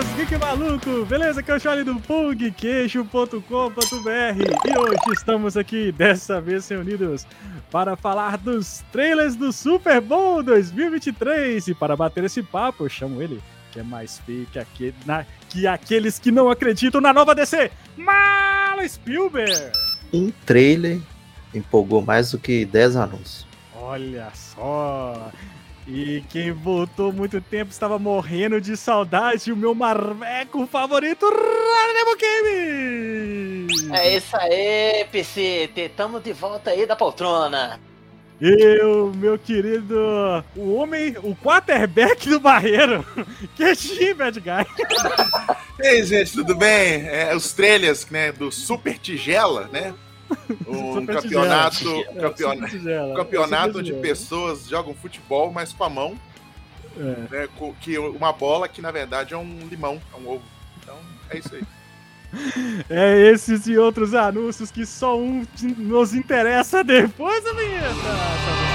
[0.00, 1.04] Buenas, geek maluco!
[1.04, 1.42] Beleza?
[1.42, 3.40] Que é o Charlie do pungqueixo.com.br
[4.66, 7.26] e hoje estamos aqui, dessa vez reunidos,
[7.70, 13.20] para falar dos trailers do Super Bowl 2023 e para bater esse papo, eu chamo
[13.20, 13.42] ele,
[13.72, 17.70] que é mais feio que, aquele, na, que aqueles que não acreditam na nova DC,
[17.94, 19.70] Malo Spielberg!
[20.14, 20.98] Um trailer
[21.54, 23.46] empolgou mais do que 10 anúncios.
[23.74, 25.30] Olha só!
[25.92, 33.90] E quem voltou muito tempo estava morrendo de saudade, o meu marveco favorito, Ranemo Game!
[33.92, 37.80] É isso aí, PC, tamo de volta aí da poltrona.
[38.40, 39.96] Eu, meu querido,
[40.54, 43.04] o homem, o quarterback do Barreiro,
[43.56, 44.66] que é Bad Guy.
[45.80, 47.08] Ei, gente, tudo bem?
[47.08, 49.92] É, os trailers né, do Super Tigela, né?
[50.66, 56.16] Um campeonato, é, campeonato, tigela, campeonato onde pessoas jogam futebol, mas com a mão.
[56.96, 57.46] É.
[57.46, 57.48] Né,
[57.80, 60.44] que uma bola que na verdade é um limão, é um ovo.
[60.82, 60.96] Então
[61.30, 61.62] é isso aí.
[62.88, 65.44] É esses e outros anúncios que só um
[65.76, 68.69] nos interessa depois da vinheta.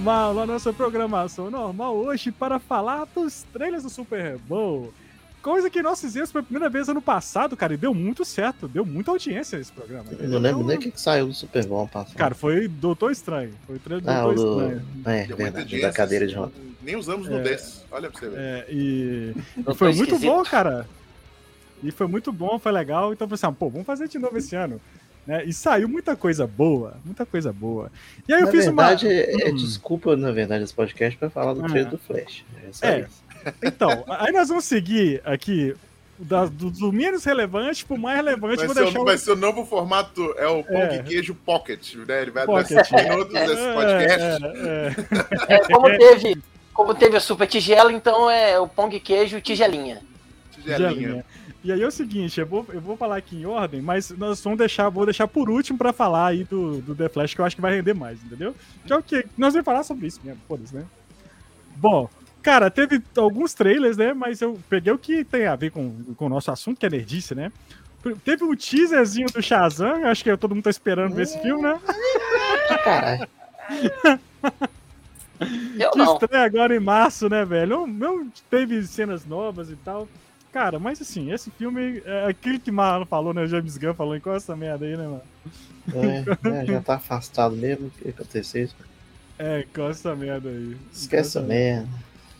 [0.00, 4.92] Mal à nossa programação normal hoje para falar dos trailers do Super Bowl.
[5.42, 8.84] Coisa que nós fizemos pela primeira vez ano passado, cara, e deu muito certo, deu
[8.84, 10.06] muita audiência esse programa.
[10.18, 12.16] Eu não lembro nem o que, que saiu do Super Bowl passado.
[12.16, 13.52] Cara, foi Doutor Estranho.
[13.66, 14.60] Foi o trailer do ah, Doutor do...
[14.60, 14.82] Estranho.
[15.06, 16.52] É, verdade, da cadeira de roda.
[16.82, 18.38] Nem usamos no é, desse, olha pra você ver.
[18.38, 20.86] É, e, e foi muito bom, cara.
[21.82, 23.12] E foi muito bom, foi legal.
[23.12, 24.80] Então, assim, pô, vamos fazer de novo esse ano.
[25.26, 25.44] Né?
[25.44, 27.90] E saiu muita coisa boa, muita coisa boa.
[28.28, 29.12] E aí na eu fiz verdade, uma.
[29.12, 31.68] É, é, desculpa, na verdade, esse podcast para falar do ah.
[31.68, 32.44] trailer do Flash.
[32.82, 33.06] É, é.
[33.64, 35.74] Então, aí nós vamos seguir aqui
[36.20, 38.56] da, do, do, menos relevante pro mais relevante.
[38.58, 41.34] Vai, vou ser, deixar o, vai ser o novo formato, é o pão de queijo
[41.34, 42.22] pocket, né?
[42.22, 44.44] Ele vai dar 7 minutos desse podcast.
[45.48, 46.42] É, como, teve,
[46.74, 50.02] como teve a super tigela, então é o pão de queijo tigelinha.
[50.52, 50.90] Tigelinha.
[50.90, 51.24] tigelinha.
[51.62, 54.42] E aí é o seguinte, eu vou, eu vou falar aqui em ordem, mas nós
[54.42, 57.44] vamos deixar, vou deixar por último para falar aí do, do The Flash, que eu
[57.44, 58.54] acho que vai render mais, entendeu?
[58.86, 60.86] Que é o que nós vamos falar sobre isso mesmo, foda-se, né?
[61.76, 62.08] Bom,
[62.42, 64.14] cara, teve alguns trailers, né?
[64.14, 66.90] Mas eu peguei o que tem a ver com, com o nosso assunto, que é
[66.90, 67.52] nerdice, né?
[68.24, 71.62] Teve o um teaserzinho do Shazam, acho que todo mundo tá esperando ver esse filme,
[71.62, 71.78] né?
[72.82, 73.28] Caralho.
[75.78, 76.14] Eu que não.
[76.14, 77.86] estreia agora em março, né, velho?
[77.86, 80.08] Não teve cenas novas e tal.
[80.52, 83.42] Cara, mas assim, esse filme é aquilo que Marlon falou, né?
[83.42, 85.22] O James Gunn falou, em qual essa merda aí, né, mano?
[85.94, 88.76] É, é, já tá afastado mesmo que acontecer isso.
[89.38, 90.76] É, com essa merda aí.
[90.92, 91.88] Esquece essa merda.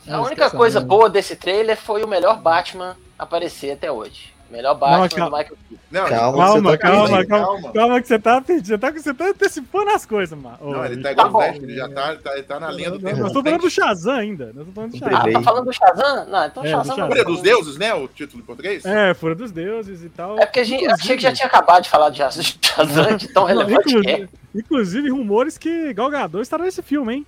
[0.08, 4.32] A única coisa boa desse trailer foi o melhor Batman aparecer até hoje.
[4.50, 5.58] Melhor Batman não, do Michael
[5.90, 8.66] Não, calma, calma, tá calma, calma, calma, que você tá pedindo.
[8.66, 10.58] Você tá, você tá antecipando as coisas, mano.
[10.60, 13.18] Não, ele tá igual tá ele já tá, tá, ele tá na linha do tempo.
[13.18, 14.52] Nós estamos falando do Shazam ainda.
[14.52, 15.18] Nós falando do Shazam.
[15.18, 16.26] Ah, tá falando do Shazam?
[16.26, 17.06] Não, então é, Shazam.
[17.06, 17.94] Fúria dos Deuses, né?
[17.94, 18.84] O título em português?
[18.84, 20.38] É, Fúria dos Deuses e tal.
[20.38, 23.44] É porque a gente achei que já tinha acabado de falar de Shazam, de tão
[23.44, 24.28] relevante inclusive, que é.
[24.54, 27.26] Inclusive, rumores que Gal Gadot estará nesse filme, hein?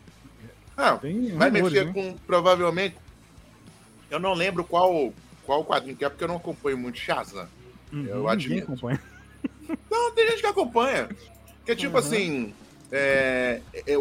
[0.76, 0.98] Ah,
[1.34, 1.92] vai mexer né?
[1.92, 2.96] com, provavelmente,
[4.10, 5.12] eu não lembro qual,
[5.52, 7.46] qual quadrinho que é, porque eu não acompanho muito Shazam.
[7.92, 8.64] Uhum, eu admito.
[8.64, 9.02] Acompanha.
[9.90, 11.08] Não, tem gente que acompanha.
[11.64, 11.98] Que é tipo uhum.
[11.98, 12.54] assim.
[12.90, 13.94] É, é,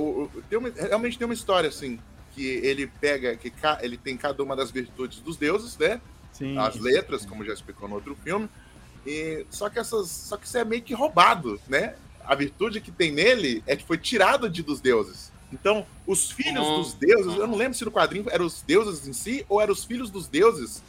[0.49, 1.99] tem uma, realmente tem uma história assim.
[2.33, 3.51] Que ele pega, que
[3.81, 5.99] ele tem cada uma das virtudes dos deuses, né?
[6.31, 7.27] Sim, As letras, sim.
[7.27, 8.47] como já explicou no outro filme.
[9.05, 10.09] E, só que essas.
[10.09, 11.95] Só que isso é meio que roubado, né?
[12.23, 15.33] A virtude que tem nele é que foi tirado de dos deuses.
[15.51, 16.77] Então, os filhos uhum.
[16.77, 19.73] dos deuses, eu não lembro se no quadrinho eram os deuses em si ou eram
[19.73, 20.81] os filhos dos deuses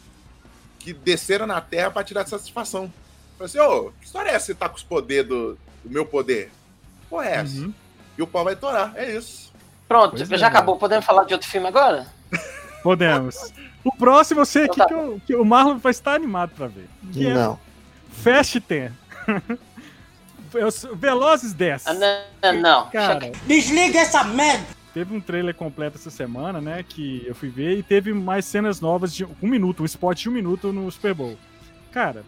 [0.82, 2.92] que desceram na Terra para tirar satisfação.
[3.38, 4.46] Falei assim, ô, oh, que história é essa?
[4.46, 6.50] Você tá com os poderes do, do meu poder?
[7.08, 7.60] Pô, é essa?
[7.60, 7.72] Uhum.
[8.18, 9.52] E o pau vai torar, é isso.
[9.88, 10.48] Pronto, pois já é.
[10.48, 10.76] acabou.
[10.76, 12.06] Podemos falar de outro filme agora?
[12.82, 13.52] Podemos.
[13.84, 14.86] O próximo eu sei então, tá.
[14.86, 16.88] que, eu, que, o Marlon vai estar animado para ver.
[17.12, 17.54] Que é não.
[17.54, 18.92] É Fast 10.
[20.94, 21.86] Velozes 10.
[21.86, 22.90] Ah, não, não.
[22.90, 24.81] Cara, Desliga essa merda!
[24.92, 26.84] Teve um trailer completo essa semana, né?
[26.86, 30.28] Que eu fui ver e teve mais cenas novas de um minuto, um spot de
[30.28, 31.36] um minuto no Super Bowl.
[31.90, 32.24] Cara,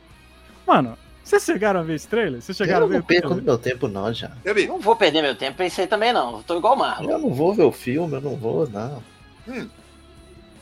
[0.67, 2.43] mano, Vocês chegaram a ver esse trailer?
[2.43, 4.31] Vocês chegaram eu a ver não perco meu tempo, não, já.
[4.45, 4.67] Eu vi.
[4.67, 6.37] Não vou perder meu tempo pra isso aí também, não.
[6.37, 7.11] Eu tô igual o Marlon.
[7.11, 9.03] Eu não vou ver o filme, eu não vou, não.
[9.49, 9.67] Hum.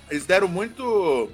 [0.09, 1.29] Eles deram muito.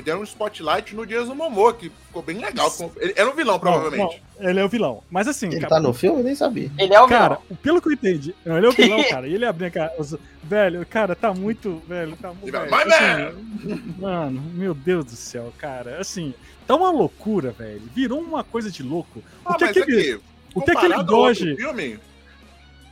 [0.00, 2.72] Deram um spotlight no Jason Momoa, que ficou bem legal.
[2.96, 4.22] Ele era um vilão, provavelmente.
[4.36, 5.02] Não, não, ele é o vilão.
[5.10, 5.46] Mas assim.
[5.46, 6.20] Ele cara, tá no filme?
[6.20, 6.70] Eu nem sabia.
[6.78, 7.58] Ele é o cara, vilão.
[7.62, 8.34] pelo que eu entendi.
[8.44, 9.28] Não, ele é o vilão, cara.
[9.28, 9.92] E ele abriu, cara.
[9.98, 11.82] Os, velho, cara, tá muito.
[11.86, 12.50] Velho, tá muito.
[12.50, 16.00] Velho, assim, mano, meu Deus do céu, cara.
[16.00, 16.32] Assim,
[16.66, 17.82] tá uma loucura, velho.
[17.94, 19.22] Virou uma coisa de louco.
[19.44, 20.20] Ah, o que, é que ele.
[20.54, 21.56] O que aquele Doge.
[21.56, 21.98] Filme,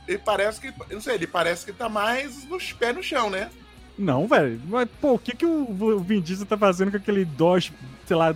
[0.07, 0.73] ele parece que.
[0.91, 3.49] não sei, ele parece que tá mais nos pés no chão, né?
[3.97, 4.59] Não, velho.
[4.67, 7.73] Mas, pô, o que, que o Vin Diesel tá fazendo com aquele Dodge,
[8.05, 8.33] sei lá,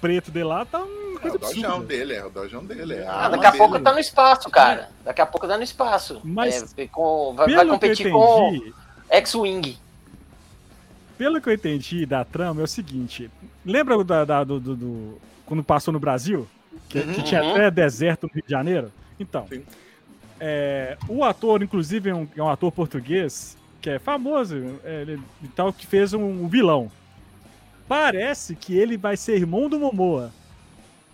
[0.00, 0.64] preto dele lá?
[0.64, 0.84] Tá
[1.18, 2.94] uma coisa é, o Dodgeão dele, é o Dodgeão dele.
[2.94, 3.58] É ah, daqui a dele.
[3.58, 4.90] pouco tá no espaço, cara.
[5.04, 6.20] Daqui a pouco tá no espaço.
[6.24, 8.72] Mas é, com, vai, vai competir com
[9.10, 9.78] X-Wing.
[11.16, 13.28] Pelo que eu entendi da trama, é o seguinte.
[13.66, 16.48] Lembra da, da do, do, do, quando passou no Brasil?
[16.88, 17.50] Que, uhum, que tinha uhum.
[17.50, 18.92] até deserto no Rio de Janeiro?
[19.18, 19.48] Então.
[20.40, 25.20] É, o ator, inclusive, é um, é um ator português que é famoso é, ele,
[25.42, 26.90] e tal, que fez um, um, vilão.
[27.86, 30.32] Parece que ele vai ser irmão do Momoa.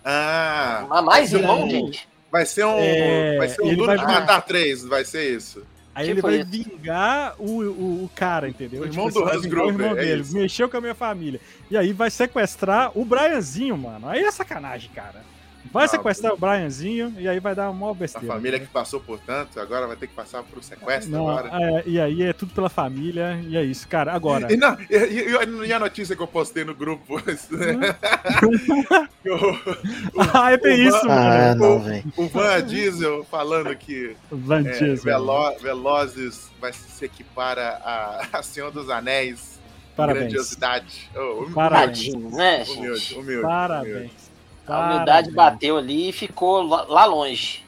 [0.03, 0.85] Ah!
[0.89, 2.07] Mas mais irmão, gente?
[2.31, 2.77] Vai ser um.
[2.77, 3.97] É, vai ser um Duro vai...
[3.97, 5.63] de Matar três, vai ser isso.
[5.95, 6.49] Aí ele vai isso?
[6.49, 8.81] vingar o, o, o, cara, entendeu?
[8.81, 11.39] O irmão tipo, do Hans Gruber, o irmão dele, é mexeu com a minha família.
[11.71, 14.09] E aí vai sequestrar o Brianzinho, mano.
[14.09, 15.23] Aí é sacanagem, cara.
[15.71, 18.33] Vai sequestrar o Brianzinho e aí vai dar uma besteira.
[18.33, 21.49] A família que passou por tanto, agora vai ter que passar por sequestro não, agora.
[21.61, 24.13] É, e aí é tudo pela família, e é isso, cara.
[24.13, 24.51] Agora.
[24.51, 27.21] E, não, e, e, e a notícia que eu postei no grupo?
[30.33, 32.03] ah, é bem isso, ah, mano.
[32.15, 35.03] o, o Van Diesel falando que Van é, Diesel.
[35.03, 39.55] Velo, Velozes vai se equipar a, a Senhor dos Anéis.
[39.95, 40.25] Parabéns.
[40.25, 41.09] Grandiosidade.
[41.15, 42.13] Oh, Parabéns.
[42.13, 44.24] né, humilde, humilde, Parabéns.
[44.67, 47.63] A humildade bateu ali e ficou lá longe.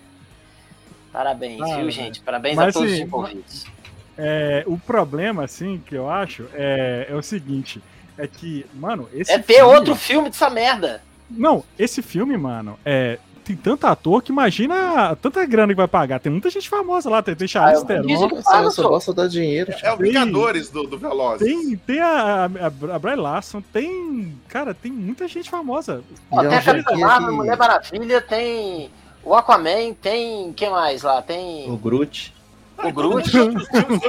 [1.12, 2.22] Parabéns, ah, viu, gente?
[2.22, 3.66] Parabéns Mas, a todos assim, os envolvidos.
[4.18, 7.82] É, o problema, assim, que eu acho é, é o seguinte:
[8.18, 9.32] é que, mano, esse.
[9.32, 11.02] É ter filme, outro filme dessa merda.
[11.30, 16.20] Não, esse filme, mano, é, tem tanto ator que imagina tanta grana que vai pagar.
[16.20, 18.30] Tem muita gente famosa lá, tem, tem Charlize ah, Theron.
[18.64, 19.72] Você só gosta dar dinheiro.
[19.72, 21.48] É, é o Vingadores do, do Velozes.
[21.48, 24.38] Tem, tem a, a, a Bry Larson, tem...
[24.48, 26.04] Cara, tem muita gente famosa.
[26.30, 28.90] Ó, tem a Capitã Marvel, Mulher Maravilha, tem
[29.24, 30.52] o Aquaman, tem...
[30.54, 31.22] quem mais lá?
[31.22, 31.72] Tem...
[31.72, 32.37] O Groot.
[32.84, 33.36] O Groot?
[33.36, 33.52] Eu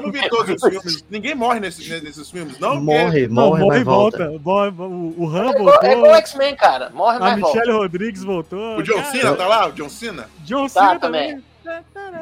[0.03, 1.05] não vi todos os filmes.
[1.11, 2.81] Ninguém morre nesses, nesses filmes, não?
[2.81, 4.39] Morre, morre, morre e volta.
[4.39, 4.83] volta.
[4.83, 5.89] O, o Ram é voltou.
[5.89, 6.91] É igual X-Men, cara.
[6.91, 8.79] Morre, a mas A Michelle Rodrigues voltou.
[8.79, 9.69] O John Cena tá lá?
[9.69, 10.29] O John Cena?
[10.45, 11.43] John Cena tá, também.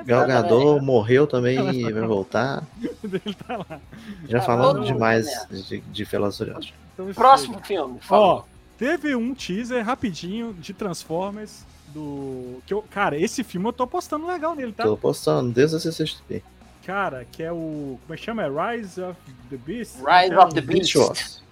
[0.04, 2.62] Galgador morreu também e vai voltar.
[3.02, 3.80] Ele tá lá.
[4.28, 6.72] Já tá falamos demais de, de Velociraptor.
[6.94, 7.98] Então, Próximo filme.
[8.08, 8.42] Ó,
[8.78, 11.64] teve um teaser rapidinho de Transformers
[11.96, 12.62] do.
[12.66, 14.84] Que eu, cara, esse filme eu tô postando legal nele, tá?
[14.84, 16.42] Tô postando desde a CCXP.
[16.84, 17.98] Cara, que é o.
[18.02, 18.42] Como é que chama?
[18.42, 19.18] É Rise of
[19.50, 19.96] the Beast?
[19.96, 20.94] Rise é of the Beast.
[20.94, 21.42] Beast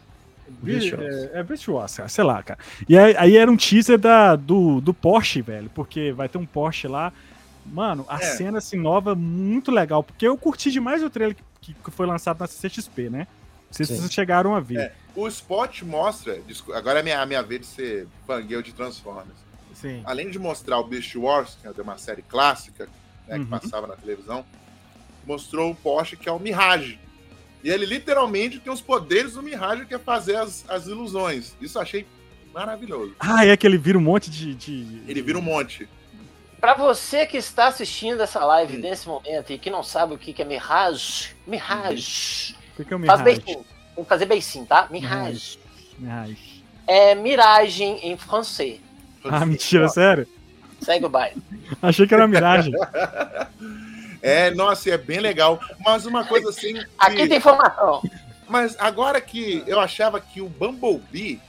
[0.62, 2.58] Beast é, é Beast Wars, cara, sei lá, cara.
[2.86, 6.44] E aí, aí, era um teaser da, do, do Porsche, velho, porque vai ter um
[6.44, 7.12] Porsche lá.
[7.64, 8.20] Mano, a é.
[8.20, 12.38] cena assim nova muito legal, porque eu curti demais o trailer que, que foi lançado
[12.40, 13.26] na CCXP, né?
[13.66, 14.78] Não sei se vocês chegaram a ver.
[14.78, 14.92] É.
[15.16, 16.38] O spot mostra,
[16.74, 19.43] agora é a minha, a minha vez de ser fangueu de Transformers.
[19.74, 20.02] Sim.
[20.04, 22.88] Além de mostrar o Beast Wars, que é uma série clássica,
[23.26, 23.44] né, uhum.
[23.44, 24.44] que passava na televisão,
[25.26, 26.98] mostrou o Porsche que é o Mirage.
[27.62, 31.54] E ele literalmente tem os poderes do Mirage, que é fazer as, as ilusões.
[31.60, 32.06] Isso eu achei
[32.52, 33.16] maravilhoso.
[33.18, 34.54] Ah, é que ele vira um monte de.
[34.54, 35.02] de...
[35.08, 35.88] Ele vira um monte.
[36.60, 38.80] Para você que está assistindo essa live hum.
[38.80, 42.54] nesse momento e que não sabe o que é Mirage, Mirage.
[42.78, 43.22] O que é o Mirage?
[43.22, 43.64] Faz Tem
[43.96, 44.88] que fazer bem sim, tá?
[44.90, 45.58] Mirage.
[45.98, 46.62] Mirage.
[46.86, 48.80] É miragem em francês.
[49.24, 50.26] Ah, mentira, sério?
[50.80, 51.42] Segue o baile.
[51.80, 52.74] Achei que era miragem.
[54.20, 55.58] é, nossa, é bem legal.
[55.84, 56.74] Mas uma coisa assim.
[56.74, 56.86] Que...
[56.98, 58.02] Aqui tem informação.
[58.48, 61.40] Mas agora que eu achava que o Bumblebee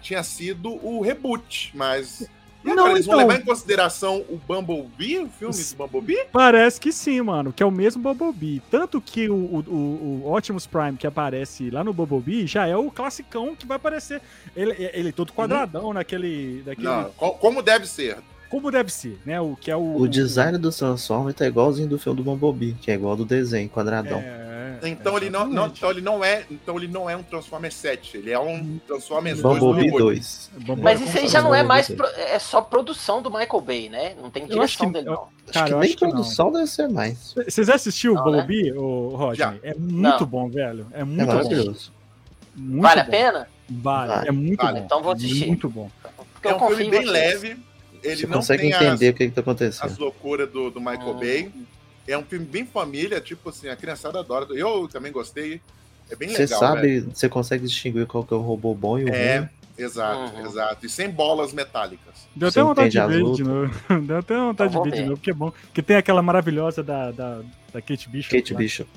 [0.00, 2.28] tinha sido o reboot, mas
[2.64, 3.16] e não, eles então...
[3.16, 6.26] vão levar em consideração o Bumblebee, o filme do Bumblebee?
[6.32, 8.62] Parece que sim, mano, que é o mesmo Bumblebee.
[8.70, 12.90] Tanto que o, o, o Optimus Prime que aparece lá no Bumblebee já é o
[12.90, 14.20] classicão que vai aparecer.
[14.56, 15.92] Ele, ele todo quadradão uhum.
[15.92, 16.86] naquele, naquele...
[16.88, 18.18] Não, como deve ser.
[18.48, 19.40] Como deve ser, né?
[19.40, 19.96] O que é o.
[19.96, 23.68] O design do Transformers tá igualzinho do filme do Bumblebee, que é igual do desenho,
[23.68, 24.18] quadradão.
[24.18, 24.48] É...
[24.82, 28.18] Então, ele não, não, então ele não é, então ele não é um Transformers 7,
[28.18, 30.50] ele é um Transformers 2 Bumblebee 2.
[30.80, 34.14] Mas isso aí já não é mais pro, é só produção do Michael Bay, né?
[34.20, 35.28] Não tem direção que, dele não.
[35.52, 37.34] Acho que nem produção deve ser mais.
[37.34, 38.78] Vocês assistiram o Bumblebee, né?
[38.78, 39.58] o Roger?
[39.62, 40.26] É muito não.
[40.26, 40.86] bom, velho.
[40.92, 41.92] É muito é maravilhoso.
[42.54, 42.62] Bom.
[42.62, 43.06] Muito vale bom.
[43.06, 43.48] a pena?
[43.68, 44.28] Vale, vale.
[44.28, 44.78] é muito vale.
[44.78, 44.84] bom.
[44.84, 45.46] Então vou assistir.
[45.46, 45.90] Muito bom.
[46.32, 47.56] Porque é um filme bem leve,
[48.02, 49.84] Ele Você não consegue tem entender as, o que, que tá acontecendo.
[49.90, 51.20] as loucuras do, do Michael Ah.
[51.20, 51.50] Bay.
[52.06, 54.46] É um filme bem família, tipo assim, a criançada adora.
[54.54, 55.60] Eu também gostei.
[56.10, 56.58] É bem Você legal.
[56.58, 57.10] sabe, velho.
[57.14, 59.48] você consegue distinguir qual que é o robô bom e o É, ruim.
[59.76, 60.46] exato, Uhum.
[60.46, 60.86] exato.
[60.86, 62.26] E sem bolas metálicas.
[62.34, 63.74] Deu Você até vontade de ver de novo.
[64.06, 65.50] Deu até vontade de ver de novo, porque é bom.
[65.50, 68.34] Porque tem aquela maravilhosa da, da, da Kate Bishop.
[68.34, 68.58] Kate lá.
[68.58, 68.90] Bishop.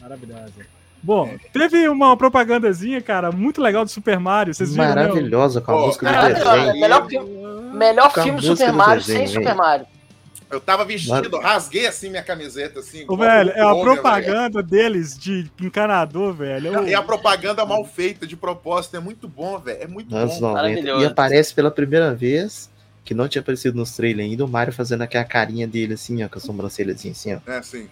[0.00, 0.52] Maravilhosa.
[1.04, 4.54] Bom, teve uma propagandazinha, cara, muito legal do Super Mario.
[4.54, 4.94] Vocês viram, né?
[4.94, 6.32] Maravilhosa com a Pô, música do cara,
[6.64, 6.80] desenho.
[6.80, 7.30] melhor filme,
[7.74, 9.42] melhor filme Super do Mario desenho, sem hein?
[9.44, 9.86] Super Mario.
[10.50, 13.04] Eu tava vestido, rasguei assim minha camiseta, assim.
[13.08, 13.94] Ô, velho, é a Homer, velho.
[14.02, 16.84] propaganda deles de encanador, velho.
[16.84, 19.82] É E a propaganda mal feita, de propósito, é muito bom, velho.
[19.82, 20.48] É muito Anos bom.
[20.52, 20.54] 90.
[20.62, 21.02] Maravilhoso.
[21.02, 22.70] E aparece pela primeira vez,
[23.04, 26.28] que não tinha aparecido nos trailers ainda, o Mario fazendo aquela carinha dele assim, ó,
[26.28, 27.50] com a sobrancelhazinha assim, ó.
[27.50, 27.88] É assim.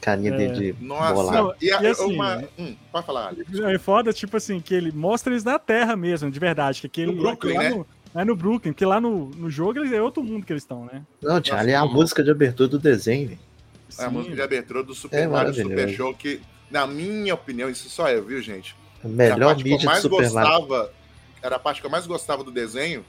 [0.00, 0.36] Carinha É.
[0.36, 1.30] dele de Nossa.
[1.32, 2.42] Não, e, a, e assim, uma...
[2.58, 3.58] hum, pode falar, Alex.
[3.60, 6.80] É foda, tipo assim, que ele mostra eles na Terra mesmo, de verdade.
[6.80, 7.70] Que aquele, No Brooklyn, que lá né?
[7.70, 7.86] No,
[8.20, 10.84] é no Brooklyn, porque lá no, no jogo eles, é outro mundo que eles estão,
[10.84, 11.02] né?
[11.22, 13.40] Não, tinha ali a música de abertura do desenho, velho.
[13.98, 14.14] É a Sim.
[14.14, 15.88] música de abertura do Super É Mario Super.
[15.90, 16.40] Show, que,
[16.70, 18.74] na minha opinião, isso só eu, viu, gente?
[19.04, 20.50] A Era a melhor parte que eu mídia do mais Super Mario.
[20.60, 20.92] gostava.
[21.42, 23.04] Era a parte que eu mais gostava do desenho.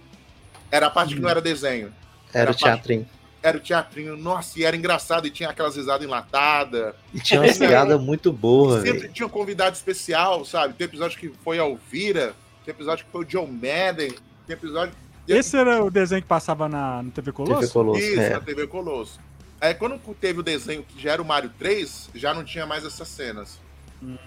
[0.72, 1.94] Era a parte que não era desenho.
[2.34, 3.06] Era era o teatrinho.
[3.44, 4.16] Era o teatrinho.
[4.16, 5.26] Nossa, e era engraçado.
[5.28, 6.94] E tinha aquelas risadas enlatadas.
[7.14, 9.14] E tinha umas piadas muito boas, Sempre velho.
[9.14, 10.74] tinha um convidado especial, sabe?
[10.76, 12.34] Tem episódio que foi a Elvira.
[12.64, 14.12] Tem episódio que foi o John Madden.
[14.46, 14.94] Tem episódio.
[15.28, 17.62] Esse era o desenho que passava na, no TV Colosso?
[17.62, 18.30] TV Colosso, Isso, é.
[18.32, 19.20] na TV Colosso.
[19.60, 22.84] Aí quando teve o desenho que já era o Mario 3, já não tinha mais
[22.84, 23.60] essas cenas.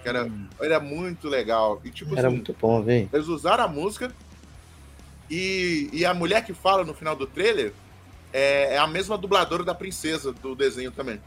[0.01, 0.29] Que era,
[0.61, 1.81] era muito legal.
[1.83, 3.09] E tipo Era assim, muito bom, velho.
[3.11, 4.09] eles usaram a música
[5.29, 7.73] e, e a mulher que fala no final do trailer
[8.35, 11.21] é, é a mesma dubladora da princesa do desenho também.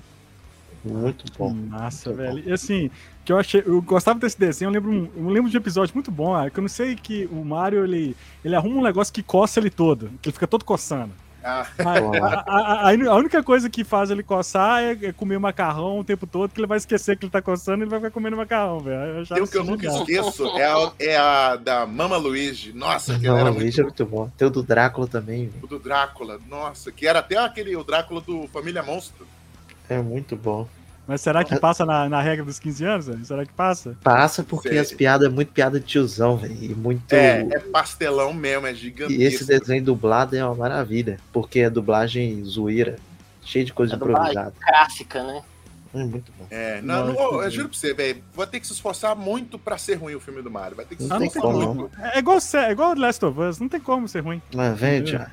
[0.85, 1.55] Muito bom.
[1.55, 2.43] Massa, Muito velho.
[2.47, 2.91] E assim,
[3.25, 3.63] que eu achei.
[3.65, 6.59] Eu gostava desse desenho, eu lembro, eu lembro de um episódio muito bom, ah, que
[6.59, 10.11] eu não sei que o Mario ele, ele arruma um negócio que coça ele todo,
[10.21, 11.13] que ele fica todo coçando.
[11.43, 16.01] Ah, A, a- a- a- única coisa que faz ele coçar é, é comer macarrão
[16.01, 18.11] o tempo todo, que ele vai esquecer que ele tá coçando e ele vai ficar
[18.11, 19.27] comendo macarrão, velho.
[19.27, 19.99] Tem um que eu nunca legal.
[20.03, 22.73] esqueço, é a, é a da Mama Luigi.
[22.73, 24.31] Nossa, que Não, era o muito Luigi é muito bom.
[24.37, 25.65] Tem o do Drácula também, velho.
[25.65, 26.39] o do Drácula.
[26.49, 29.27] Nossa, que era até aquele o Drácula do Família Monstro.
[29.89, 30.69] É muito bom.
[31.09, 33.07] Mas será que passa na, na regra dos 15 anos?
[33.07, 33.25] velho?
[33.25, 33.97] Será que passa?
[34.05, 34.79] Passa porque Sei.
[34.79, 36.55] as piadas é muito piada de tiozão, velho.
[36.61, 37.11] E muito.
[37.15, 39.23] É, é pastelão mesmo, é E gigantesco.
[39.23, 41.19] esse desenho dublado é uma maravilha.
[41.33, 42.99] Porque é dublagem zoeira.
[43.43, 44.53] Cheio de coisa É improvisada.
[44.61, 45.43] Clássica, né?
[45.95, 46.47] É muito bom.
[46.51, 47.51] É, não, Nossa, não, eu velho.
[47.51, 48.23] juro pra você, velho.
[48.35, 50.77] Vou ter que se esforçar muito pra ser ruim o filme do Mario.
[50.77, 51.91] Vai ter que se Não Ah, não tem esforçar muito.
[52.03, 54.43] É igual, é igual Last of Us, não tem como ser ruim.
[54.55, 55.27] Mas, velho.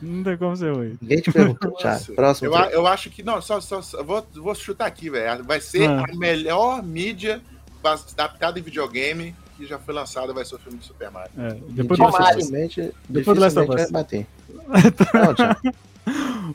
[0.00, 0.96] Não tem como ser ruim.
[1.02, 1.98] Ninguém te perguntou, Thiago.
[1.98, 2.48] Nossa, Próximo.
[2.48, 3.22] Eu, a- eu acho que.
[3.22, 5.42] Não, só, só, só- vou, vou chutar aqui, velho.
[5.44, 6.04] Vai ser Ah.
[6.08, 7.40] a melhor mídia
[7.82, 11.30] adaptada em videogame que já foi lançada, vai ser o filme do Super Mario.
[11.36, 13.76] É, depois dificilmente, Depois do Last of Us.
[13.76, 14.26] vai bater.
[15.14, 15.74] Não.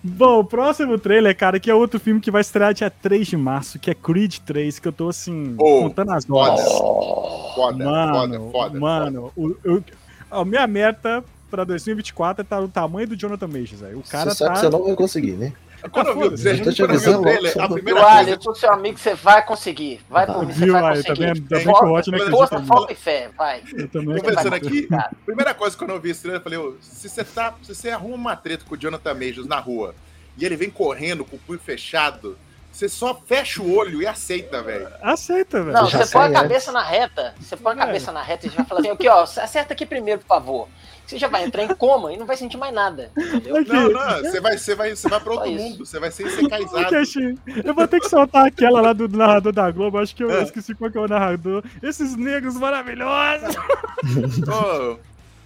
[0.03, 3.37] Bom, o próximo trailer, cara, que é outro filme que vai estrear dia 3 de
[3.37, 6.51] março, que é Creed 3, que eu tô assim, Oh, contando as foda.
[6.51, 7.53] horas.
[7.55, 8.79] Foda, Mano, foda, foda.
[8.79, 9.83] mano, o- eu-
[10.31, 11.23] a minha meta
[11.53, 13.93] pra 2024 é tá o tamanho do Jonathan Majors, aí.
[13.93, 14.53] O cara você sabe tá.
[14.55, 15.53] que você não vai conseguir, né?
[15.91, 16.77] Quando eu vi o trailer, Eu tô te
[17.21, 19.99] trailer, a Olha, eu seu amigo, você vai conseguir.
[20.09, 21.25] Vai por mim, você Viu, vai aí, tá conseguir.
[21.25, 21.35] vendo?
[21.35, 23.63] Ainda bem Força- que o Hot não acredita Força, e fé, vai.
[23.73, 24.93] Eu também Tô pensando acredito.
[24.95, 27.53] aqui, primeira coisa quando eu vi esse trailer, eu falei, ô, se você tá.
[27.61, 29.93] Se você arruma uma treta com o Jonathan Majors na rua
[30.37, 32.35] e ele vem correndo com o punho fechado,
[32.73, 34.87] você só fecha o olho e aceita, velho.
[35.01, 35.73] Aceita, velho.
[35.73, 37.35] Não, você põe a sai cabeça na reta.
[37.39, 40.21] Você põe a cabeça na reta e já fala assim, aqui, ó, acerta aqui primeiro,
[40.21, 40.67] por favor.
[41.05, 43.11] Você já vai entrar em coma e não vai sentir mais nada.
[43.15, 43.63] Entendeu?
[43.65, 46.33] Não, não, você vai, você vai, você vai pra outro mundo, você vai ser Aqui,
[46.33, 46.95] ensecaizado.
[46.95, 50.31] Axi, eu vou ter que soltar aquela lá do narrador da Globo, acho que eu
[50.31, 50.41] É.
[50.41, 51.63] esqueci qual que é o narrador.
[51.83, 53.55] Esses negros maravilhosos!
[54.47, 54.97] Ô,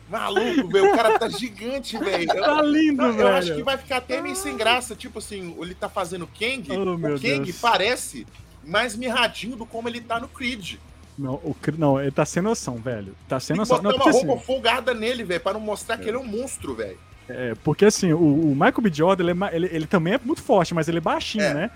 [0.10, 2.28] maluco, velho, o cara tá gigante, velho.
[2.28, 3.28] Tá lindo, Eu, velho.
[3.30, 6.66] eu acho que vai ficar até meio sem graça, tipo assim, ele tá fazendo Kang,
[6.72, 7.58] Oh, meu o Kang Deus.
[7.60, 8.26] parece
[8.64, 10.76] mais mirradinho do como ele tá no Creed.
[11.18, 13.16] Não, o, não, ele tá sem noção, velho.
[13.28, 13.78] Tá sem Tem noção.
[13.78, 16.26] botar Não, uma roupa assim, folgada nele, velho, pra não mostrar que ele é um
[16.28, 16.98] monstro, velho.
[17.28, 18.20] é, porque assim, o,
[18.52, 18.92] o Michael B.
[18.94, 21.54] Jordan, ele, é ele, ele também é muito forte, mas ele é baixinho, É.
[21.54, 21.72] né?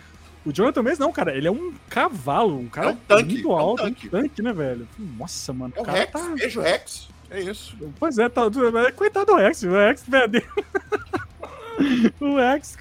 [0.46, 3.48] O Jonathan Mesmo não, cara, ele é um cavalo, um cara É um tanque, muito
[3.48, 4.10] é um alto, um tanque.
[4.10, 4.88] tanque, né, velho?
[4.98, 6.30] Nossa, mano, É o o Rex, tá...
[6.36, 7.10] beijo Rex.
[7.32, 7.76] É isso.
[8.00, 8.42] Pois é, tá,
[8.88, 10.44] é, coitado do Rex, o Rex perdeu.
[12.20, 12.78] o Rex,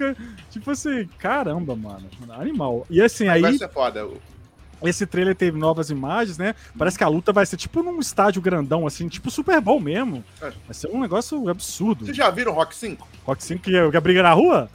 [0.49, 2.85] tipo assim, caramba, mano, animal.
[2.89, 4.05] E assim, Aí vai ser foda.
[4.05, 4.17] O-
[4.83, 6.55] esse trailer teve novas imagens, né?
[6.77, 10.23] Parece que a luta vai ser tipo num estádio grandão, assim, tipo Super Bowl mesmo.
[10.41, 10.49] É.
[10.65, 12.03] Vai ser um negócio absurdo.
[12.05, 13.07] Vocês já viram Rock 5?
[13.23, 14.69] Rock 5 que é o que é a briga na rua?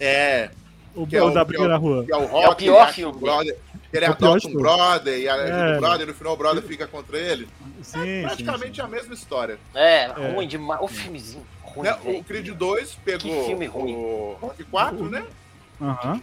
[0.00, 0.50] É,
[0.94, 2.04] O, Que é o o- da que briga é o- na rua.
[2.04, 2.64] que é o Rock.
[2.64, 3.20] pior Jackson filme.
[3.20, 3.56] Brother.
[3.92, 4.58] Ele É adota um tudo.
[4.60, 5.76] brother e ajuda É.
[5.76, 7.48] o brother, e no final o brother fica contra ele.
[7.82, 9.58] Sim, Praticamente sim, a mesma história.
[9.74, 10.32] É, É.
[10.34, 10.80] ruim demais.
[10.82, 11.98] O filmezinho ruim, Né?
[12.04, 13.94] O Creed 2 pegou Que filme ruim.
[13.94, 15.22] o Rock 4, né?
[15.22, 15.84] sim.
[15.84, 16.22] Aham.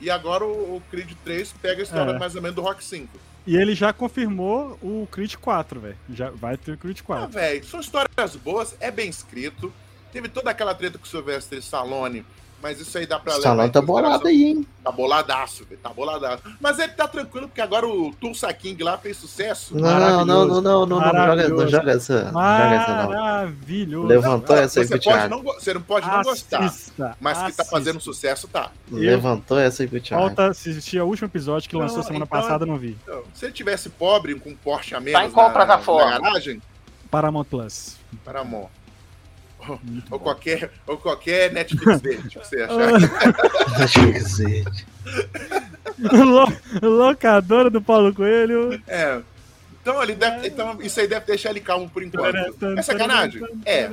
[0.00, 2.18] E agora o, Creed 3 pega a história É.
[2.18, 3.08] mais ou menos do Rock 5.
[3.46, 5.96] E ele já confirmou o Creed 4, velho.
[6.10, 7.28] Já vai ter o Creed Ah, 4.
[7.28, 9.72] velho, são histórias boas, é bem escrito.
[10.12, 12.24] Teve toda aquela treta com o Sylvester Stallone,
[12.62, 13.86] mas isso aí dá pra O salão tá consideração.
[13.86, 14.66] bolado aí, hein?
[14.84, 16.42] Tá boladaço, velho, tá boladaço.
[16.60, 19.76] Mas ele tá tranquilo, porque agora o Tulsa King lá fez sucesso.
[19.76, 22.24] Não, não, não, não, não, não, não joga, não joga essa.
[22.24, 23.10] Não joga essa, não.
[23.10, 24.06] Maravilhoso.
[24.06, 25.42] Levantou essa aí Thiago.
[25.42, 28.70] você não pode não gostar, Assista, mas que tá fazendo sucesso, tá.
[28.90, 30.26] Levantou essa aí Thiago.
[30.26, 32.96] Falta assistir ao último episódio que Não, lançou semana então- passada, não vi.
[33.02, 36.20] Então, se ele tivesse pobre, com um Porsche a menos Tá em qual na, plataforma?
[37.10, 37.96] Paramount Plus.
[38.24, 38.42] para
[40.10, 42.74] Ou qualquer, ou qualquer Netflix dele, tipo, você achar.
[44.04, 44.64] Eu dizer.
[45.98, 48.82] Lo- Locadora do Paulo Coelho.
[48.86, 49.20] É.
[49.80, 52.36] Então, ele deve, então isso aí deve deixar ele calmo por enquanto.
[52.78, 53.42] É sacanagem?
[53.66, 53.90] É.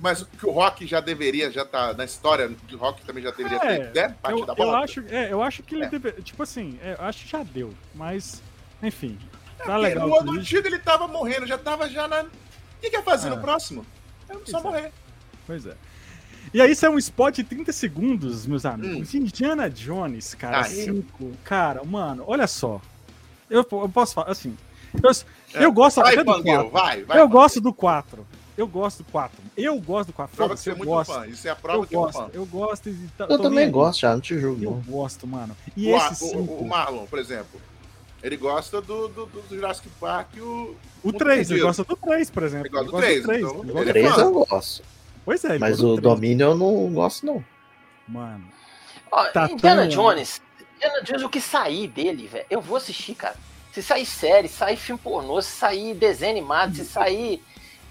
[0.00, 3.58] Mas que o rock já deveria, já tá na história de rock também já deveria
[3.62, 4.14] É, ter, né?
[4.22, 4.78] Parte Eu, da eu bola.
[4.84, 5.88] acho, é, eu acho que ele É.
[5.90, 6.12] deve.
[6.22, 7.74] Tipo assim, é, eu acho que já deu.
[7.94, 8.42] Mas,
[8.82, 9.18] enfim.
[9.58, 10.08] Tá Porque legal.
[10.08, 12.22] No ano antigo ele tava morrendo, já tava já na.
[12.22, 12.26] O
[12.80, 13.30] que, que ia fazer É.
[13.30, 13.84] no próximo?
[14.28, 14.78] É só Pois é.
[14.80, 14.92] morrer.
[15.46, 15.74] Pois é.
[16.54, 18.68] E aí, isso é um spot de 30 segundos, meus Hum.
[18.70, 19.14] amigos.
[19.14, 20.84] Indiana Jones, cara, Aí.
[20.84, 21.32] 5.
[21.44, 22.80] Cara, mano, olha só.
[23.50, 24.56] Eu, eu posso falar, assim.
[25.02, 25.10] Eu,
[25.60, 25.64] É.
[25.64, 26.72] eu gosto Vai, até do Pangueiro, 4.
[26.72, 27.20] vai, vai.
[27.20, 28.26] Eu gosto do 4.
[28.56, 29.38] Eu gosto do 4.
[29.56, 30.34] Eu gosto do 4.
[30.36, 31.12] Prova que você é eu muito gosto.
[31.14, 31.26] fã.
[31.26, 32.30] Isso é a prova Eu que é um gosto, fã.
[32.32, 32.88] eu gosto.
[33.28, 34.64] Eu também gosto, já, não te julgo.
[34.64, 34.80] Eu não.
[34.80, 35.56] gosto, mano.
[35.76, 36.52] E O, esse o- 5.
[36.54, 37.60] o, Marlon, por exemplo,
[38.22, 40.76] ele gosta do, do, do Jurassic Park e o.
[41.02, 42.66] O Muito 3, ele gosta do 3, por exemplo.
[42.66, 43.42] Ele gosta do gosta três, do 3.
[43.42, 44.20] então ele ele gosta é do Três fã.
[44.22, 44.82] eu gosto.
[45.24, 46.02] Pois é, Mas do o três.
[46.14, 47.44] Domínio eu não gosto, não.
[48.08, 48.44] Mano.
[49.12, 50.42] Ó, Tá Indiana tão- Jones,
[50.76, 53.36] Indiana Jones, o que sair dele, velho, eu vou assistir, cara.
[53.72, 57.40] Se sair série, se sair filme pornô, se sair desenho animado, se sair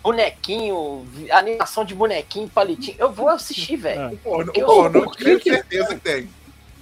[0.04, 4.02] bonequinho, animação de bonequinho, palitinho, eu vou assistir, velho.
[4.02, 4.08] É.
[4.08, 6.30] O porno, Eu- o que tenho certeza que tem.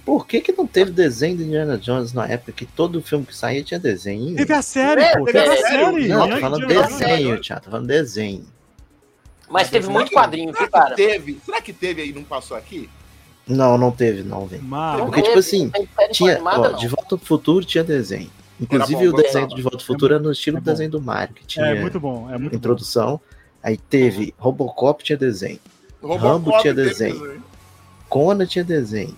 [0.06, 3.34] Por que, que não teve desenho do Indiana Jones na época que todo filme que
[3.36, 4.36] saía tinha desenho?
[4.36, 5.24] Teve a série, É, pô.
[5.24, 5.84] teve Teve a série.
[5.84, 6.08] série.
[6.08, 7.64] Não, tô falando desenho, Thiago.
[7.64, 8.44] Tô falando desenho.
[9.50, 10.94] Mas teve muito quadrinho, viu, Será cara?
[10.94, 11.40] teve?
[11.44, 12.88] Será que teve aí e não passou aqui?
[13.48, 14.62] Não, não teve, não, velho.
[14.62, 16.76] Mano, Porque, tipo teve, assim, tem série Tinha, animada, ó.
[16.76, 18.30] De Volta ao Futuro tinha desenho.
[18.60, 20.70] Inclusive bom, o desenho de Volta ao Futuro era no estilo é do bom.
[20.70, 22.28] desenho do Mario, que tinha é muito bom.
[22.30, 22.56] É muito bom.
[22.56, 23.20] introdução.
[23.60, 25.58] Aí teve Robocop tinha desenho.
[26.00, 27.42] Robocop Rambo tinha teve desenho.
[28.08, 29.16] Conan tinha desenho.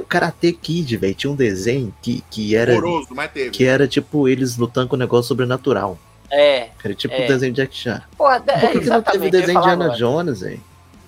[0.00, 3.50] O Karate Kid, velho, tinha um desenho que, que era Horroroso, mas teve.
[3.50, 5.98] que era tipo eles lutando com um negócio sobrenatural.
[6.30, 7.24] É, era tipo É.
[7.24, 8.02] o desenho de Jack Chan.
[8.16, 9.90] porra, é, Por que, que não teve eu ia desenho de agora.
[9.96, 10.60] Jones, velho?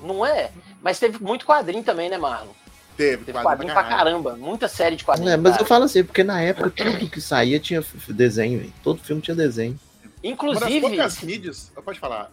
[0.03, 0.51] Não é?
[0.83, 2.53] Mas teve muito quadrinho também, né, Marlon?
[2.96, 4.37] Teve, Teve quase quadrinho pra caramba.
[4.37, 5.33] Muita série de quadrinhos.
[5.33, 5.68] É, mas eu cara.
[5.68, 8.72] falo assim, porque na época tudo que saía tinha desenho, velho.
[8.83, 9.72] Todo filme tinha desenho.
[10.03, 11.72] Uma das Inclusive, poucas mídias.
[11.85, 12.31] Pode falar.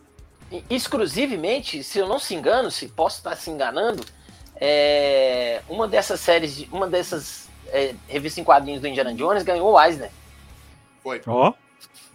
[0.70, 4.04] exclusivamente, se eu não se engano, se posso estar se enganando,
[4.66, 9.74] é, uma dessas séries, de- uma dessas é, revistas em quadrinhos do Indiana Jones ganhou
[9.74, 10.10] o Eisner.
[11.04, 11.22] Foi.
[11.28, 11.52] Ó,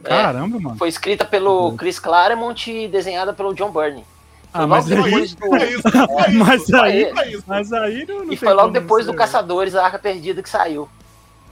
[0.03, 0.79] É, caramba, mano.
[0.79, 4.03] foi escrita pelo Chris Claremont e desenhada pelo John Byrne.
[4.51, 7.45] Ah, mas aí, do- Foi isso, foi Mas isso, aí- foi isso.
[7.47, 10.89] mas aí não, não E foi logo depois do Caçadores, a Arca Perdida, que saiu.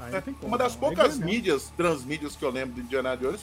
[0.01, 0.37] Aí como.
[0.43, 3.43] Uma das Aí poucas mídias, transmídias que eu lembro do Indiana Jones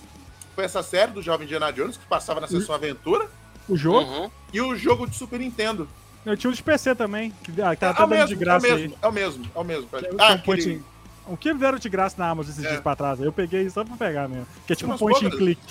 [0.56, 3.28] foi essa série do Jovem Indiana Jones, que passava na sessão Aventura,
[3.70, 4.32] O jogo, Uhum.
[4.52, 5.88] e o jogo de Super Nintendo.
[6.26, 8.68] Eu tinha um de PC também, que ah, que tá é, até dando de graça
[8.68, 8.82] é o aí.
[8.82, 9.88] mesmo, é o mesmo, é o mesmo.
[9.88, 10.82] Que o Ah, aquele, and-
[11.26, 12.70] O que deram de graça na Amazon esses É.
[12.70, 13.20] dias pra trás?
[13.22, 14.46] Eu peguei só pra pegar mesmo.
[14.68, 15.62] Que é tipo um point and click.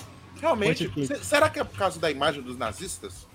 [0.41, 1.07] realmente, and click.
[1.15, 3.27] se- será que é por causa da imagem dos nazistas?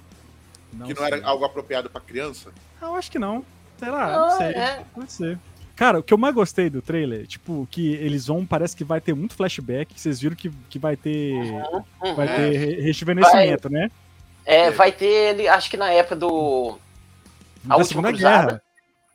[0.71, 1.05] que não sei.
[1.05, 2.51] era algo apropriado pra criança?
[2.81, 3.43] Ah, Eu acho que não.
[3.79, 4.47] Sei lá, não, Não, sei.
[4.47, 4.83] é.
[4.93, 5.39] Pode ser.
[5.75, 8.99] Cara, o que eu mais gostei do trailer, tipo, que eles vão, parece que vai
[8.99, 11.33] ter muito flashback, vocês viram que, que vai ter.
[11.35, 12.15] Uhum.
[12.15, 12.35] Vai É.
[12.35, 13.89] ter re- rejuvenescimento, né?
[14.43, 16.77] É, vai ter ele, acho que na época do.
[17.69, 18.45] A Segunda Cruzada.
[18.47, 18.61] Guerra.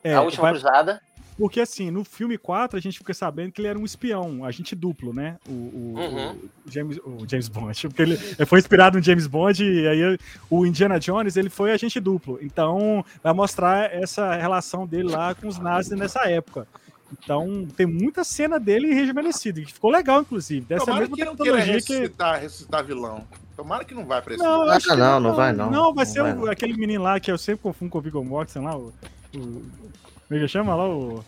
[0.04, 1.00] É, a última vai- cruzada.
[1.38, 4.44] porque assim, no filme 4 a gente fica sabendo que ele era um espião, um
[4.44, 5.36] agente duplo, né?
[5.48, 6.30] O, o- Uhum.
[6.66, 7.82] o James, o James Bond.
[7.88, 10.18] Porque ele foi inspirado no James Bond e aí
[10.50, 12.38] o Indiana Jones ele foi agente duplo.
[12.42, 16.66] Então vai mostrar essa relação dele lá com os nazis nessa época.
[17.12, 20.64] Então tem muita cena dele rejuvenescido, que ficou legal, inclusive.
[20.66, 21.92] Dessa Tomara mesma que não queira tecnologia que.
[21.92, 23.26] ressuscitar, ressuscitar vilão.
[23.62, 25.70] Tomara que não vai pra esse Não, acho que não, não vai não.
[25.70, 26.51] Não, vai Não ser vai o- não.
[26.51, 28.92] aquele menino lá que eu sempre confundo com o Viggo Mortensen lá, o.
[29.35, 29.62] o como
[30.31, 30.88] é que chama lá?
[30.88, 31.25] O,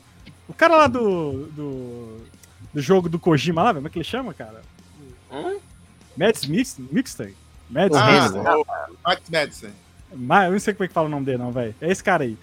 [0.48, 2.20] o cara lá do, do.
[2.72, 3.80] do jogo do Kojima lá, velho.
[3.80, 4.62] Como é que ele chama, cara?
[5.30, 5.58] Hum?
[6.16, 7.36] Mads Mix, Mixtape?
[7.70, 8.66] Mads Ah, o
[9.04, 9.68] Max Madison.
[10.14, 11.74] Ma- Eu não sei como é que fala o nome dele, não, velho.
[11.80, 12.36] É esse cara aí.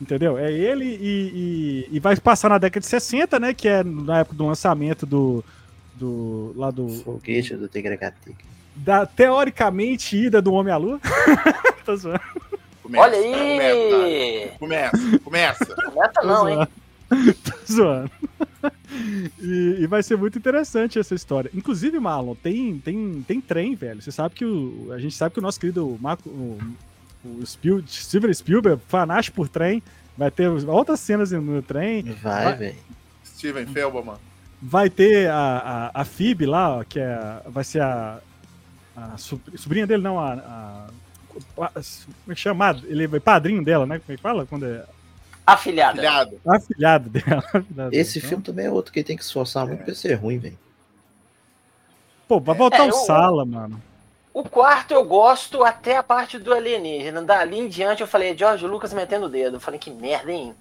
[0.00, 0.36] Entendeu?
[0.38, 3.54] É ele e, e, e vai passar na década de 60, né?
[3.54, 5.42] Que é na época do lançamento do.
[5.94, 6.88] do lá do.
[6.88, 8.32] Foguete do Tigragatica.
[8.76, 11.00] Da teoricamente ida do Homem à Lua.
[11.84, 12.20] Tô zoando.
[12.82, 14.50] Começa, Olha aí!
[14.58, 15.74] Começa, começa.
[15.74, 16.54] Começa Tô não, hein?
[16.54, 17.34] zoando.
[17.42, 18.10] Tô zoando.
[19.40, 21.50] E, e vai ser muito interessante essa história.
[21.54, 24.00] Inclusive, Marlon, tem, tem, tem trem, velho.
[24.00, 24.92] Você sabe que o.
[24.92, 26.58] A gente sabe que o nosso querido Marco, o,
[27.24, 29.82] o Spiel, Steven Spielberg, fanático por trem,
[30.16, 32.02] vai ter outras cenas no trem.
[32.22, 32.76] Vai, velho.
[33.24, 34.16] Steven Felberman.
[34.62, 38.20] Vai ter a, a, a Phoebe lá, ó, que é, vai ser a,
[38.96, 40.86] a so- sobrinha dele, não, a, a-
[41.66, 42.80] a- Como é que chama?
[42.84, 43.98] Ele é padrinho dela, né?
[43.98, 44.46] Como é que fala?
[44.46, 44.84] Quando é
[45.46, 45.96] Afilhada.
[45.98, 46.40] Filhado.
[46.46, 47.44] afilhado dela.
[47.54, 48.28] afilhado Esse dela.
[48.30, 50.58] filme também é outro que tem que se esforçar muito pra ser ruim, velho.
[52.26, 53.80] Pô, vai voltar É, o eu- Sala, mano.
[54.34, 57.22] O quarto eu gosto até a parte do alienígena.
[57.22, 59.56] Dali em diante eu falei, George Lucas metendo o dedo.
[59.56, 60.54] Eu falei, que merda, hein?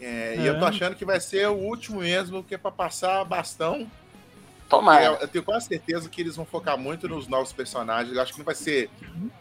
[0.00, 0.48] É, E É.
[0.50, 3.86] eu tô achando que vai ser o último mesmo, que é pra passar bastão.
[4.68, 5.04] Tomara.
[5.04, 8.14] Eu, eu tenho quase certeza que eles vão focar muito nos novos personagens.
[8.16, 8.90] Eu acho que não vai ser.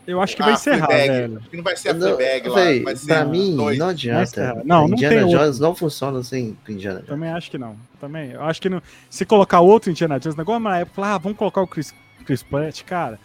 [0.05, 1.07] Eu acho que vai a encerrar, Fleabag.
[1.09, 1.37] velho.
[1.39, 2.55] Acho que não vai ser a Não, Fleabag lá.
[2.55, 3.77] véi, Vai ser pra mim, dois.
[3.79, 4.61] não adianta.
[4.65, 5.39] Não, não Indiana tem outro.
[5.39, 7.09] Jones não funciona sem Indiana Jones.
[7.09, 7.75] Também acho que não.
[7.99, 8.31] Também.
[8.31, 8.81] Eu acho que não.
[9.09, 11.93] Se colocar outro Indiana Jones, negócio na época, falar, ah, vamos colocar o Chris,
[12.25, 13.17] Chris Pratt, cara.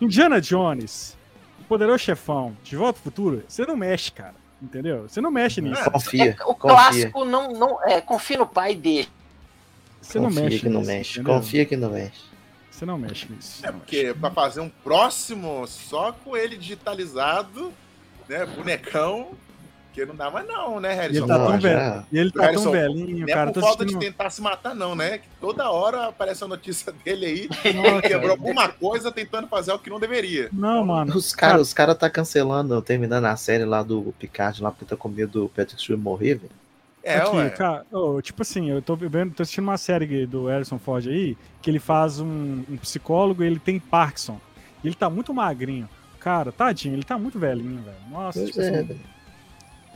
[0.00, 1.16] Indiana Jones,
[1.60, 4.34] o poderoso chefão, de volta ao futuro, você não mexe, cara.
[4.60, 5.04] Entendeu?
[5.08, 5.80] Você não mexe nisso.
[5.80, 6.56] É, Confia, o confia.
[6.56, 9.08] clássico não, não é, confia no pai dele.
[10.00, 11.20] Você não confia mexe que não nisso, mexe.
[11.20, 11.34] entendeu?
[11.34, 12.20] Confia que não mexe.
[12.70, 13.66] Você não mexe nisso.
[13.66, 17.72] É não porque pra fazer um próximo só com ele digitalizado,
[18.28, 18.46] né?
[18.46, 19.30] Bonecão,
[19.92, 21.18] que não dá mais não, né, E Harrison?
[21.24, 22.06] ele tá Não, tão velho.
[22.12, 23.46] E ele tá Harrison, tão velhinho, Não é cara.
[23.50, 24.12] por Tô falta de assistindo...
[24.12, 25.18] tentar se matar, não, né?
[25.18, 29.78] Que toda hora aparece a notícia dele aí, Nossa, quebrou alguma coisa tentando fazer o
[29.78, 30.48] que não deveria.
[30.52, 31.16] Não, mano.
[31.16, 34.96] Os caras os cara tá cancelando, terminando a série lá do Picard, lá porque tá
[34.96, 36.52] com medo do Patrick Stewart morrer, velho.
[37.08, 37.50] É, Aqui, ué.
[37.50, 41.36] cara, ô, tipo assim, eu tô vendo, tô assistindo uma série do Harrison Ford aí,
[41.62, 44.38] que ele faz um, um psicólogo e ele tem Parkinson.
[44.84, 45.88] E ele tá muito magrinho.
[46.20, 47.96] Cara, tadinho, ele tá muito velhinho, velho.
[48.10, 49.00] Nossa, Pois tipo é, assim,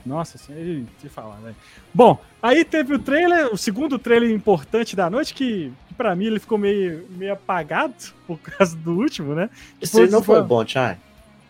[0.06, 1.54] nossa, assim, ele te falar, velho.
[1.92, 6.24] Bom, aí teve o trailer, o segundo trailer importante da noite, que, que pra mim
[6.26, 7.94] ele ficou meio, meio apagado
[8.26, 9.50] por causa do último, né?
[9.80, 10.96] Esse não foi foi- bom, Chai.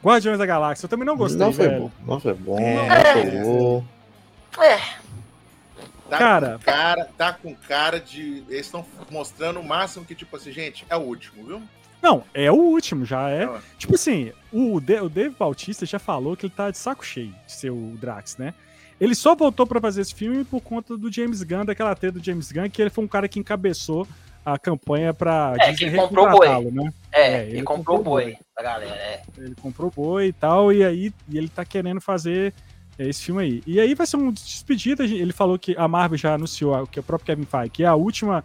[0.05, 1.83] Guardiões da Galáxia, eu também não gostei, Não foi velho.
[1.83, 1.91] bom.
[2.13, 2.75] Não foi bom, É.
[2.89, 3.85] não pegou.
[4.61, 4.81] É,
[6.13, 8.45] Tá Cara, com cara, tá com cara de.
[8.49, 11.63] Eles estão mostrando o máximo que, tipo assim, gente, é o último, viu?
[12.03, 13.47] não, é o último, já é.
[13.47, 17.07] Não, Tipo assim, o, De- o Dave Bautista já falou que ele tá de saco
[17.07, 18.53] cheio de ser o Drax, né?
[19.01, 22.25] Ele só voltou pra fazer esse filme por conta do James Gunn, daquela treta do
[22.25, 24.07] James Gunn, que ele foi um cara que encabeçou
[24.45, 26.93] a campanha pra É, que ele comprou recontratá-lo, né?
[27.13, 28.95] é, É, ele, ele comprou o comprou boi da galera.
[28.95, 29.23] É.
[29.39, 32.53] Ele comprou boi e tal, e aí e ele tá querendo fazer
[32.99, 33.63] é, esse filme aí.
[33.67, 37.01] E aí vai ser um despedida, ele falou que a Marvel já anunciou, que é
[37.01, 38.45] o próprio Kevin Feige, que é a última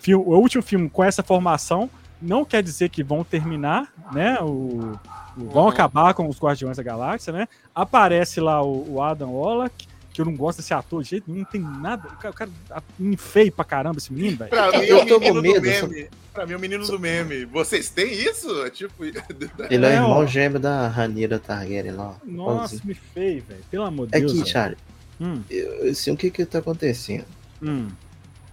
[0.00, 1.88] filme, o último filme com essa formação,
[2.20, 5.68] não quer dizer que vão terminar, né, o, o- vão Uhum.
[5.68, 7.48] acabar com os Guardiões da Galáxia, né?
[7.74, 11.40] Aparece lá o, o Adam Wallach, que eu não gosto desse ator de jeito nenhum,
[11.44, 12.50] não tem nada, o cara, o cara
[12.98, 14.50] menino feio pra caramba esse menino, velho.
[14.50, 16.08] Pra mim, Eu é o tô com menino do medo, meme.
[16.32, 17.44] Pra mim, é o menino do meme.
[17.46, 18.62] Vocês têm isso?
[18.64, 19.04] É tipo.
[19.04, 20.26] Ele é, o É, irmão ó.
[20.26, 22.16] gêmeo da Ranira Targaryen lá.
[22.24, 24.32] Nossa, me feio, velho, pelo amor de É Deus.
[24.32, 24.46] velho.
[24.46, 24.78] Charlie,
[25.20, 27.24] Hum, eu- assim, o que que tá acontecendo?
[27.62, 27.88] hum.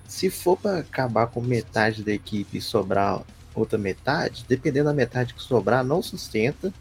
[0.08, 3.22] Se for pra acabar com metade da equipe e sobrar
[3.54, 6.74] outra metade, dependendo da metade que sobrar, não sustenta.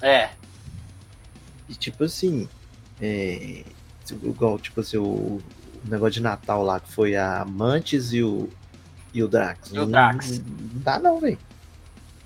[0.00, 0.30] É.
[1.68, 2.48] E tipo assim,
[3.00, 3.64] é,
[4.10, 5.40] igual, tipo assim, o,
[5.84, 8.48] negócio de Natal lá, que foi a Mantis e o,
[9.12, 9.70] e o Drax.
[9.72, 10.38] E o Não- Drax.
[10.38, 10.44] Não,
[10.82, 11.38] dá não, velho.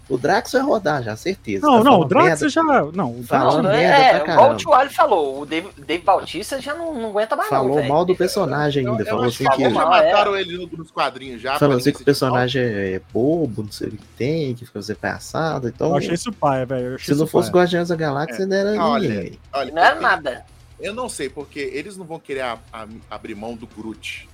[0.09, 1.67] O Drax vai rodar, já, certeza.
[1.67, 2.49] Não, Tá não, o falando Drax merda.
[2.49, 2.63] já.
[2.63, 4.33] Não, o Drax Fala Não, não merda é, pra é, caramba.
[4.33, 7.89] igual o Tio falou, o Dave, Dave Bautista já não, não aguenta mais Falou não,
[7.89, 9.03] mal do personagem Eu, ainda.
[9.03, 10.07] eu falou acho assim que falou já é.
[10.13, 11.59] mataram ele no- nos quadrinhos já.
[11.59, 14.79] Falando pra assim que o personagem é bobo, não sei o que tem, que fica
[14.79, 15.69] fazer palhaçada.
[15.71, 16.87] Então, Eu achei isso paia, velho.
[16.93, 17.51] eu se não fosse.
[17.51, 18.47] Guardiões da Galáxia, É.
[18.47, 19.39] não era Olha, ninguém.
[19.53, 20.45] Olha, Não era eu- nada.
[20.79, 24.29] Eu não sei, porque eles não vão querer a- a- abrir mão do Groot.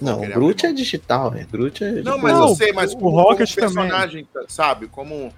[0.00, 1.46] Não, o querer Groot é digital, velho.
[1.46, 1.92] Groot é.
[2.02, 2.50] Não, mas boa.
[2.50, 3.88] eu sei, mas o como, Rocket como também.
[3.88, 4.86] personagem, sabe?
[4.88, 5.32] Como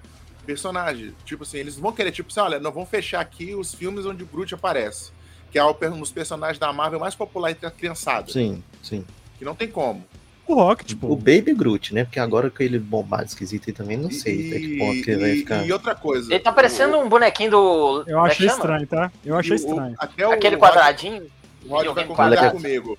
[0.45, 1.13] personagem.
[1.25, 4.23] Tipo assim, eles vão querer, tipo assim, olha, nós vamos fechar aqui os filmes onde
[4.23, 5.11] o Groot aparece.
[5.51, 8.31] Que é um dos personagens da Marvel mais popular entre a criançada.
[8.31, 9.05] Sim, sim.
[9.37, 10.03] Que não tem como.
[10.47, 11.07] O Rocket, pô.
[11.07, 12.05] O Baby Groot, né?
[12.05, 15.19] Porque agora com ele bombado esquisito aí também, não sei até que ponto que ele
[15.21, 15.65] vai e- ficar.
[15.67, 16.31] e outra coisa.
[16.33, 18.03] Ele tá parecendo um bonequinho do.
[18.07, 19.11] Eu é achei estranho, tá?
[19.25, 19.95] Eu o- achei o- estranho.
[19.97, 21.23] até o Aquele quadradinho.
[21.65, 22.55] O Rod vai concordar quadrado.
[22.55, 22.97] comigo.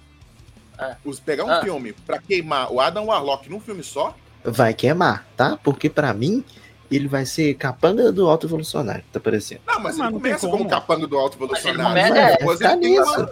[0.79, 0.97] Ah.
[1.05, 1.63] Os, pegar um Ah.
[1.63, 5.59] filme pra queimar o Adam Warlock num filme só, Vai queimar, tá?
[5.63, 6.45] Porque pra mim,
[6.91, 9.61] ele vai ser capanga do alto evolucionário, tá parecendo.
[9.67, 10.59] Não, mas Mas ele começa como.
[10.59, 11.83] como capanga do alto evolucionário.
[11.83, 12.21] Mas ele né?
[12.21, 13.31] começa- Depois vai ele tem ficar uma,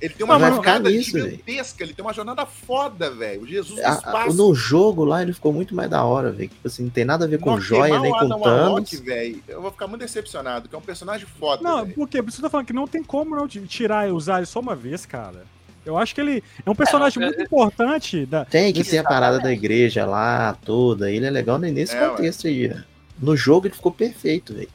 [0.00, 1.30] ele tem uma jornada nisso, velho.
[1.30, 3.42] gigantesca, ele tem uma jornada foda, velho.
[3.42, 4.36] O Jesus A- espaço.
[4.36, 6.48] no jogo lá ele ficou muito mais da hora, velho.
[6.48, 8.90] Tipo assim, não tem nada a ver com Não, joia nem com Thanos.
[9.00, 11.94] Velho, eu vou ficar muito decepcionado, que é um personagem foda, Não, velho.
[11.94, 12.22] por quê?
[12.22, 14.46] Por isso que eu tô falando que não tem como não tirar e usar ele
[14.46, 15.44] só uma vez, cara.
[15.84, 18.26] Eu acho que ele é um personagem não, muito é- importante.
[18.26, 18.44] Da...
[18.44, 21.10] Tem que ter a parada da igreja lá toda.
[21.10, 22.72] Ele é legal nesse É, contexto aí.
[22.74, 22.78] ó.
[23.18, 24.68] No jogo ele ficou perfeito, velho.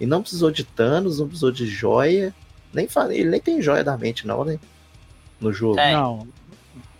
[0.00, 2.34] E não precisou de Thanos, não precisou de joia.
[2.76, 4.58] Nem fa- Ele nem tem joia da mente, não, né?
[5.40, 5.76] No jogo.
[5.76, 5.92] Tem.
[5.94, 6.28] Não.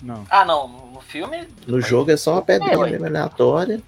[0.03, 0.27] Não.
[0.31, 0.67] Ah, não.
[0.93, 1.47] No filme.
[1.67, 2.91] No jogo é só uma pedrinha ué.
[2.91, 3.81] mesmo aleatória.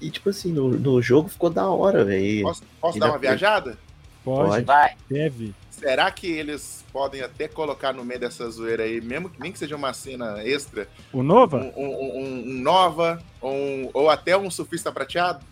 [0.00, 2.42] E tipo assim, no, no jogo ficou da hora, velho.
[2.42, 3.78] Posso, posso dar da- uma viajada?
[4.24, 4.64] Pode, Pode.
[4.64, 4.94] Vai.
[5.10, 5.54] deve.
[5.70, 9.58] Será que eles podem até colocar no meio dessa zoeira aí, mesmo que nem que
[9.58, 11.58] seja uma cena extra, O Nova?
[11.58, 15.44] um, um- um- um Nova, um- ou até um surfista prateado?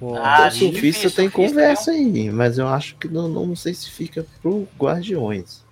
[0.00, 0.18] Pode.
[0.18, 3.54] Ah, o acho surfista difícil, tem surfista, conversa aí, mas eu acho que não, não
[3.54, 5.62] sei se fica pro Guardiões.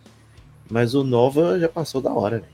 [0.70, 2.52] Mas o Nova já passou da hora, velho.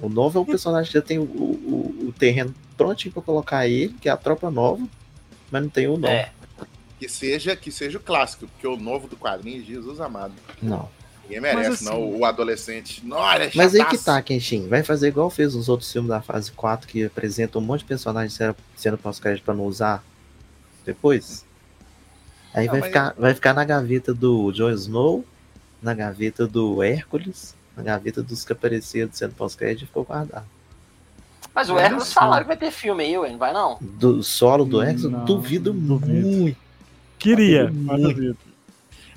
[0.00, 3.66] O Nova é um personagem que já tem o, o- o terreno prontinho pra colocar
[3.68, 4.86] ele, que é a tropa nova,
[5.50, 6.14] mas não tem o Nova.
[6.14, 6.30] É.
[6.98, 10.34] Que seja, que seja o clássico, porque o novo do quadrinho, Jesus amado.
[10.62, 10.88] Não.
[11.24, 13.04] Ninguém merece, assim- não, o adolescente.
[13.04, 14.68] Não, olha, é Mas aí que tá, Kenshin.
[14.68, 17.86] Vai fazer igual fez nos outros filmes da fase 4, que apresentam um monte de
[17.86, 20.02] personagens sendo- sendo pós-crédito pra não usar
[20.84, 21.44] depois.
[22.52, 25.24] Aí Não, vai, ficar, vai ficar na gaveta do Jon Snow,
[25.80, 30.46] na gaveta do Hércules, na gaveta dos que apareceram sendo pós-crédito e ficou guardado.
[31.54, 33.78] Mas o Hércules falaram que vai ter filme aí, ué, não vai não?
[33.80, 36.28] Do solo do Hércules, eu duvido, duvido.
[36.28, 36.56] muito.
[37.18, 38.36] Queria, mas duvido.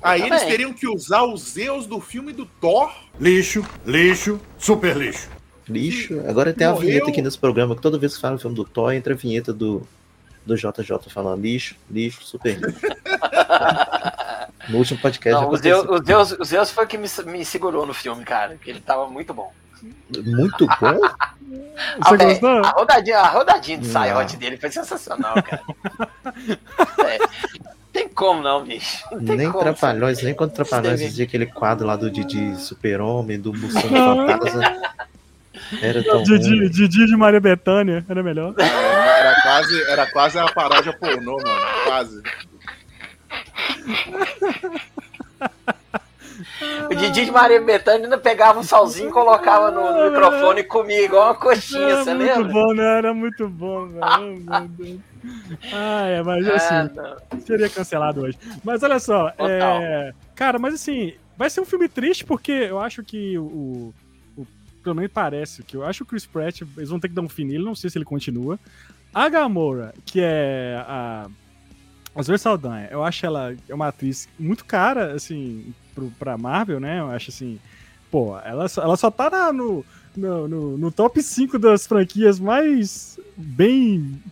[0.02, 2.92] Aí Eu eles teriam que usar os Zeus do filme do Thor.
[3.18, 5.28] Lixo, lixo, super lixo.
[5.66, 6.20] Lixo.
[6.28, 6.88] Agora tem uma Morreu.
[6.88, 9.16] vinheta aqui nesse programa que toda vez que fala o filme do Thor, entra a
[9.16, 9.86] vinheta do,
[10.44, 12.80] do JJ falando lixo, lixo, super lixo.
[14.68, 15.56] no último podcast Não, o.
[15.56, 18.56] Zeus, o, Zeus, o Zeus foi o que me, me segurou no filme, cara.
[18.56, 19.52] que Ele tava muito bom.
[20.24, 21.00] Muito bom.
[21.98, 22.64] Você Até gostou?
[22.64, 25.62] A rodadinha, a rodadinha de saiote dele foi sensacional, cara.
[27.04, 27.18] É,
[27.92, 29.04] tem como não, bicho.
[29.12, 29.62] Não Nem como.
[29.62, 33.70] Trapalhões, nem quando Trapalhões fazia aquele quadro lá do Didi Super-Homem, do Não.
[34.26, 34.82] Fantasma.
[35.80, 36.68] Era tão Didi, ruim.
[36.68, 38.54] Didi de Maria Bethânia, era melhor.
[38.58, 41.60] Era quase, era quase a paródia pornô, mano.
[41.84, 42.22] Quase.
[46.90, 51.26] O Didi de Maria Bethânia ainda pegava um salzinho, colocava no, microfone e comia igual
[51.28, 52.52] uma coxinha, Era você muito lembra?
[52.52, 52.98] bom, né?
[52.98, 55.04] Era muito bom, velho.
[55.26, 55.74] Oh.
[55.74, 57.40] Ah, é, mas Ah, assim, não.
[57.40, 58.38] seria cancelado hoje.
[58.62, 60.12] Mas olha só, é...
[60.34, 63.94] cara, mas assim, vai ser um filme triste porque eu acho que o
[64.84, 67.22] pelo menos parece que eu acho que o Chris Pratt, eles vão ter que dar
[67.22, 68.58] um fim nele, não sei se ele continua.
[69.12, 71.26] A Gamora, que é a
[72.16, 76.78] a Zoe Saldanha, eu acho ela é uma atriz muito cara, assim, pro, pra Marvel,
[76.78, 77.00] né?
[77.00, 77.58] Eu acho assim,
[78.08, 79.84] pô, ela só, ela só tá na- no,
[80.16, 84.22] no, no, no top 5 das franquias mais bem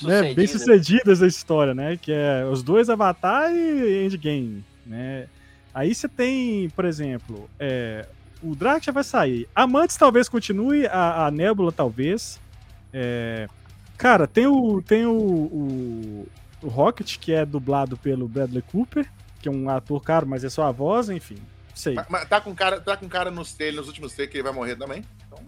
[0.00, 0.58] né, bem Sucedida.
[0.58, 1.96] sucedidas da história, né?
[2.00, 5.26] Que é os dois Avatar e Endgame, né?
[5.74, 8.06] Aí você tem, por exemplo, é,
[8.44, 9.48] o Drax já vai sair.
[9.54, 12.40] Amantes talvez continue, a, a Nebula talvez.
[12.92, 13.48] É,
[13.96, 16.28] cara, tem o tem o, o,
[16.62, 20.50] o Rocket que é dublado pelo Bradley Cooper, que é um ator caro, mas é
[20.50, 21.36] só a voz, enfim.
[21.36, 21.94] Não sei.
[21.94, 24.44] Mas, mas tá com cara, tá com cara nos trailers, nos últimos trailers que ele
[24.44, 25.04] vai morrer também.
[25.26, 25.38] Então,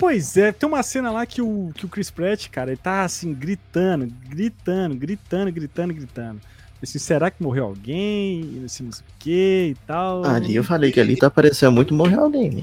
[0.00, 3.02] Pois é, tem uma cena lá que o, que o Chris Pratt, cara, ele tá
[3.02, 6.40] assim, gritando, gritando, gritando, gritando, gritando.
[6.82, 8.62] Assim, será que morreu alguém?
[8.64, 10.24] Assim, não sei o que e tal.
[10.24, 12.62] Ali eu falei que ali tá parecendo muito morrer alguém, né?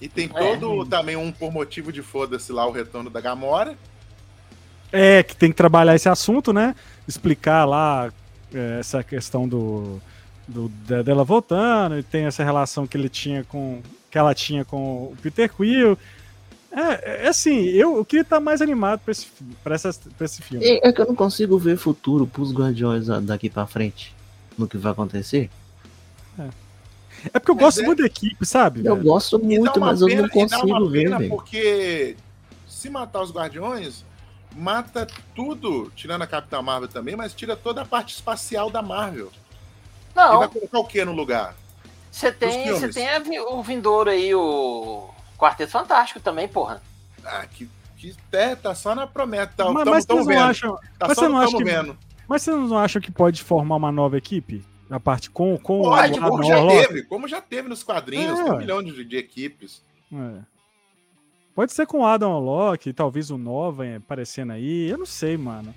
[0.00, 0.56] E tem É.
[0.56, 3.74] todo também um por motivo de foda-se lá o retorno da Gamora.
[4.92, 6.74] É, que tem que trabalhar esse assunto, né?
[7.08, 8.12] Explicar lá
[8.54, 10.00] é, essa questão do,
[10.46, 13.80] do- da- dela voltando, e tem essa relação que ele tinha com.
[14.10, 14.78] que ela tinha com
[15.12, 15.98] o Peter Quill.
[16.76, 19.26] É, é assim, eu, eu queria estar mais animado pra esse,
[19.64, 20.62] pra essas, pra esse filme.
[20.64, 24.14] É, é que eu não consigo ver futuro pros Guardiões daqui pra frente.
[24.58, 25.50] No que vai acontecer.
[27.32, 28.80] É porque eu Mas gosto é- muito da equipe, sabe?
[28.84, 29.04] Eu velho?
[29.06, 31.30] gosto E dá muito, mas eu pena- não e dá uma consigo ver, pena velho.
[31.30, 32.16] Porque
[32.68, 34.04] se matar os Guardiões,
[34.54, 39.30] mata tudo, tirando a Capitã Marvel também, mas tira toda a parte espacial da Marvel.
[40.12, 41.56] E vai Não, colocar o que no lugar?
[42.10, 43.08] você tem, você tem
[43.40, 46.82] o Vindouro aí, o Quarteto Fantástico também, porra.
[47.24, 49.52] Ah, que, que é, tá só na promessa.
[49.56, 50.50] Tá, mas, tamo, mas tamo vocês não vendo.
[50.50, 51.98] acham, Tá mas só você não no acha que- vendo.
[52.28, 54.64] mas vocês não acham que pode formar uma nova equipe?
[54.88, 56.86] A parte com, com Pode, o Adam como já Warlock?
[56.88, 59.82] teve, como já teve nos quadrinhos, É, tem um milhão de, de equipes.
[60.12, 60.38] É.
[61.54, 64.88] Pode ser com o Adam Warlock, talvez o Nova aparecendo aí.
[64.88, 65.74] Eu não sei, mano.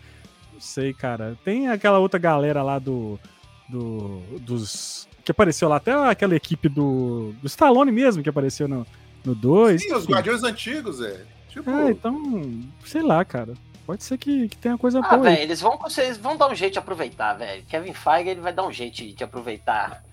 [0.54, 1.36] Não sei, cara.
[1.44, 3.20] Tem aquela outra galera lá do.
[3.68, 5.08] do dos.
[5.24, 7.34] Que apareceu lá, até aquela equipe do.
[7.42, 8.86] Do Stallone mesmo, que apareceu no
[9.24, 9.82] 2.
[9.82, 11.22] Sim, os Guardiões antigos, é.
[11.50, 12.62] Tipo, É, então.
[12.86, 13.54] Sei lá, cara.
[13.86, 15.28] Pode ser que, que tenha coisa Ah, boa.
[15.28, 15.34] aí.
[15.36, 17.64] velho, eles vão, vocês vão dar um jeito de aproveitar, velho.
[17.68, 20.04] Kevin Feige ele vai dar um jeito de, aproveitar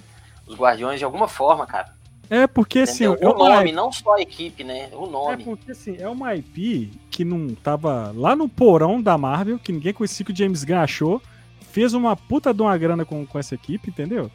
[0.46, 1.94] os Guardiões de alguma forma, cara.
[2.30, 3.04] É porque assim.
[3.04, 3.28] Entendeu?
[3.30, 4.88] é o nome, uma, não só a equipe, né?
[4.94, 5.44] O é nome.
[5.44, 9.92] porque assim, é uma IP que não tava lá no porão da Marvel, que ninguém
[9.92, 11.22] conhecia que o James Gunn achou.
[11.70, 14.30] Fez uma puta de uma grana com, com essa equipe, entendeu?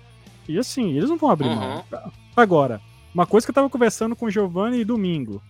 [0.47, 1.55] E assim, eles não vão abrir Uhum.
[1.55, 1.84] mão.
[2.38, 2.79] Agora,
[3.13, 5.41] uma coisa que eu tava conversando com o Giovanni domingo,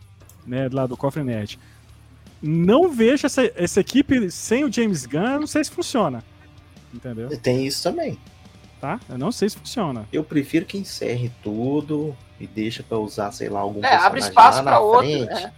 [0.46, 1.60] né, lá do Cofre Nerd.
[2.42, 6.24] Não vejo essa, essa equipe sem o James Gunn, não sei se funciona.
[6.94, 7.30] Entendeu?
[7.40, 8.18] Tem isso também.
[8.80, 9.00] Tá?
[9.08, 10.08] Eu não sei se funciona.
[10.12, 14.30] Eu prefiro que encerre tudo e deixa pra usar, sei lá, algum É, abre personagem
[14.30, 15.02] espaço lá pra na outro.
[15.08, 15.54] frente, né?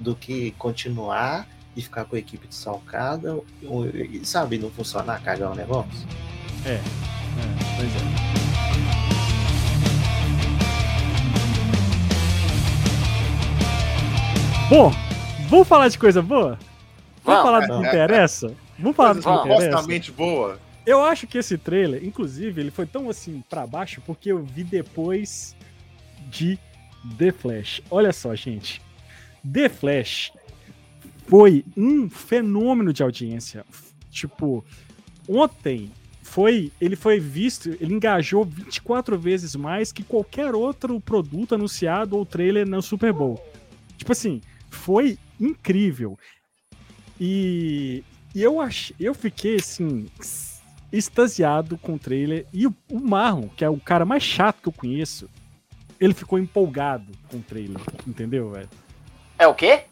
[0.00, 1.44] do que continuar
[1.74, 6.06] e ficar com a equipe desfalcada ou- e, sabe, não funcionar, cagar o negócio.
[6.64, 6.80] É,
[7.76, 7.88] pois
[8.44, 8.47] é.
[14.68, 14.92] Bom,
[15.48, 16.58] vamos falar de coisa boa?
[17.24, 17.42] Vamos Vamos.
[17.42, 18.54] falar do que interessa?
[18.78, 20.12] Vamos falar do que interessa?
[20.12, 20.60] boa.
[20.84, 24.62] Eu acho que esse trailer, inclusive, ele foi tão assim pra baixo porque eu vi
[24.62, 25.56] depois
[26.28, 26.58] de
[27.16, 27.80] The Flash.
[27.90, 28.82] Olha só, gente.
[29.50, 30.32] The Flash
[31.26, 33.64] foi um fenômeno de audiência.
[34.10, 34.62] Tipo,
[35.26, 35.90] ontem
[36.22, 42.26] foi, ele foi visto, ele engajou 24 vezes mais que qualquer outro produto anunciado ou
[42.26, 43.42] trailer no Super Bowl.
[43.96, 44.42] Tipo assim,
[44.78, 46.18] foi incrível.
[47.20, 48.02] E,
[48.34, 50.06] e eu ach, eu fiquei assim
[50.92, 54.68] extasiado com o trailer e o, o Marlon, que é o cara mais chato que
[54.68, 55.28] eu conheço,
[56.00, 58.68] ele ficou empolgado com o trailer, entendeu, velho?
[59.38, 59.82] É o quê?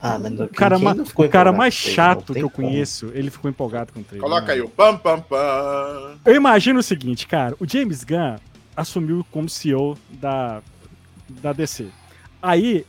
[0.00, 2.68] Ah, mas O cara, ma- o cara mais chato que eu como.
[2.68, 4.28] conheço, ele ficou empolgado com o trailer.
[4.28, 6.18] Coloca aí o pam pam pam.
[6.24, 8.36] Eu imagino o seguinte, cara, o James Gunn
[8.76, 10.60] assumiu como CEO da,
[11.28, 11.86] da DC.
[12.42, 12.84] Aí,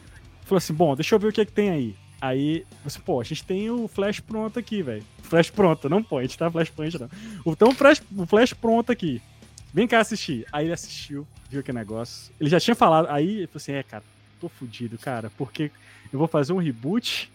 [0.53, 1.95] falou assim, bom, deixa eu ver o que, é que tem aí.
[2.21, 5.03] Aí, você, pô, a gente tem o Flash pronto aqui, velho.
[5.23, 6.49] Flash pronto, não point, tá?
[6.49, 7.09] Flash point não.
[7.45, 9.21] Então, o Flash, o Flash pronto aqui.
[9.73, 10.45] Vem cá assistir.
[10.51, 12.31] Aí ele assistiu, viu que negócio.
[12.39, 14.03] Ele já tinha falado, aí ele falou assim, é, cara,
[14.39, 15.71] tô fudido, cara, porque
[16.11, 17.29] eu vou fazer um reboot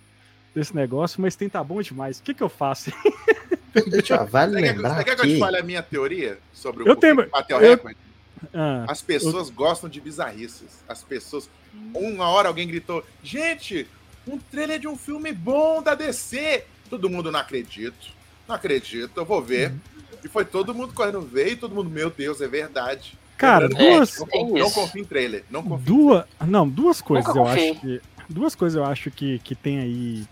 [0.54, 2.18] desse negócio, mas tem tá bom demais.
[2.18, 2.90] O que que eu faço?
[3.90, 6.38] Deixa eu, vale Você quer, lembrar você quer que eu te fale a minha teoria
[6.52, 7.98] sobre o Eu tenho- que bateu eu- recorde?
[8.54, 10.82] Ah, As pessoas gostam de bizarrices.
[10.88, 11.48] As pessoas.
[11.94, 13.86] Uma hora alguém gritou: Gente,
[14.26, 16.64] um trailer de um filme bom da DC.
[16.90, 18.12] Todo mundo não acredito.
[18.46, 19.70] Não acredito, eu vou ver.
[19.70, 19.78] Uhum.
[20.24, 23.16] E foi todo mundo correndo ver e todo mundo, meu Deus, é verdade.
[23.36, 24.74] cara, duas, Não, confio- não isso.
[24.74, 25.44] confio em trailer.
[25.50, 25.84] Não confio.
[25.86, 30.26] Duas, não, duas coisas eu acho que duas coisas eu acho que, que tem aí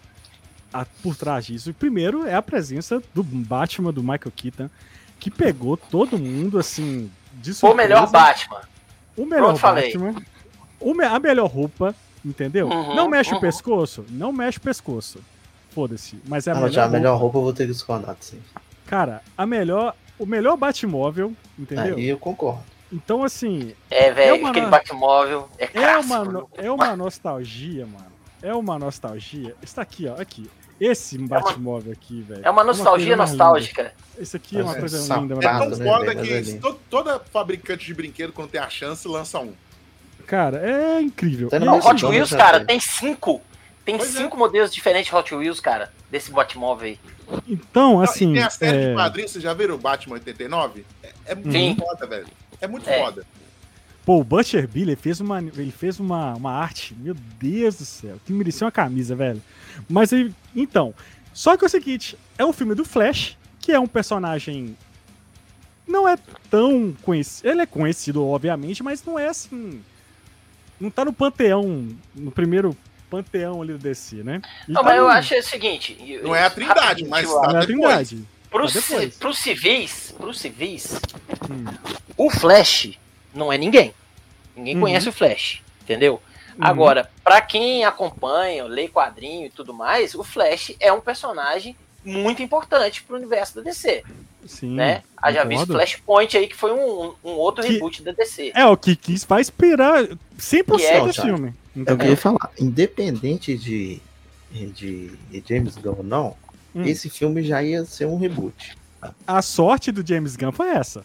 [0.73, 1.71] a- por trás disso.
[1.71, 4.69] O primeiro é a presença do Batman do Michael Keaton,
[5.21, 7.11] que pegou todo mundo assim
[7.63, 8.61] O melhor Batman.
[9.17, 9.75] o melhor Pronto.
[9.75, 10.15] Batman,
[10.95, 12.69] me- a melhor roupa, entendeu?
[12.69, 13.39] Uhum, não mexe uhum.
[13.39, 15.21] o pescoço, não mexe o pescoço.
[15.71, 18.17] Foda-se, mas é a ah, melhor, já a melhor roupa eu vou ter que discordar,
[18.21, 18.41] sim.
[18.87, 21.97] Cara, a melhor, o melhor Batmóvel, entendeu?
[21.97, 22.63] Aí eu concordo.
[22.93, 27.85] Então assim, É, velho, uma aquele no- Batmóvel é É uma, no- é uma nostalgia,
[27.85, 28.17] mano.
[28.43, 29.55] É uma nostalgia.
[29.63, 30.21] Está aqui, ó.
[30.21, 30.49] Aqui.
[30.81, 32.43] Esse Batmóvel aqui, velho.
[32.45, 33.93] É uma nostalgia mais nostálgica.
[34.19, 36.35] Esse aqui é uma É, coisa sapato, linda, É Pato, tão né, foda velho, que
[36.35, 36.59] mas ali.
[36.59, 39.53] to- toda fabricante de brinquedo, quando tem a chance, lança um.
[40.27, 41.49] Cara, é incrível.
[41.53, 42.79] No Não, Hot Wheels, já cara, tem.
[42.81, 43.41] cinco.
[43.85, 44.19] Tem Pois é.
[44.19, 46.99] cinco modelos diferentes de Hot Wheels, cara, desse Batmóvel aí.
[47.49, 48.31] então, Não, assim.
[48.33, 50.85] e tem a série é, de quadrinhos, vocês já viram o Batman 89?
[51.03, 51.77] É, é muito Sim.
[51.79, 52.27] foda, velho.
[52.61, 52.99] É muito É.
[52.99, 53.25] foda.
[54.05, 57.85] Pô, o Butcher Billy ele fez uma, ele fez uma, uma arte, meu Deus do
[57.85, 59.43] céu, que merecia uma camisa, velho.
[59.89, 60.95] Mas aí, então,
[61.33, 64.77] só que é o seguinte, é um filme do Flash, que é um personagem
[65.87, 66.17] não é
[66.51, 69.81] tão conhecido, ele é conhecido obviamente, mas não é assim,
[70.81, 72.77] não tá no panteão, no primeiro
[73.09, 74.43] panteão ali do DC, né?
[74.67, 75.97] Não, tá mas eu no- acho o seguinte.
[76.07, 77.67] eu- Não é a Trindade, mas tá não é a.
[77.67, 78.25] Trindade.
[78.51, 81.01] Pros, tá pros civis, pros civis,
[81.51, 81.65] Hum.
[82.17, 82.99] o Flash
[83.35, 83.93] não é ninguém.
[84.57, 84.81] Ninguém Uhum.
[84.81, 86.21] conhece o Flash, entendeu?
[86.59, 86.65] Uhum.
[86.67, 92.43] Agora, pra quem acompanha, lê quadrinho e tudo mais, o Flash é um personagem muito
[92.43, 94.03] importante pro universo da DC,
[94.47, 95.03] Sim, né?
[95.17, 95.73] Haja visto concordo.
[95.75, 98.53] Flashpoint aí, que foi um, um outro Que- reboot da DC.
[98.55, 100.05] É, o que quis vai inspirar
[100.39, 101.55] 100% Que é, do filme.
[101.77, 102.51] O que eu ia falar.
[102.59, 104.01] Independente de,
[104.53, 106.37] de, de James Gunn ou não,
[106.75, 106.83] Hum.
[106.85, 108.77] esse filme já ia ser um reboot.
[109.27, 111.05] A sorte do James Gunn foi essa.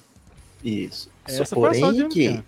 [0.63, 1.09] Isso.
[1.25, 2.43] Essa Só foi a sorte porém do James que Gunn.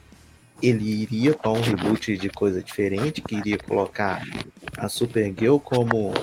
[0.64, 4.22] Ele iria para um reboot de coisa diferente, que iria colocar
[4.78, 6.14] a Supergirl como,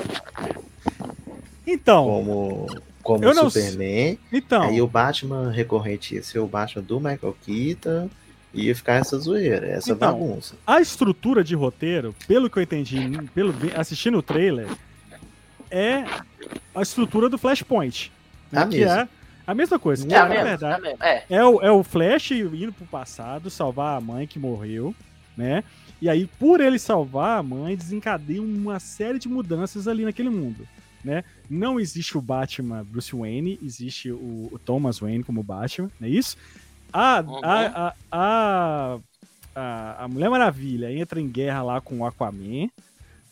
[1.67, 2.67] Então, como
[3.03, 4.19] como Eu não Superman.
[4.33, 8.11] Então, Aí o Batman recorrente ia ser o Batman do Michael Keaton.
[8.53, 10.55] Ia ficar essa zoeira, essa Então, bagunça.
[10.67, 12.99] a estrutura de roteiro, pelo que eu entendi,
[13.33, 14.67] pelo assistindo o trailer,
[15.71, 16.05] é
[16.75, 18.11] a estrutura do Flashpoint.
[18.51, 19.03] né, A que mesma.
[19.03, 19.09] é
[19.51, 20.07] a mesma coisa.
[20.13, 20.97] É a mesma, verdade, é.
[21.01, 21.25] É.
[21.29, 24.95] É o, é o Flash indo pro passado, salvar a mãe que morreu,
[25.37, 25.65] né?
[26.01, 30.67] E aí, por ele salvar a mãe, desencadeia uma série de mudanças ali naquele mundo,
[31.05, 31.25] né?
[31.49, 36.11] Não existe o Batman Bruce Wayne, existe o, o Thomas Wayne como Batman, não é
[36.11, 36.37] isso?
[36.93, 37.41] A, Uhum.
[37.43, 38.99] a, a, a,
[39.55, 42.69] a, a Mulher Maravilha entra em guerra lá com o Aquaman,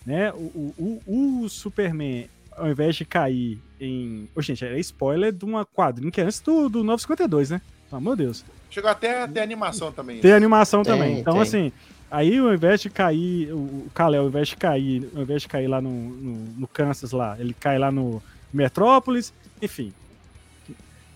[0.05, 0.31] né?
[0.33, 2.29] O, o, o, o Superman,
[2.59, 4.29] ao invés de cair em...
[4.35, 7.61] Ô, gente, é spoiler de uma quadrinha que é antes do, do 952, né?
[7.89, 8.45] Pelo amor de Deus.
[8.71, 10.21] Chegou até a ter animação também.
[10.21, 11.19] Tem animação Tem, também.
[11.21, 11.43] Então, tem.
[11.43, 11.73] assim,
[12.11, 15.69] aí ao invés de cair, o Kal-El, ao invés de cair, ao invés de cair
[15.69, 19.33] lá no, no, no Kansas lá, ele cai lá no Metrópolis,
[19.63, 19.93] enfim.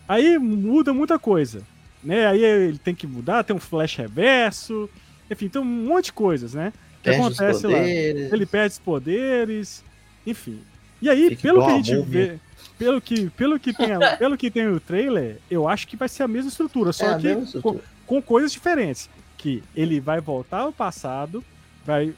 [0.08, 1.62] Aí muda muita coisa,
[2.02, 2.26] né?
[2.26, 4.88] Aí ele tem que mudar, tem um flash reverso,
[5.30, 6.72] enfim, tem um monte de coisas, né?
[7.02, 7.78] Que Perde os acontece lá.
[7.78, 9.84] Ele perde os poderes,
[10.26, 10.60] enfim.
[11.02, 12.38] E aí, Fica pelo que a gente vê,
[12.78, 16.08] pelo que, pelo, que tem, a- pelo que tem o trailer, eu acho que vai
[16.08, 17.84] ser a mesma estrutura, só É que mesma com, estrutura.
[18.06, 19.10] com coisas diferentes.
[19.36, 21.44] Que ele vai voltar ao passado,
[21.84, 22.14] vai,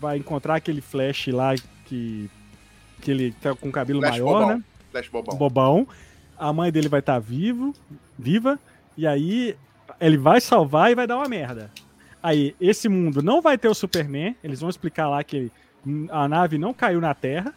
[0.00, 1.54] vai encontrar aquele Flash lá
[1.86, 2.30] que,
[3.02, 4.48] que ele tá com cabelo Flash maior, bobão.
[4.58, 4.64] né?
[4.92, 5.36] Flash bobão.
[5.36, 5.88] Bobão.
[6.38, 7.74] A mãe dele vai estar vivo,
[8.16, 8.58] viva,
[8.96, 9.56] e aí
[10.00, 11.70] ele vai salvar e vai dar uma merda.
[12.22, 15.50] Aí, esse mundo não vai ter o Superman, eles vão explicar lá que
[16.10, 17.52] a nave não caiu na Terra.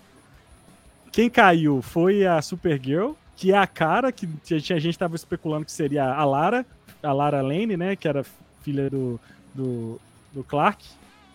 [1.18, 5.72] Quem caiu foi a Supergirl, que é a cara que a gente estava especulando que
[5.72, 6.64] seria a Lara,
[7.02, 8.24] a Lara Lane, né, que era
[8.62, 9.20] filha do,
[9.52, 10.00] do,
[10.32, 10.86] do Clark.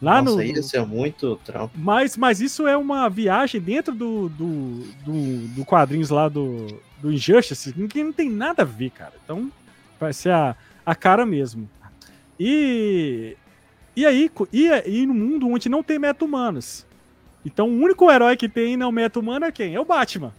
[0.00, 1.74] Lá Nossa, no, ia ser muito trampo.
[1.76, 7.12] mas, mas isso é uma viagem dentro do, do, do, do quadrinhos lá do, do
[7.12, 9.14] Injustice, que não tem nada a ver, cara.
[9.24, 9.50] Então,
[9.98, 10.54] vai ser a,
[10.86, 11.68] a cara mesmo.
[12.38, 13.36] E,
[13.96, 16.86] e aí, e, e no mundo onde não tem meta-humanos.
[17.44, 19.74] Então, o único herói que tem não meta-humano é quem?
[19.74, 20.32] É o Batman.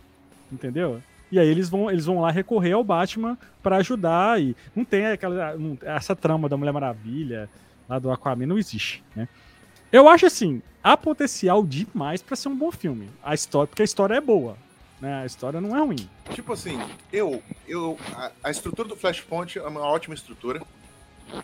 [0.51, 1.01] Entendeu?
[1.31, 4.39] E aí eles vão, eles vão lá recorrer ao Batman pra ajudar.
[4.39, 7.49] E não tem aquela, essa trama da Mulher Maravilha,
[7.89, 9.27] lá do Aquaman, não existe, né?
[9.91, 13.09] Eu acho assim, há potencial demais pra ser um bom filme.
[13.23, 14.57] A história, porque a história é boa,
[14.99, 15.21] né?
[15.21, 16.09] A história não é ruim.
[16.33, 16.79] Tipo assim,
[17.11, 17.41] eu.
[17.67, 20.61] eu a, a estrutura do Flashpoint é uma ótima estrutura.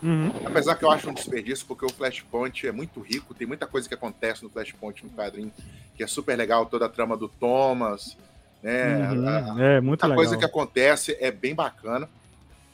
[0.04, 0.32] Uhum.
[0.46, 3.88] Apesar que eu acho um desperdício, porque o Flashpoint é muito rico, tem muita coisa
[3.88, 5.52] que acontece no Flashpoint no quadrinho,
[5.96, 8.16] que é super legal, toda a trama do Thomas,
[8.62, 9.10] né?
[9.12, 9.28] Uhum.
[9.28, 10.18] a- É muito a legal.
[10.24, 12.08] coisa que acontece é bem bacana.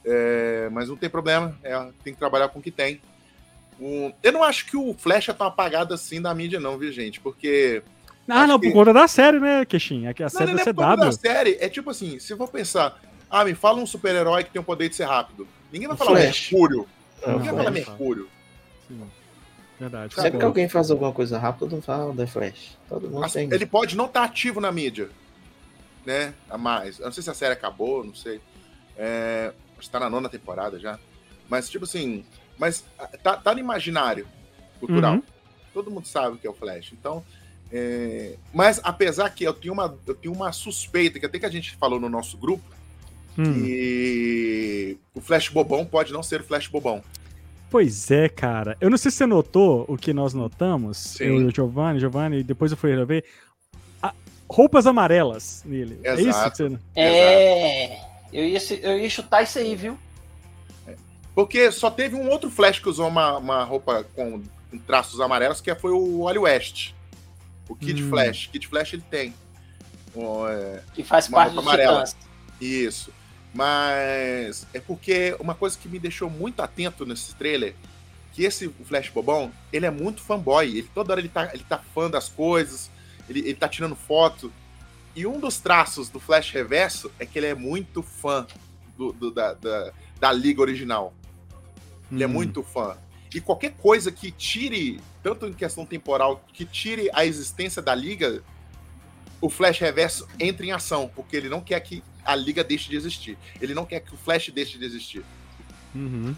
[0.08, 3.02] É, mas não tem problema, é, tem que trabalhar com o que tem.
[3.80, 6.92] O- eu não acho que o Flash é tão apagado assim da mídia, não, viu,
[6.92, 7.20] gente?
[7.20, 7.82] Porque.
[8.28, 10.12] Ah, não, que- por conta da série, né, Queixinha?
[10.12, 11.06] A Não, série não da é por conta CW.
[11.06, 11.58] da série.
[11.60, 13.00] É tipo assim, se eu for pensar,
[13.30, 15.48] ah, me fala um super-herói que tem o poder de ser rápido.
[15.72, 16.52] Ninguém vai O falar Flash.
[16.52, 16.88] Mercúrio.
[17.26, 17.74] Vai falar Flash.
[17.74, 18.30] Mercúrio.
[18.88, 19.10] Sim.
[19.80, 20.16] Verdade.
[20.16, 22.78] Sempre que alguém faz alguma coisa rápida, todo mundo fala The Flash.
[22.88, 23.52] Todo mundo tem.
[23.52, 25.10] Ele pode não estar ativo na mídia,
[26.06, 26.34] né?
[26.50, 27.00] A mais.
[27.00, 28.40] Eu não sei se a série acabou, não sei.
[28.98, 30.98] É, acho que tá na nona temporada já.
[31.50, 32.26] Mas, tipo assim,
[32.58, 34.28] mas ah, tá, tá no imaginário
[34.80, 35.16] cultural.
[35.16, 35.24] Uhum.
[35.74, 36.94] Todo mundo sabe o que é o Flash.
[36.94, 37.24] Então,
[37.72, 41.52] é, mas apesar que eu tenho uma, eu tenho uma suspeita, que até que a
[41.52, 42.64] gente falou no nosso grupo,
[43.38, 43.54] Hum.
[43.64, 47.04] que o Flash Bobão pode não ser o Flash Bobão.
[47.70, 48.78] Pois é, cara.
[48.80, 50.98] Eu não sei se você notou o que nós notamos.
[50.98, 51.24] Sim.
[51.26, 53.26] Eu e o Giovanni, Giovanni, depois eu fui rever.
[54.02, 54.14] Ah,
[54.48, 56.00] roupas amarelas nele.
[56.04, 56.52] É isso Exato.
[56.52, 56.80] que você...
[56.96, 58.00] É.
[58.32, 59.98] Eu ia, se- eu ia chutar isso aí, viu?
[61.34, 65.60] Porque só teve um outro Flash que usou uma, uma roupa com, com traços amarelos,
[65.60, 66.92] que foi o Wally West.
[67.68, 68.10] O Kid Hum.
[68.10, 68.48] Flash.
[68.52, 69.34] Kid Flash ele tem.
[70.14, 72.04] O, é, Que faz Uma parte roupa dos amarela.
[72.06, 72.16] Titãs.
[72.62, 73.12] isso.
[73.56, 77.74] Mas é porque uma coisa que me deixou muito atento nesse trailer,
[78.34, 80.68] que esse Flash Bobão, ele é muito fanboy.
[80.68, 82.92] Ele, toda hora ele tá, ele tá fã das coisas,
[83.30, 84.52] ele, ele tá tirando foto.
[85.16, 88.46] E um dos traços do Flash Reverso é que ele é muito fã
[88.98, 91.14] do, do- da, da, da Liga original.
[92.12, 92.32] Ele é Hum.
[92.32, 92.98] muito fã.
[93.34, 98.44] E qualquer coisa que tire, tanto em questão temporal, que tire a existência da Liga,
[99.40, 102.96] o Flash Reverso entra em ação, porque ele não quer que a Liga deixe de
[102.96, 103.38] existir.
[103.62, 105.24] Ele não quer que o Flash deixe de existir.
[105.94, 106.36] Uhum.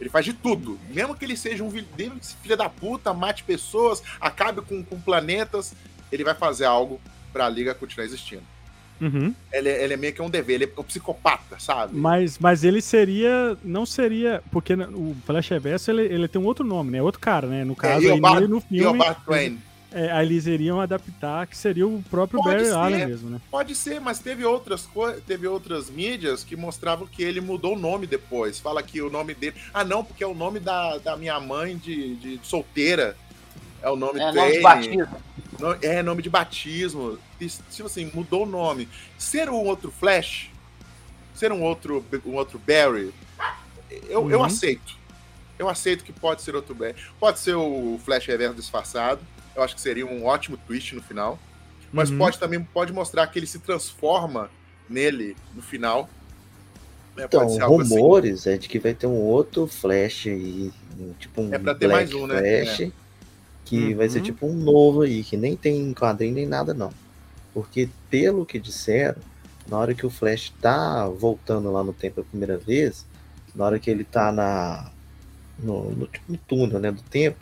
[0.00, 0.78] Ele faz de tudo.
[0.90, 5.00] Mesmo que ele seja um mesmo que filho da puta, mate pessoas, acabe com, com
[5.00, 5.74] planetas,
[6.10, 7.00] ele vai fazer algo
[7.32, 8.42] pra Liga continuar existindo.
[9.00, 9.34] Uhum.
[9.52, 11.96] Ele, é- ele é meio que um dever, ele é um psicopata, sabe?
[11.96, 13.56] Mas, mas ele seria.
[13.62, 14.42] Não seria.
[14.52, 17.02] Porque o Flash Reverso ele, ele tem um outro nome, né?
[17.02, 17.64] Outro cara, né?
[17.64, 18.84] No caso, aí, Eobard- no, filme.
[18.84, 19.58] Eobard Twain.
[19.94, 22.74] É, aí eles iriam adaptar, que seria o próprio Pode Barry ser.
[22.74, 23.40] Allen mesmo, né?
[23.50, 27.78] Pode ser, mas teve outras co- teve outras mídias que mostravam que ele mudou o
[27.78, 28.58] nome depois.
[28.58, 29.54] Fala que o nome dele.
[29.72, 33.16] Ah, não, porque é o nome da, da minha mãe de, de solteira.
[33.80, 34.36] É o nome É dele.
[34.40, 35.08] nome de batismo.
[35.58, 37.18] No- É, nome de batismo.
[37.70, 38.88] Tipo assim, mudou o nome.
[39.18, 40.50] Ser um outro Flash,
[41.34, 43.12] ser um outro, um outro Barry,
[44.08, 44.44] eu, eu Uhum.
[44.44, 44.96] aceito.
[45.58, 46.94] Eu aceito que pode ser outro Barry.
[47.20, 49.20] Pode ser o Flash Reverso disfarçado.
[49.54, 51.38] Eu acho que seria um ótimo twist no final.
[51.92, 52.18] Mas Uhum.
[52.18, 54.50] pode também pode mostrar que ele se transforma
[54.88, 56.08] nele no final.
[57.16, 57.24] né?
[57.24, 57.94] Então, Pode ser algo assim.
[57.94, 60.72] rumores é de que vai ter um outro Flash aí,
[61.20, 62.64] tipo um É pra ter Black mais um, né?
[62.64, 62.92] Flash,
[63.64, 64.24] que vai ser Uhum.
[64.24, 66.92] tipo um novo aí, que nem tem quadrinho nem nada não.
[67.52, 69.20] Porque pelo que disseram,
[69.68, 73.06] na hora que o Flash tá voltando lá no tempo a primeira vez,
[73.54, 74.90] na hora que ele tá na
[75.56, 77.38] no, no, tipo, no túnel, né, do tempo,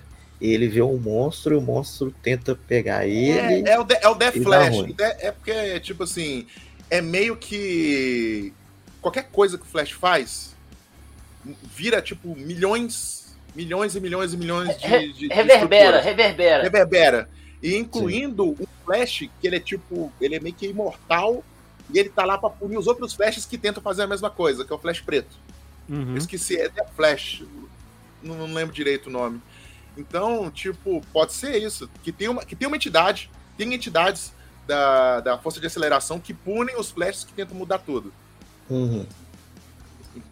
[0.51, 3.69] ele vê um monstro e o monstro tenta pegar ele.
[3.69, 4.95] É, é o, The- é o Death e dá Flash.
[5.01, 6.47] É, é porque, tipo assim,
[6.91, 8.53] é meio que.
[9.01, 10.55] Qualquer coisa que o Flash faz
[11.75, 14.87] vira, tipo, milhões, milhões e milhões e milhões de.
[14.87, 16.05] Re- de- de Reverbera, estruturas.
[16.05, 16.63] reverbera.
[16.63, 17.29] Reverbera.
[17.63, 20.13] E incluindo o Flash, que ele é tipo.
[20.21, 21.45] Ele é meio que imortal.
[21.93, 24.65] E ele tá lá pra punir os outros Flashes que tentam fazer a mesma coisa,
[24.65, 25.37] que é o Flash preto.
[25.89, 26.13] Uhum.
[26.13, 27.43] Eu esqueci, é The Flash.
[28.23, 29.41] Não, não lembro direito o nome.
[29.97, 31.89] Então, tipo, pode ser isso.
[32.03, 34.33] Que tem uma, que tem uma entidade, tem entidades
[34.67, 38.13] da, da força de aceleração que punem os flashes que tentam mudar tudo.
[38.71, 39.05] Uhum.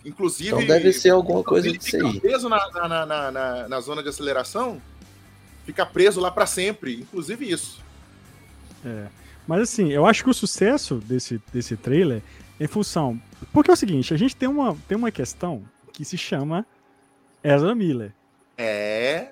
[0.05, 0.49] Inclusive.
[0.51, 2.21] Então deve ser alguma coisa ele disso fica aí.
[2.21, 4.81] preso na, na, na, na- na- na zona de aceleração,
[5.65, 6.95] fica preso lá pra sempre.
[7.01, 7.83] Inclusive isso.
[8.85, 9.07] É.
[9.47, 12.23] Mas assim, eu acho que o sucesso desse, desse trailer
[12.59, 13.21] é em função.
[13.53, 16.65] Porque é o seguinte, a gente tem uma, tem uma questão que se chama
[17.43, 18.13] Ezra Miller.
[18.57, 19.29] É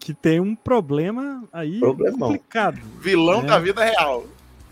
[0.00, 2.18] Que tem um problema aí Problemão.
[2.30, 2.80] complicado.
[3.00, 3.46] vilão É.
[3.46, 4.24] da vida real.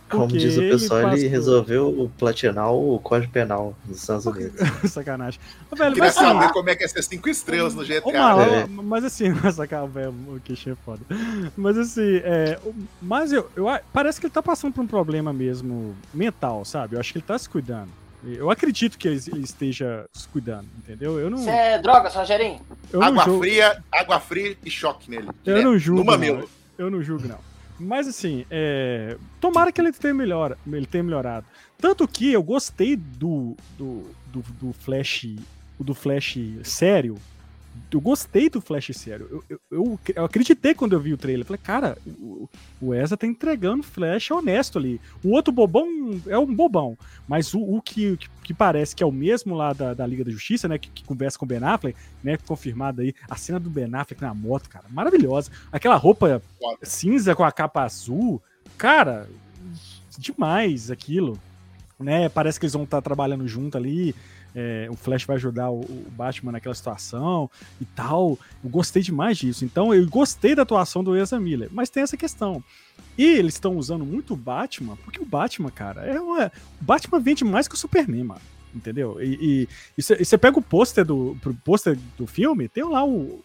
[0.08, 4.54] Como porque diz o pessoal, ele, passou- resolveu platinar o Código Penal dos Estados Unidos.
[4.90, 5.38] Sacanagem.
[5.70, 8.10] Velho, Queria mas assim, saber como é que é ser cinco estrelas no GTA.
[8.18, 8.46] Mal, né?
[8.66, 8.66] né?
[8.84, 11.02] mas assim, sacanagem, velho, o Kish é foda.
[11.54, 15.30] Mas assim, é, o- mas eu, eu parece que ele tá passando por um problema
[15.30, 16.96] mesmo mental, sabe?
[16.96, 17.90] Eu acho que ele tá se cuidando.
[18.24, 21.18] Eu acredito que ele, ele esteja se cuidando, entendeu?
[21.20, 22.60] Eu não, Isso é droga, Rogerinho?
[23.00, 25.28] Água julgo, fria, água fria e choque nele.
[25.46, 26.38] eu não julgo, No mamilo.
[26.40, 26.48] não.
[26.86, 27.38] eu não julgo não.
[27.78, 31.46] Mas assim, é, tomara que ele tenha, melhor, ele tenha melhorado.
[31.80, 35.26] Tanto que eu gostei do, do, do, do Flash,
[35.78, 37.16] do Flash sério.
[37.90, 39.42] Eu gostei do Flash sério.
[39.48, 41.46] Eu, eu, eu, acreditei quando eu vi o trailer.
[41.46, 42.48] Falei, cara, o,
[42.80, 45.00] o Ezra tá entregando Flash honesto ali.
[45.24, 46.98] O outro bobão é um bobão.
[47.26, 50.24] Mas o, o que, que, que parece que é o mesmo lá da, da Liga
[50.24, 50.78] da Justiça, né?
[50.78, 52.36] Que, que conversa com o Ben Affleck, né?
[52.36, 53.14] Confirmado aí.
[53.28, 55.50] A cena do Ben Affleck na moto, cara, maravilhosa.
[55.72, 56.42] Aquela roupa
[56.82, 58.42] cinza com a capa azul.
[58.76, 59.28] Cara,
[60.18, 61.38] demais aquilo.
[61.98, 62.28] Né?
[62.28, 64.14] Parece que eles vão estar trabalhando junto ali.
[64.54, 68.38] É, o Flash vai ajudar o, o Batman naquela situação e tal.
[68.62, 69.64] Eu gostei demais disso.
[69.64, 71.68] Então, eu gostei da atuação do Ezra Miller.
[71.72, 72.62] Mas tem essa questão.
[73.16, 76.52] E eles estão usando muito o Batman, porque o Batman, cara, é uma...
[76.80, 78.40] o Batman vende mais que o Superman, mano.
[78.74, 79.16] Entendeu?
[79.20, 83.42] E você pega o pôster do, pro pôster do filme, tem lá o,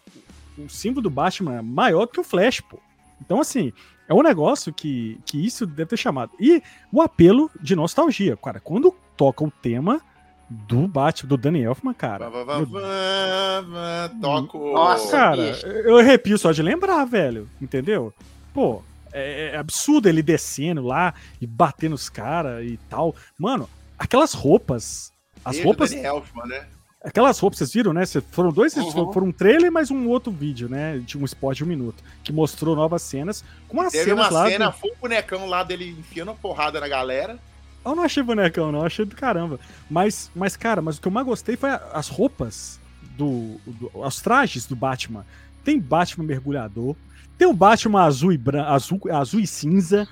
[0.58, 2.78] o símbolo do Batman maior que o Flash, pô.
[3.20, 3.72] Então, assim,
[4.08, 6.32] é um negócio que, que isso deve ter chamado.
[6.38, 8.36] E o apelo de nostalgia.
[8.36, 10.00] Cara, quando toca o tema
[10.48, 12.28] do Batman, do Danny Elfman, cara.
[12.28, 14.72] Vá, vá, vá, meu vá, vá, Toco.
[14.72, 15.66] Nossa, Cara, bicho.
[15.66, 17.48] eu arrepio só de lembrar, velho.
[17.60, 18.12] Entendeu?
[18.52, 18.82] Pô,
[19.12, 23.14] é, é absurdo ele descendo lá e batendo nos caras e tal.
[23.38, 23.68] Mano,
[23.98, 25.12] aquelas roupas.
[25.44, 25.90] As Ele, roupas.
[25.90, 26.66] Danny Elfman, né?
[27.02, 28.04] Aquelas roupas, vocês viram, né?
[28.30, 29.12] Foram dois, Uhum.
[29.12, 30.98] foram um trailer mais um outro vídeo, né?
[31.04, 32.02] De um spot de um minuto.
[32.22, 33.44] Que mostrou novas cenas.
[33.68, 34.48] Com as Teve cenas uma lá.
[34.48, 37.38] cena, do- foi o bonecão lá dele enfiando a porrada na galera.
[37.84, 39.58] Eu não achei bonecão, não, achei do caramba.
[39.90, 42.80] Mas, mas, cara, mas o que eu mais gostei foi as roupas
[43.16, 45.24] do, do- Os trajes do Batman.
[45.62, 46.96] Tem Batman mergulhador,
[47.38, 50.06] tem o Batman azul e azul, azul e cinza,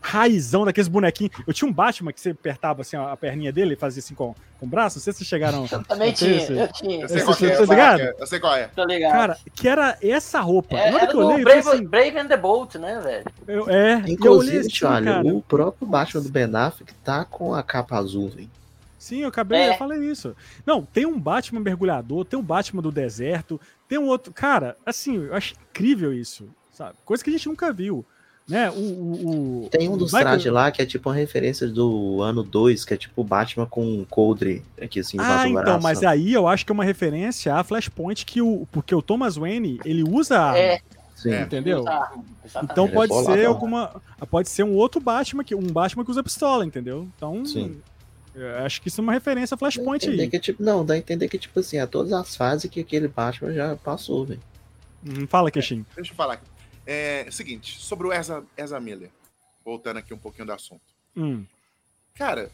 [0.00, 1.32] raizão daqueles bonequinhos.
[1.46, 4.34] Eu tinha um Batman que você apertava assim a perninha dele e fazia assim com,
[4.60, 4.98] com o braço.
[4.98, 5.66] Não sei se vocês chegaram.
[5.70, 7.00] Eu também tinha, esse- eu tinha.
[7.02, 8.68] Eu sei é, tá eu sei qual é, eu sei qual é.
[8.68, 9.12] Tô ligado.
[9.12, 10.76] Cara, que era essa roupa.
[10.76, 13.24] É, Na hora era que eu olhei, Brave, assim, Brave and the Bolt, né, velho?
[13.48, 15.26] eu, é, e eu olhei Inclusive, assim, Charlie, cara.
[15.26, 18.50] o próprio Batman do Ben Affleck tá com a capa azul, hein?
[18.98, 19.70] Sim, eu acabei, É.
[19.70, 20.34] eu falei isso.
[20.64, 24.32] Não, tem um Batman mergulhador, tem um Batman do deserto, tem um outro.
[24.32, 26.94] Cara, assim, eu acho incrível isso, sabe?
[27.04, 28.04] Coisa que a gente nunca viu.
[28.46, 28.70] Né?
[28.70, 32.20] O, o, o- Tem um dos Michael- trajes lá que é tipo uma referência do
[32.20, 35.82] ano 2, que é tipo o Batman com um coldre aqui assim Ah, então, braço.
[35.82, 38.66] mas aí eu acho que é uma referência a Flashpoint que o.
[38.70, 40.58] Porque o Thomas Wayne, ele usa a arma.
[40.58, 40.80] É,
[41.16, 41.30] Sim.
[41.32, 41.40] É.
[41.42, 41.84] Entendeu?
[42.64, 43.34] Então Ele é pode boladão.
[43.34, 44.02] ser alguma.
[44.30, 47.08] Pode ser um outro Batman, que, um Batman que usa pistola, entendeu?
[47.16, 47.46] Então.
[47.46, 47.78] Sim.
[48.34, 50.28] eu acho que isso é uma referência a a Flashpoint aí.
[50.28, 53.08] que, tipo, não, dá a entender que, tipo assim, é todas as fases que aquele
[53.08, 54.40] Batman já passou, velho.
[55.06, 55.86] Hum, Fala, Queixinho.
[55.96, 56.44] Deixa eu falar aqui.
[56.86, 59.10] É, seguinte, sobre o Ezra, Ezra Miller.
[59.64, 60.82] Voltando aqui um pouquinho do assunto.
[61.16, 61.44] Hum.
[62.14, 62.50] Cara,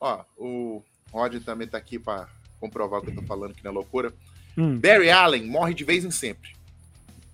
[0.00, 2.28] ó, o Rod também tá aqui pra
[2.60, 4.12] comprovar o que eu tô falando, que não é loucura.
[4.56, 4.78] Hum.
[4.78, 6.54] Barry Allen morre de vez em sempre.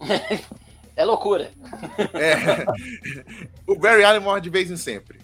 [0.95, 1.51] É loucura.
[2.13, 2.67] É.
[3.67, 5.23] o Barry Allen morre de vez em sempre.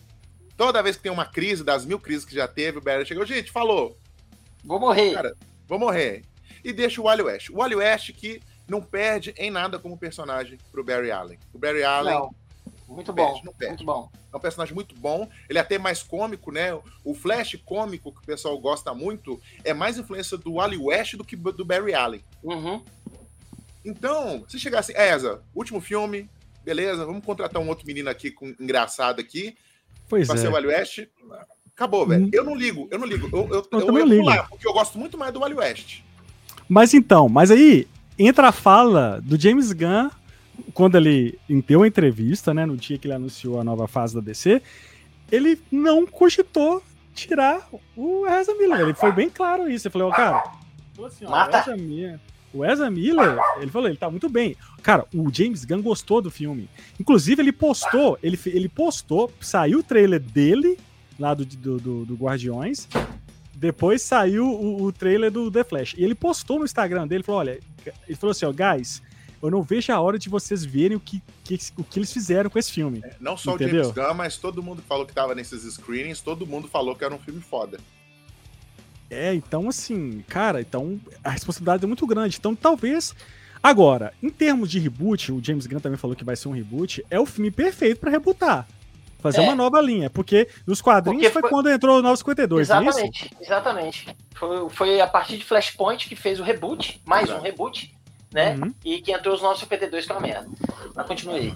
[0.57, 3.27] Toda vez que tem uma crise, das mil crises que já teve, o Barry chegou,
[3.27, 3.95] gente, falou,
[4.65, 5.15] Vou morrer.
[5.15, 5.37] Cara,
[5.67, 6.23] vou morrer.
[6.63, 7.51] E deixa o Wally West.
[7.51, 11.39] O Wally West que não perde em nada como personagem pro Barry Allen.
[11.53, 12.35] O Barry Allen Não.
[12.89, 13.41] Muito perde, bom.
[13.45, 13.75] não perde.
[13.75, 14.11] Muito bom.
[14.33, 15.29] é um personagem muito bom.
[15.49, 16.69] Ele é até mais cômico, né?
[17.05, 21.25] O Flash cômico, que o pessoal gosta muito, é mais influência do Wally West do
[21.25, 22.23] que do Barry Allen.
[22.43, 22.83] Uhum.
[23.85, 26.29] Então, se chegar assim, é, Eza, último filme,
[26.65, 29.57] beleza, vamos contratar um outro menino aqui com engraçado aqui,
[30.09, 30.53] Pois pra ser o é.
[30.53, 31.07] Wally West.
[31.75, 32.25] Acabou, velho.
[32.25, 32.31] Hum.
[32.33, 33.29] Eu não ligo, eu não ligo.
[33.31, 34.25] Eu, eu, Eu eu, também eu ligo.
[34.25, 36.01] lá, porque eu gosto muito mais do Wally West.
[36.69, 37.87] Mas então, mas aí
[38.19, 40.11] entra a fala do James Gunn
[40.75, 44.21] quando ele deu a entrevista, né, no dia que ele anunciou a nova fase da
[44.21, 44.61] DC,
[45.31, 46.83] ele não cogitou
[47.15, 48.81] tirar o Ezra Miller.
[48.81, 49.87] Ele foi bem claro isso.
[49.87, 50.43] Ele falou, ó, cara,
[51.07, 51.59] assim, ó, o Mata.
[51.61, 52.21] Ezra Miller,
[52.53, 54.57] o Ezra Miller, ele falou, ele tá muito bem.
[54.83, 56.69] Cara, o James Gunn gostou do filme.
[56.99, 60.77] Inclusive, ele postou, ele, ele postou, saiu o trailer dele
[61.19, 62.89] lá do, do, do- do Guardiões.
[63.61, 65.95] Depois saiu o, o trailer do The Flash.
[65.99, 67.59] E ele postou no Instagram dele, falou, olha,
[68.07, 69.03] ele falou assim, ó, guys,
[69.43, 72.49] eu não vejo a hora de vocês verem o que, que- o que eles fizeram
[72.49, 73.03] com esse filme.
[73.19, 73.81] Não só Entendeu?
[73.81, 77.05] o James Gunn, mas todo mundo falou que tava nesses screenings, todo mundo falou que
[77.05, 77.81] era um filme foda.
[79.11, 82.37] É, então assim, cara, então a responsabilidade é muito grande.
[82.39, 83.15] Então talvez.
[83.61, 87.05] Agora, em termos de reboot, o James Gunn também falou que vai ser um reboot,
[87.11, 88.69] é o filme perfeito pra rebootar.
[89.19, 89.43] Fazer É.
[89.43, 90.09] uma nova linha.
[90.09, 92.89] Porque nos quadrinhos Porque foi, foi- quando entrou o 952, não é isso?
[92.99, 94.17] Exatamente, exatamente.
[94.35, 97.41] Foi, foi a partir de Flashpoint que fez o reboot, mais Exato.
[97.41, 97.95] um reboot,
[98.33, 98.57] né?
[98.57, 98.73] Uhum.
[98.85, 100.49] E que entrou os 952 que é uma merda.
[100.95, 101.55] Mas continue aí.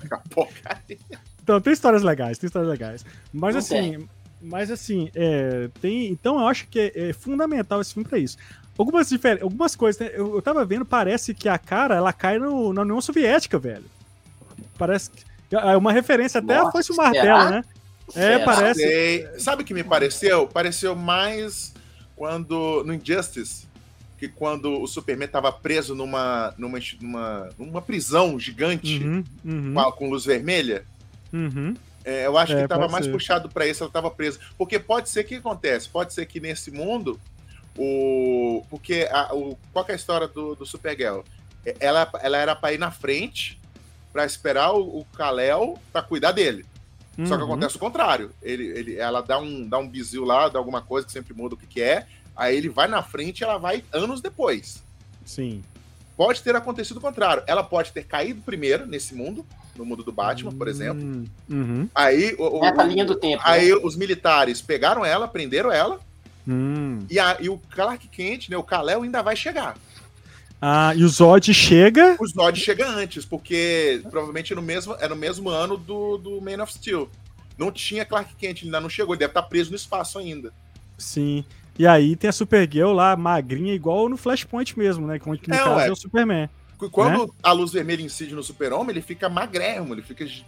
[1.43, 3.05] Então tem histórias legais, tem histórias legais.
[3.33, 4.09] Mas Não assim,
[4.41, 6.07] mas assim, é, tem.
[6.09, 8.37] Então eu acho que é, é fundamental esse filme pra isso.
[8.79, 10.11] Algumas, difer- algumas coisas, né?
[10.15, 13.85] Eu, eu tava vendo, parece que a cara ela cai no, na União Soviética, velho.
[14.79, 15.23] Parece que.
[15.61, 17.65] É uma referência até a Nossa, Foice o Martelo, né?
[18.15, 18.45] É, Será?
[18.45, 18.81] parece.
[18.81, 19.29] Sei.
[19.39, 20.47] Sabe o que me pareceu?
[20.47, 21.73] Pareceu mais
[22.17, 23.67] quando no Injustice,
[24.19, 29.81] que quando o Superman tava preso numa numa, numa, numa prisão gigante Uhum, uhum, com,
[29.81, 30.85] a- com luz vermelha.
[31.33, 31.75] uhum.
[32.05, 33.13] É, eu acho É, que tava pode mais ser.
[33.13, 34.39] puxado pra isso, ela tava presa.
[34.59, 37.19] Porque pode ser que acontece, pode ser que nesse mundo
[37.79, 41.21] o porque a, o qual que é a história do, do Supergirl?
[41.65, 43.59] É, Ela, ela era pra ir na frente
[44.13, 46.65] pra esperar o, o Kal-El pra cuidar dele.
[47.27, 47.51] Só que uhum.
[47.51, 48.31] acontece o contrário.
[48.43, 51.55] Ele, ele, ela dá um, dá um bizil lá, dá alguma coisa que sempre muda
[51.55, 52.07] o que, que é.
[52.35, 54.83] Aí ele vai na frente e ela vai anos depois.
[55.25, 55.63] Sim.
[56.17, 57.43] Pode ter acontecido o contrário.
[57.47, 59.45] Ela pode ter caído primeiro nesse mundo,
[59.77, 61.03] no mundo do Batman, por exemplo.
[61.03, 61.89] Hum, Uhum.
[61.95, 63.43] Aí, o, linha do tempo.
[63.45, 63.81] aí né?
[63.83, 66.01] os militares pegaram ela, prenderam ela,
[66.49, 67.05] Hum.
[67.11, 69.77] e, a- e o Clark Kent, né, o Kal-El ainda vai chegar.
[70.65, 72.17] Ah, e o Zod chega.
[72.21, 76.63] O Zod chega antes, porque provavelmente no mesmo, é no mesmo ano do, do Man
[76.63, 77.11] of Steel.
[77.59, 80.53] Não tinha Clark Kent, ele ainda não chegou, ele deve estar preso no espaço ainda.
[80.97, 81.45] Sim.
[81.77, 85.19] E aí tem a Supergirl lá, magrinha, igual no Flashpoint mesmo, né?
[85.19, 85.89] Que no É, caso ué.
[85.89, 86.49] é o Superman.
[86.93, 87.33] Quando Né?
[87.43, 90.45] a luz vermelha incide no super-homem, ele fica magrérrimo, ele fica de-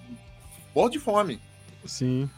[0.75, 1.41] morto de fome.
[1.85, 2.29] Sim.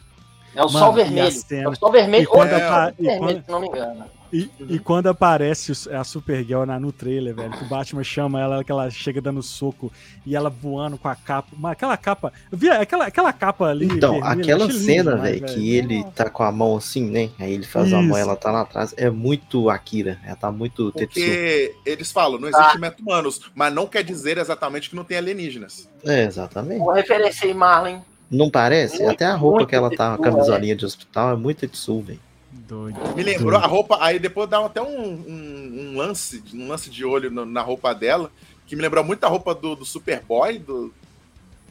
[0.55, 1.37] É o Mano, sol vermelho.
[1.51, 4.05] É o sol vermelho E quando ou apa- é vermelho, quando- se não me engano.
[4.37, 8.63] E, e quando aparece a Supergirl na, no trailer, velho, que o Batman chama ela,
[8.63, 9.91] que ela chega dando soco
[10.27, 11.49] e ela voando com a capa.
[11.57, 12.33] Mas aquela capa.
[12.53, 13.87] Eu vi aquela, aquela capa ali.
[13.87, 17.31] Então, vermelha, aquela cena, demais, velho, que ele tá com a mão assim, né?
[17.39, 18.09] Aí ele faz a Isso.
[18.09, 18.95] mão, ela tá lá atrás.
[18.97, 20.19] É muito Akira.
[20.25, 21.15] Ela tá muito Tetsu.
[21.15, 25.89] Porque eles falam, não existe meta-humanos, mas não quer dizer exatamente que não tem alienígenas.
[26.05, 26.81] É, exatamente.
[26.81, 28.01] Vou referenciar Marlin.
[28.31, 28.99] Não parece?
[28.99, 32.01] Muito, Até a roupa que ela tá, a Tetsu, camisolinha de hospital, é muito Tetsu,
[32.01, 32.21] velho.
[32.69, 32.99] Doido.
[33.15, 37.05] Me lembrou a roupa, aí depois dá até um, um- um lance, um lance de
[37.05, 38.31] olho no- na roupa dela,
[38.67, 40.93] que me lembrou muito a roupa do, do Superboy, do,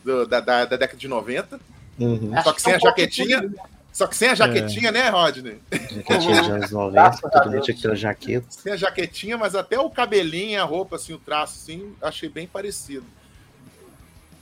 [0.04, 1.60] do- da, da- da década de 90.
[2.00, 2.32] Uhum.
[2.43, 3.52] Só que sem a pouco jaquetinha.
[3.91, 5.58] Só que sem a jaquetinha, né, Rodney?
[5.72, 7.66] Jaquetinha de anos 90, Graças a todo mundo Deus.
[7.66, 8.46] tinha que ter a jaqueta.
[8.50, 12.46] Sem a jaquetinha, mas até o cabelinho, a roupa, assim, o traço, assim, achei bem
[12.46, 13.06] parecido.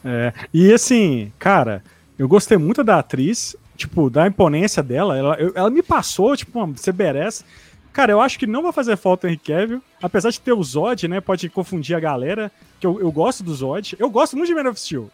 [0.04, 1.84] É, e assim, cara,
[2.18, 5.17] eu gostei muito da atriz, tipo, da imponência dela.
[5.17, 7.43] Ela, eu- ela me passou, tipo, uma CBRS.
[7.91, 9.82] Cara, eu acho que não vai fazer falta o Henry Cavill.
[10.01, 11.21] Apesar de ter o Zod, né?
[11.21, 12.51] Pode confundir a galera.
[12.80, 13.95] Que eu, eu gosto do Zod.
[13.99, 15.09] Eu gosto muito de Man of Steel.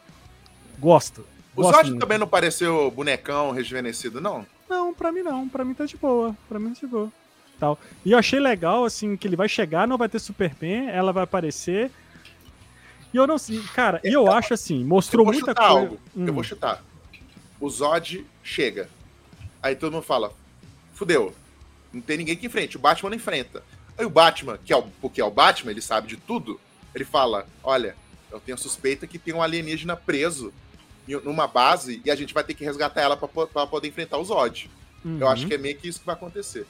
[0.80, 1.26] Gosto.
[1.55, 2.01] O gosto Zod muito.
[2.01, 4.45] também não pareceu bonecão rejuvenescido, não?
[4.70, 5.49] Não, pra mim não.
[5.49, 6.36] Pra mim tá de boa.
[6.47, 7.12] Pra mim tá de boa.
[7.60, 7.78] Tal.
[8.05, 11.24] E eu achei legal, assim, que ele vai chegar, não vai ter Superman, ela vai
[11.26, 11.91] aparecer.
[13.14, 15.70] E eu não sei, cara, e eu acho assim, mostrou eu muita coisa.
[15.70, 15.99] algo.
[16.16, 16.32] Eu Hum.
[16.34, 16.82] vou chutar.
[17.60, 18.89] O Zod chega.
[19.62, 20.34] Aí todo mundo fala:
[20.93, 21.34] fudeu.
[21.93, 22.78] Não tem ninguém que enfrente.
[22.78, 23.64] O Batman não enfrenta.
[23.97, 26.60] Aí o Batman, que é o, porque é o Batman, ele sabe de tudo.
[26.93, 27.95] Ele fala: Olha,
[28.32, 30.54] eu tenho suspeita que tem um alienígena preso
[31.24, 33.28] numa base e a gente vai ter que resgatar ela pra
[33.68, 34.70] poder enfrentar o Zod.
[35.04, 35.28] Eu Uhum.
[35.28, 36.68] acho que é meio que isso que vai acontecer.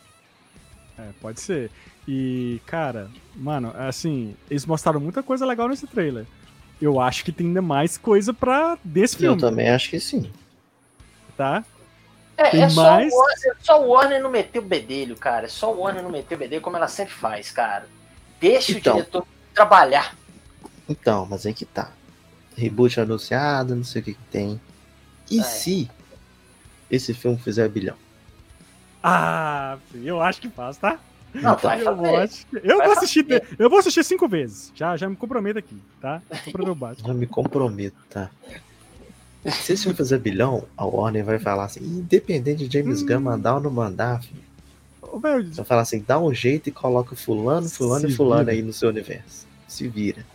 [0.98, 1.70] É, pode ser.
[2.08, 6.26] E, cara, mano, assim, eles mostraram muita coisa legal nesse trailer.
[6.82, 10.32] Eu acho que tem ainda mais coisa pra desse Eu filme, também acho que sim.
[11.40, 11.64] Tá?
[12.36, 13.12] É, Tem é só, mais?
[13.14, 15.46] o Warner, só o Warner não meter o bedelho, cara.
[15.46, 17.88] É só o Warner não meter o bedelho como ela sempre faz, cara.
[18.42, 18.94] Deixa Então.
[18.94, 20.16] o diretor trabalhar.
[20.88, 21.92] Então, mas aí que tá.
[22.58, 24.60] Reboot anunciado, não sei o que, que tem.
[25.32, 25.44] E É.
[25.44, 25.90] se
[26.92, 27.96] esse filme fizer bilhão?
[29.02, 31.00] Ah, eu acho que faz, tá?
[31.34, 32.16] Não, Então, vai Eu vou, fazer.
[32.22, 33.48] acho que- eu Vai vou assistir, fazer.
[33.60, 34.72] eu vou assistir cinco vezes.
[34.76, 36.22] Já, já me comprometo aqui, tá?
[37.08, 38.30] Eu me comprometo, tá?
[39.52, 43.22] Se esse filme fizer bilhão, a Warner vai falar assim, independente de James Gunn Hum.
[43.22, 44.42] mandar ou não mandar, filho,
[45.66, 48.52] falar assim, dá um jeito e coloca fulano, fulano Se e fulano vira.
[48.52, 49.48] aí no seu universo.
[49.68, 50.26] Se vira.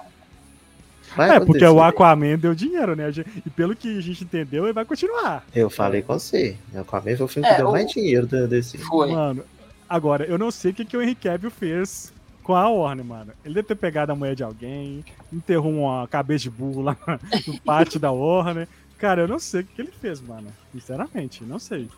[1.16, 3.08] Vai É, porque o Aquaman deu dinheiro, né?
[3.46, 5.44] E pelo que a gente entendeu, ele vai continuar.
[5.54, 6.56] Eu falei com você.
[6.72, 8.78] O Aquaman foi o filme É, que deu o- mais dinheiro desse.
[8.78, 9.12] Foi.
[9.12, 9.44] Mano,
[9.88, 13.32] agora, eu não sei o que, que o Henry Cavill fez com a Warner, mano.
[13.44, 16.96] Ele deve ter pegado a mulher de alguém, enterrou uma cabeça de burro lá
[17.46, 18.66] no pátio da Warner.
[18.98, 20.48] Cara, eu não sei o que, ele fez, mano.
[20.72, 21.88] Sinceramente, não sei.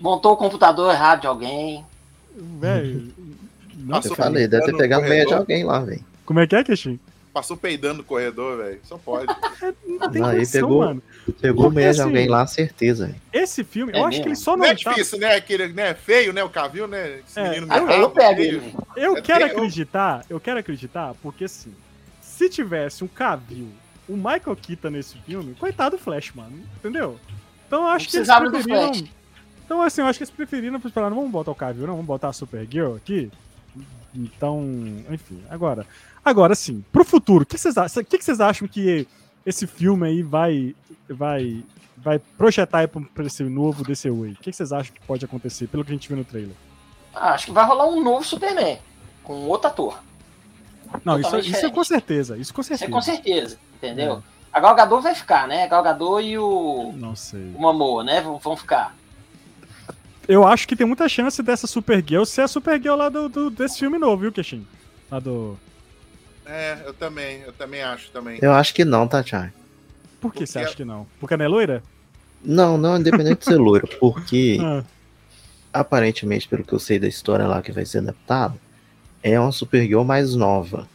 [0.00, 1.84] Montou o computador errado de alguém.
[2.34, 3.12] Velho.
[3.78, 6.02] Não Nossa, Eu falei, deve ter pegado a mulher de alguém lá, velho.
[6.24, 6.98] Como é que é, Queixinho?
[7.30, 8.80] Passou peidando no corredor, velho.
[8.84, 9.26] Só pode.
[9.86, 11.02] Não tem Não, aí condição, pegou- mano.
[11.42, 13.20] Pegou a Porque, mulher de assim, alguém lá, certeza, velho.
[13.30, 14.28] Esse filme, É eu acho que mesmo?
[14.30, 14.92] ele só não, Não é tá...
[14.92, 15.34] difícil, né?
[15.34, 15.92] Aquele, né?
[15.92, 16.42] Feio, né?
[16.42, 17.18] O Cavil, né?
[17.28, 18.56] Esse É, menino Ah, mirrado, eu pego feio.
[18.62, 18.74] ele.
[18.96, 21.74] Eu É, quero tem- acreditar, eu quero acreditar, porque assim,
[22.22, 23.68] se tivesse um Cavill,
[24.08, 27.18] o Michael Keaton nesse filme, coitado do Flash, mano, entendeu?
[27.66, 28.92] Então eu acho que eles preferiram...
[29.64, 32.06] Então assim, eu acho que eles preferiram falar, não vamos botar o Cavill, não, vamos
[32.06, 33.30] botar a Supergirl aqui.
[34.14, 34.62] Então,
[35.10, 35.86] enfim, agora,
[36.24, 39.06] agora sim, pro futuro, o que vocês acham, que vocês acham que
[39.44, 40.74] esse filme aí vai
[41.08, 41.62] vai
[41.96, 44.32] vai projetar pra esse novo DCU aí?
[44.32, 46.54] O que vocês acham que pode acontecer, pelo que a gente viu no trailer?
[47.12, 48.78] Ah, acho que vai rolar um novo Superman.
[49.24, 50.00] Com outro ator.
[51.04, 52.96] Não, isso, Totalmente isso é com certeza, isso com Isso é certeza.
[52.96, 53.58] com certeza.
[53.76, 54.22] Entendeu?
[54.32, 54.36] É.
[54.52, 55.64] A Gal Gadot vai ficar, né?
[55.64, 57.52] A Gal Gadot e o, Não sei.
[57.54, 58.20] o Momoa, né?
[58.22, 58.94] Vão, vão ficar.
[60.26, 63.78] Eu acho que tem muita chance dessa Supergirl ser a Supergirl lá do, do- desse
[63.78, 64.66] filme novo, viu, Keshin?
[65.10, 65.56] Lá do.
[66.44, 67.40] É, eu também.
[67.42, 68.38] Eu também acho também.
[68.42, 69.52] Eu acho que não, tá, Thiago?
[70.20, 71.06] Por que Porque você a- acha que não?
[71.20, 71.82] Porque ela é loira?
[72.42, 74.82] Não, não, independente de ser loiro, porque Ah,
[75.72, 78.58] aparentemente, pelo que eu sei da história lá que vai ser adaptado,
[79.22, 80.88] é uma Supergirl mais nova.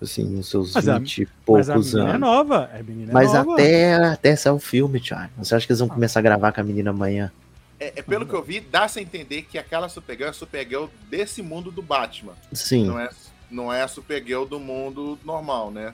[0.00, 2.20] Assim, nos seus Mas a- 20 e mas a poucos menina é anos.
[2.20, 2.70] nova.
[2.72, 3.52] A menina é Mas nova.
[3.54, 5.32] até, até sair o filme, Thiago.
[5.38, 5.94] Você acha que eles vão Ah.
[5.94, 7.32] começar a gravar com a menina amanhã?
[7.80, 10.86] É, é pelo que eu vi, dá-se a entender que aquela Supergirl é a Supergirl
[11.10, 12.34] desse mundo do Batman.
[12.52, 12.86] Sim.
[12.86, 13.08] Não é,
[13.50, 15.92] não é a Supergirl do mundo normal, né?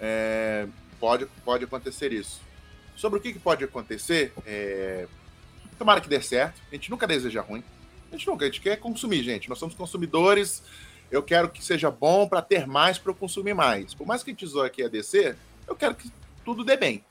[0.00, 0.66] É,
[0.98, 2.40] pode, pode acontecer isso.
[2.96, 5.06] Sobre o que, que pode acontecer, é,
[5.78, 6.60] tomara que dê certo.
[6.70, 7.62] A gente nunca deseja ruim.
[8.10, 9.48] A gente nunca, a gente quer consumir, gente.
[9.48, 10.62] Nós somos consumidores.
[11.10, 13.94] Eu quero que seja bom para ter mais para eu consumir mais.
[13.94, 15.36] Por mais que a gente aqui a DC,
[15.66, 16.10] eu quero que
[16.44, 17.04] tudo dê bem.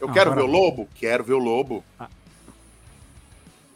[0.00, 0.88] Eu Ah, quero agora- ver o Lobo?
[0.94, 1.84] Quero ver o Lobo.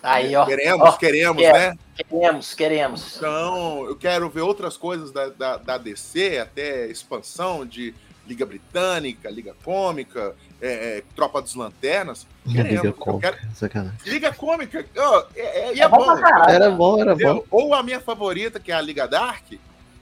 [0.03, 0.45] Aí, ó.
[0.47, 1.59] Queremos, ó, queremos, quero.
[1.59, 1.79] né?
[1.97, 3.17] Queremos, queremos.
[3.17, 7.95] Então, eu quero ver outras coisas da, da, da DC, até expansão de
[8.27, 12.27] Liga Britânica, Liga Cômica, é, é, Tropa dos Lanternas.
[12.47, 13.99] Liga Queremos, eu Cômica, quero- sacanagem.
[14.07, 16.05] Liga Cômica, ó, é, é- bom bom.
[16.05, 16.53] pra caralho.
[16.55, 17.45] Era bom, era bom.
[17.51, 19.45] Ou a minha favorita, que é a Liga Dark,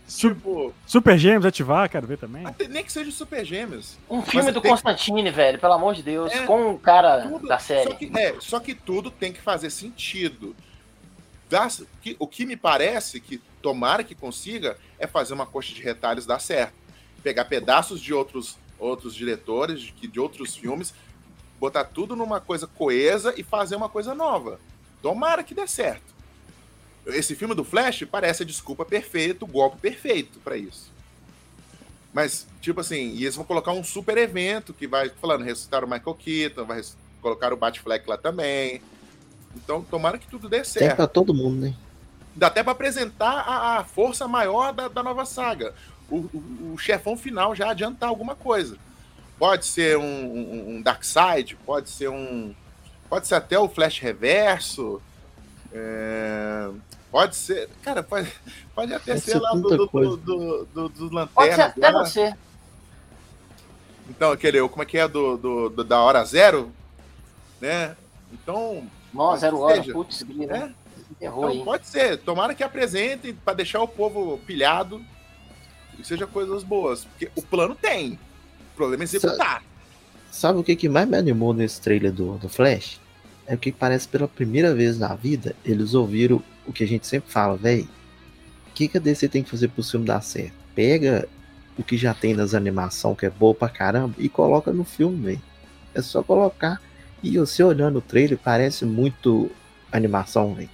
[0.06, 2.44] tipo, Super Gêmeos ativar, quero ver também.
[2.44, 3.96] até nem que seja Super Gêmeos.
[4.08, 6.32] Um filme do tem- Constantine, velho, pelo amor de Deus.
[6.32, 7.88] É, com um cara Tudo- da série.
[7.88, 10.54] Só que, é, só que tudo tem que fazer sentido.
[11.48, 15.82] Das- que- o que me parece que tomara que consiga é fazer uma coxa de
[15.82, 16.74] retalhos dar certo.
[17.22, 20.94] Pegar pedaços de outros, outros diretores, de, de outros filmes,
[21.58, 24.58] botar tudo numa coisa coesa e fazer uma coisa nova.
[25.02, 26.10] Tomara que dê certo.
[27.06, 30.90] Esse filme do Flash parece a desculpa perfeita, o golpe perfeito para isso.
[32.12, 35.88] Mas, tipo assim, e eles vão colocar um super evento que vai, falando, ressuscitar o
[35.88, 36.82] Michael Keaton, vai
[37.22, 38.82] colocar o Batfleck lá também.
[39.54, 40.96] Então, tomara que tudo dê Tem certo.
[40.96, 41.74] pra todo mundo, né?
[42.34, 45.74] Dá até pra apresentar a, a força maior da, da nova saga.
[46.10, 48.76] O, o, o chefão final já adiantar alguma coisa.
[49.38, 52.54] Pode ser um, um, um Darkseid, pode ser um.
[53.08, 55.00] Pode ser até o Flash Reverso.
[55.72, 56.68] é,
[57.10, 57.68] Pode ser.
[57.82, 58.30] Cara, pode,
[58.74, 60.16] pode até Pode ser ser lá do, do, coisa.
[60.16, 61.26] do, do, do Lanterna.
[61.34, 62.04] Pode ser até lá.
[62.04, 62.34] você.
[64.08, 66.70] Então, aquele, como é que é do, do, do- da hora zero,
[67.60, 67.96] né?
[68.32, 69.76] Então, Nó, zero hora.
[69.76, 70.74] Seja, Putz, né?
[71.20, 71.64] Errou Então, aí.
[71.64, 72.18] pode ser.
[72.18, 75.04] Tomara que apresentem para deixar o povo pilhado
[76.00, 77.04] e seja coisas boas.
[77.04, 78.18] Porque o plano tem.
[78.72, 79.62] O problema é executar.
[80.30, 83.00] Sabe o que, que mais me animou nesse trailer do, do Flash?
[83.46, 87.06] É o que parece pela primeira vez na vida eles ouviram o que a gente
[87.06, 87.88] sempre fala, velho.
[88.68, 90.54] O que, que a DC tem que fazer pro filme dar certo?
[90.74, 91.28] Pega
[91.76, 95.24] o que já tem nas animações, que é boa pra caramba, e coloca no filme,
[95.24, 95.42] velho.
[95.94, 96.80] É só colocar.
[97.22, 99.50] E você olhando o trailer, parece muito
[99.90, 100.70] animação, velho.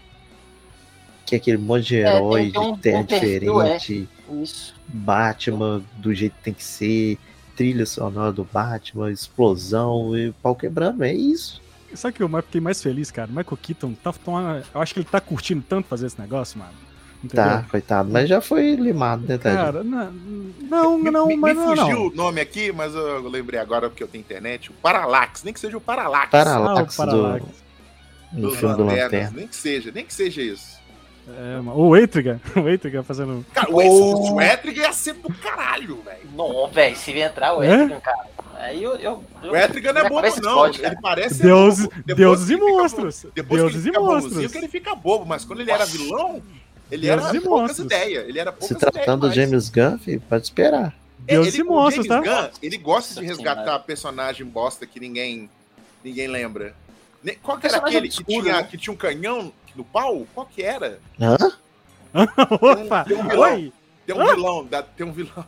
[1.26, 3.76] Que é aquele monte de É, tem- herói tem um- de terra um perfil, é.
[3.78, 4.08] diferente.
[4.42, 4.74] Isso.
[4.88, 7.18] Batman do jeito que tem que ser,
[7.56, 11.60] trilha sonora do Batman, explosão e pau quebrando, é isso.
[11.94, 13.26] Sabe que eu mais- fiquei mais feliz, cara?
[13.28, 16.72] Michael Keaton, tá, tá- eu acho que ele tá curtindo tanto fazer esse negócio, mano.
[17.24, 17.44] Entendeu?
[17.44, 19.62] Tá, coitado, mas já foi limado, né, Tadinho?
[19.64, 22.06] Cara, não, não, me, não, me- mas me não, fugiu não.
[22.08, 24.70] o nome aqui, mas eu lembrei agora porque eu tenho internet.
[24.70, 26.30] O Parallax, nem que seja o Parallax.
[26.30, 27.44] Parallax, Ah, o Parallax.
[28.32, 29.32] do, filme do Lanternas, Lanterna.
[29.34, 30.76] Nem que seja, nem que seja isso.
[31.28, 33.44] É, o Etrigan, o Etrigan fazendo...
[33.52, 34.34] Cara, o Oh.
[34.34, 34.40] oh.
[34.40, 36.28] Etrigan ia ser do caralho, velho.
[36.34, 37.74] Não, velho, se entrar o É?
[37.74, 38.26] Etrigan, cara.
[38.58, 38.94] Aí eu.
[38.96, 40.72] eu, eu O Etrigan não é bobo, não.
[40.72, 40.86] cara.
[40.86, 41.42] ele parece.
[41.42, 43.22] Depois deuses e monstros.
[43.22, 44.52] bobo- Depois Deuses que e ele monstros.
[44.52, 46.42] que ele fica bobo, mas quando ele era vilão,
[46.90, 47.78] ele Deuses era poucas monstros.
[47.86, 48.28] ideias.
[48.28, 50.94] Ele era poucas Se tratando do James Gunn, filho, pode esperar.
[51.28, 52.22] É, Deuses ele- e monstros, o tá?
[52.22, 53.78] James Gunn, ele gosta de resgatar Senhora.
[53.80, 55.50] personagem bosta que ninguém,
[56.02, 56.72] ninguém lembra.
[57.42, 58.62] Qual que era aquele que tinha, né?
[58.62, 60.26] que tinha um canhão no pau?
[60.34, 60.98] Qual que era?
[61.20, 61.36] Hã?
[62.60, 63.04] Opa!
[63.04, 63.52] Tem um vilão.
[63.52, 63.72] Oi!
[64.06, 65.44] Tem um vilão, da, tem um vilão.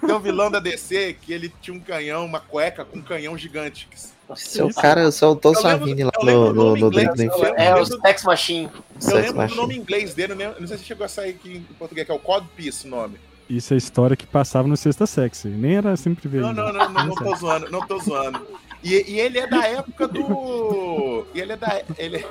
[0.00, 3.36] Tem um vilão da DC que ele tinha um canhão, uma cueca com um canhão
[3.36, 3.88] gigante.
[4.36, 7.54] Seu cara soltou sua Vini lá no, no, nome no inglês, do Inferno.
[7.56, 8.64] É, o Sex Machine.
[8.64, 9.60] Eu Sex lembro do Machine.
[9.60, 10.54] nome em inglês dele, né?
[10.60, 12.90] não sei se chegou a sair aqui em português, que é o Code Piece o
[12.90, 13.18] nome.
[13.48, 15.48] Isso é história que passava no Sexta Sexy.
[15.48, 16.42] Nem era sempre ver.
[16.42, 18.46] Não, não, não, não, não tô zoando, não tô zoando.
[18.84, 21.26] E, e ele é da época do.
[21.34, 21.82] E ele é da.
[21.96, 22.26] Ele,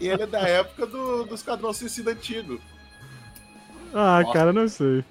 [0.00, 2.60] e ele é da época do, do Esquadrão Suicida antigo.
[3.94, 4.32] Ah, Nossa.
[4.32, 5.04] cara, não sei.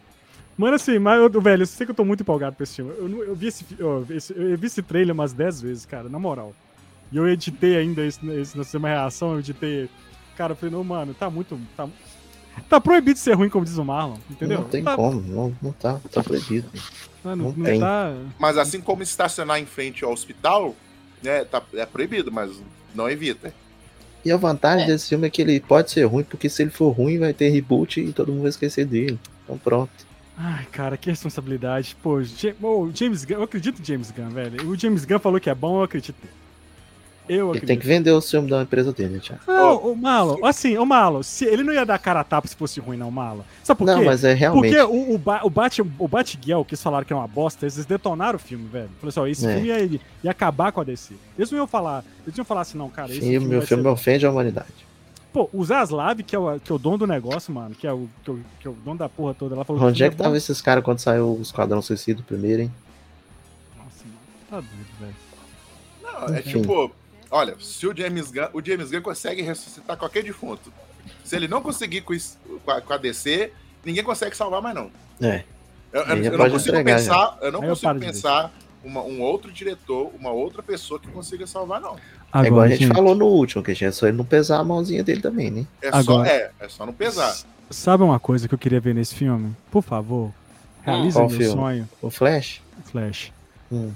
[0.58, 2.92] Mano, assim, mas, eu, velho, eu sei que eu tô muito empolgado pra esse filme.
[2.98, 6.18] Eu, eu vi esse, ó, esse- eu vi esse trailer umas 10 vezes, cara, na
[6.20, 6.54] moral.
[7.12, 9.90] E eu editei ainda esse, esse, nessa minha reação, eu editei.
[10.38, 11.60] Cara, eu falei, não, mano, tá muito.
[11.76, 11.88] Tá,
[12.70, 14.62] tá proibido de ser ruim, como diz o Marlon, entendeu?
[14.62, 16.70] Não tem tá, como, não, não tá, tá proibido.
[16.70, 16.84] velho.
[17.24, 17.80] Não, não não tem.
[17.80, 18.14] tá.
[18.40, 20.74] Mas assim como estacionar em frente ao hospital,
[21.22, 22.52] né, tá, é proibido, mas
[22.94, 23.54] não evita.
[24.26, 24.88] E a vantagem É.
[24.88, 27.50] desse filme é que ele pode ser ruim, porque se ele for ruim, vai ter
[27.50, 29.20] reboot e todo mundo vai esquecer dele.
[29.44, 29.92] Então pronto.
[30.38, 31.96] Ai, cara, que responsabilidade.
[32.02, 34.68] Pô, Ja- ô, James Gunn, eu acredito em James Gunn, velho.
[34.70, 36.16] O James Gunn falou que é bom, eu acredito.
[37.28, 37.68] Eu Ele acredito.
[37.68, 39.42] tem que vender o filme da empresa dele, Thiago.
[39.48, 42.56] Não, o Malo, assim, o Malo, se, ele não ia dar cara a tapa se
[42.56, 43.44] fosse ruim, não, Malo.
[43.64, 44.06] Sabe por Não, quê?
[44.06, 44.76] mas é realmente.
[44.76, 47.66] Porque o, o, ba, o, Bat, o Batgirl, que eles falaram que é uma bosta,
[47.66, 48.90] eles detonaram o filme, velho.
[49.00, 49.54] Falei assim, ó, esse É.
[49.54, 51.16] filme ia, ia acabar com a DC.
[51.38, 53.62] Eles não iam falar, eles iam falar assim, não, cara, esse Sim, o filme meu
[53.64, 53.90] filme ser...
[53.90, 54.86] ofende a humanidade.
[55.34, 57.92] Pô, o Zaslav, que é o, que é o dono do negócio, mano, que é
[57.92, 60.08] o, que é o, que é o dono da porra toda, ela falou Onde é
[60.10, 62.72] que filme tava esses caras quando saiu o Esquadrão Suicida primeiro, hein?
[63.78, 64.18] Nossa, mano,
[64.50, 65.16] tá doido, velho.
[66.30, 66.62] Não, é Enfim.
[66.62, 66.92] tipo,
[67.32, 70.72] olha, se o James Gunn, o James Gunn consegue ressuscitar qualquer defunto.
[71.24, 73.52] Se ele não conseguir com, isso- com a, com a DC,
[73.84, 74.92] ninguém consegue salvar mais não.
[75.22, 75.44] É.
[75.94, 78.00] Eu, eu- eu não consigo entregar, pensar, eu não Aí eu consigo ver.
[78.08, 78.54] pensar
[78.84, 81.96] uma- um outro diretor, uma outra pessoa que consiga salvar não.
[82.34, 84.64] é igual a gente gente, falou no último, que é só ele não pesar a
[84.64, 85.66] mãozinha dele também, né?
[85.82, 87.36] É só, Agora- é, é só não pesar.
[87.70, 89.56] Sabe uma coisa que eu queria ver nesse filme?
[89.72, 90.32] Por favor,
[90.84, 91.54] realiza Qual meu filme?
[91.54, 92.62] sonho, O Flash?
[92.86, 93.32] Flash.
[93.72, 93.92] Hum.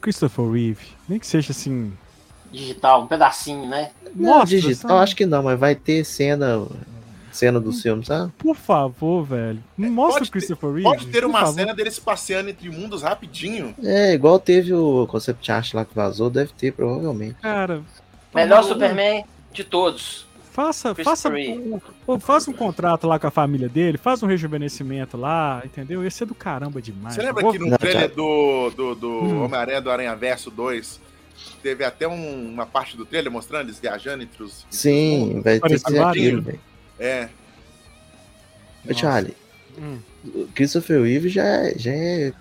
[0.00, 1.92] Christopher Reeve, nem que seja assim...
[2.52, 3.90] Digital, um pedacinho, né?
[4.14, 5.02] Não, Mostra, digital, sabe?
[5.02, 6.66] acho que não, mas vai ter cena,
[7.32, 8.32] cena do filme, sabe?
[8.38, 9.62] Por favor, velho.
[9.76, 10.82] Mostra pode o Christopher Reeve.
[10.84, 11.54] Pode ter uma favor.
[11.54, 13.74] cena dele se passeando entre mundos rapidinho.
[13.82, 17.34] É, igual teve o concept art lá que vazou, deve ter, provavelmente.
[17.42, 17.82] Cara.
[18.34, 20.24] Melhor pô, Superman de todos.
[20.52, 21.78] Faça, Christopher faça,
[22.08, 26.02] um, faça um contrato lá com a família dele, faz um rejuvenescimento lá, entendeu?
[26.02, 27.14] Ia ser do caramba demais.
[27.14, 29.44] Você lembra Vou- que no trailer do, do, do Hum.
[29.44, 30.98] Homem-Aranha do Aranha Verso 2,
[31.62, 34.58] teve até um- uma parte do trailer mostrando eles viajando entre os.
[34.64, 35.44] entre os Sim, mundos?
[35.44, 36.60] vai ter que ser aquilo, velho.
[36.98, 37.28] É.
[38.88, 39.34] Ô, Charlie,
[39.78, 39.98] Hum.
[40.24, 42.32] o Christopher Reeve já, é- já é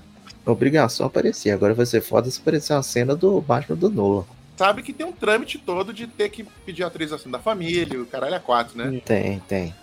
[0.46, 1.50] obrigação aparecer.
[1.52, 4.26] Agora vai ser foda se aparecer uma cena do Batman do Nolan.
[4.58, 8.36] sabe que tem um trâmite todo de ter que pedir autorização da família, o caralho
[8.36, 9.02] é quatro, né?
[9.04, 9.76] Tem, tem.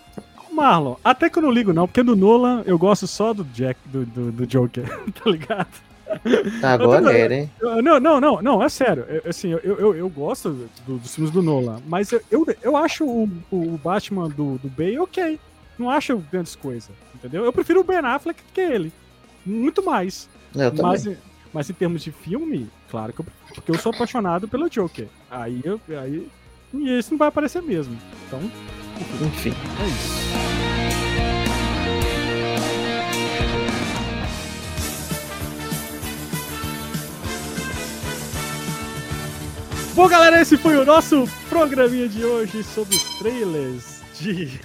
[0.51, 3.79] Marlon, até que eu não ligo, não, porque do Nolan eu gosto só do Jack,
[3.85, 4.83] do, do, do Joker,
[5.13, 5.67] tá ligado?
[6.61, 7.51] Agora era, hein?
[7.61, 9.03] Não, não, não, não, é sério.
[9.07, 12.77] Eu- Assim, eu, eu, eu gosto do- dos filmes do Nolan, mas eu, eu, eu
[12.77, 15.39] acho o, o Batman do, do Bale ok.
[15.77, 17.43] Não acho grandes coisas, entendeu?
[17.43, 18.91] Eu prefiro o Ben Affleck que ele.
[19.45, 20.29] Muito mais.
[20.55, 20.83] Eu também.
[20.91, 21.09] Mas,
[21.51, 25.07] mas em termos de filme, claro que eu, porque eu sou apaixonado pelo Joker.
[25.31, 25.81] Aí eu.
[25.99, 26.27] Aí,
[26.73, 27.97] e esse não vai aparecer mesmo.
[28.27, 28.39] Então,
[29.27, 29.49] Enfim.
[29.51, 30.52] é isso.
[39.95, 44.59] Bom, galera, esse foi o nosso programinha de hoje sobre os trailers de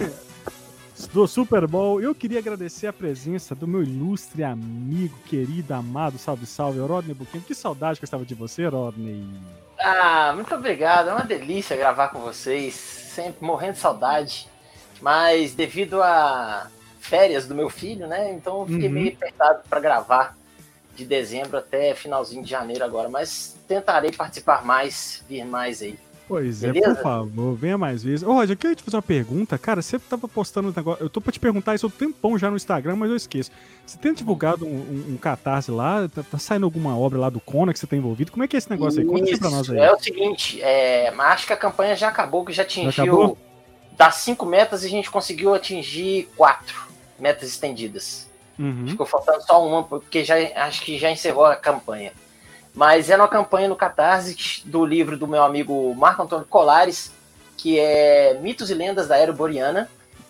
[1.12, 2.01] do Super Bowl.
[2.01, 7.45] Eu queria agradecer a presença do meu ilustre amigo, querido, amado, salve, salve, Rodney Buquinho.
[7.45, 9.22] Que saudade que eu estava de você, Rodney.
[9.79, 11.11] Ah, muito obrigado.
[11.11, 12.74] É uma delícia gravar com vocês.
[12.74, 14.49] Sempre morrendo de saudade.
[15.01, 16.68] Mas devido a
[17.01, 18.33] férias do meu filho, né?
[18.33, 18.95] Então eu fiquei Uhum.
[18.95, 20.38] meio apertado para gravar
[20.99, 23.09] de dezembro até finalzinho de janeiro agora.
[23.09, 25.97] Mas tentarei participar mais, vir mais aí.
[26.27, 26.97] Pois é, Beleza?
[26.97, 28.23] por favor, venha mais vezes.
[28.23, 29.57] Ô, Roger, eu queria te fazer uma pergunta.
[29.57, 31.03] Cara, você tava postando um negócio.
[31.03, 33.51] Eu tô pra te perguntar isso há um tempão já no Instagram, mas eu esqueço.
[33.87, 36.07] Você tem divulgado um, um, um catarse lá?
[36.07, 38.31] Tá, tá saindo alguma obra lá do Conan que você tá envolvido?
[38.31, 39.07] Como é que é esse negócio aí?
[39.07, 39.79] Conta isso pra nós aí.
[39.79, 43.39] É o seguinte, é, acho que a campanha já acabou, que já atingiu acabou?
[43.97, 46.89] das cinco metas a gente conseguiu atingir quatro
[47.19, 48.28] metas estendidas.
[48.59, 48.87] Uhum.
[48.89, 52.13] Ficou faltando só uma, porque já acho que já encerrou a campanha.
[52.75, 57.13] Mas era uma campanha no Catarse do livro do meu amigo Marco Antônio Colares,
[57.57, 59.89] que é Mitos e Lendas da Era Boreana.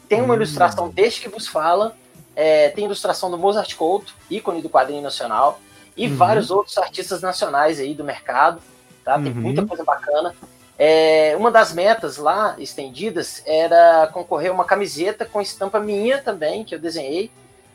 [0.09, 0.37] Tem uma Hum.
[0.37, 1.95] ilustração deste que vos fala.
[2.41, 5.59] é, tem ilustração do Mozart Couto, ícone do quadrinho nacional,
[5.97, 6.15] e Uhum.
[6.17, 8.63] vários outros artistas nacionais aí do mercado.
[9.05, 9.15] Tá?
[9.19, 9.41] Tem Uhum.
[9.41, 10.33] muita coisa bacana.
[10.79, 16.63] É, uma das metas lá estendidas era concorrer a uma camiseta com estampa minha também,
[16.63, 17.29] que eu desenhei,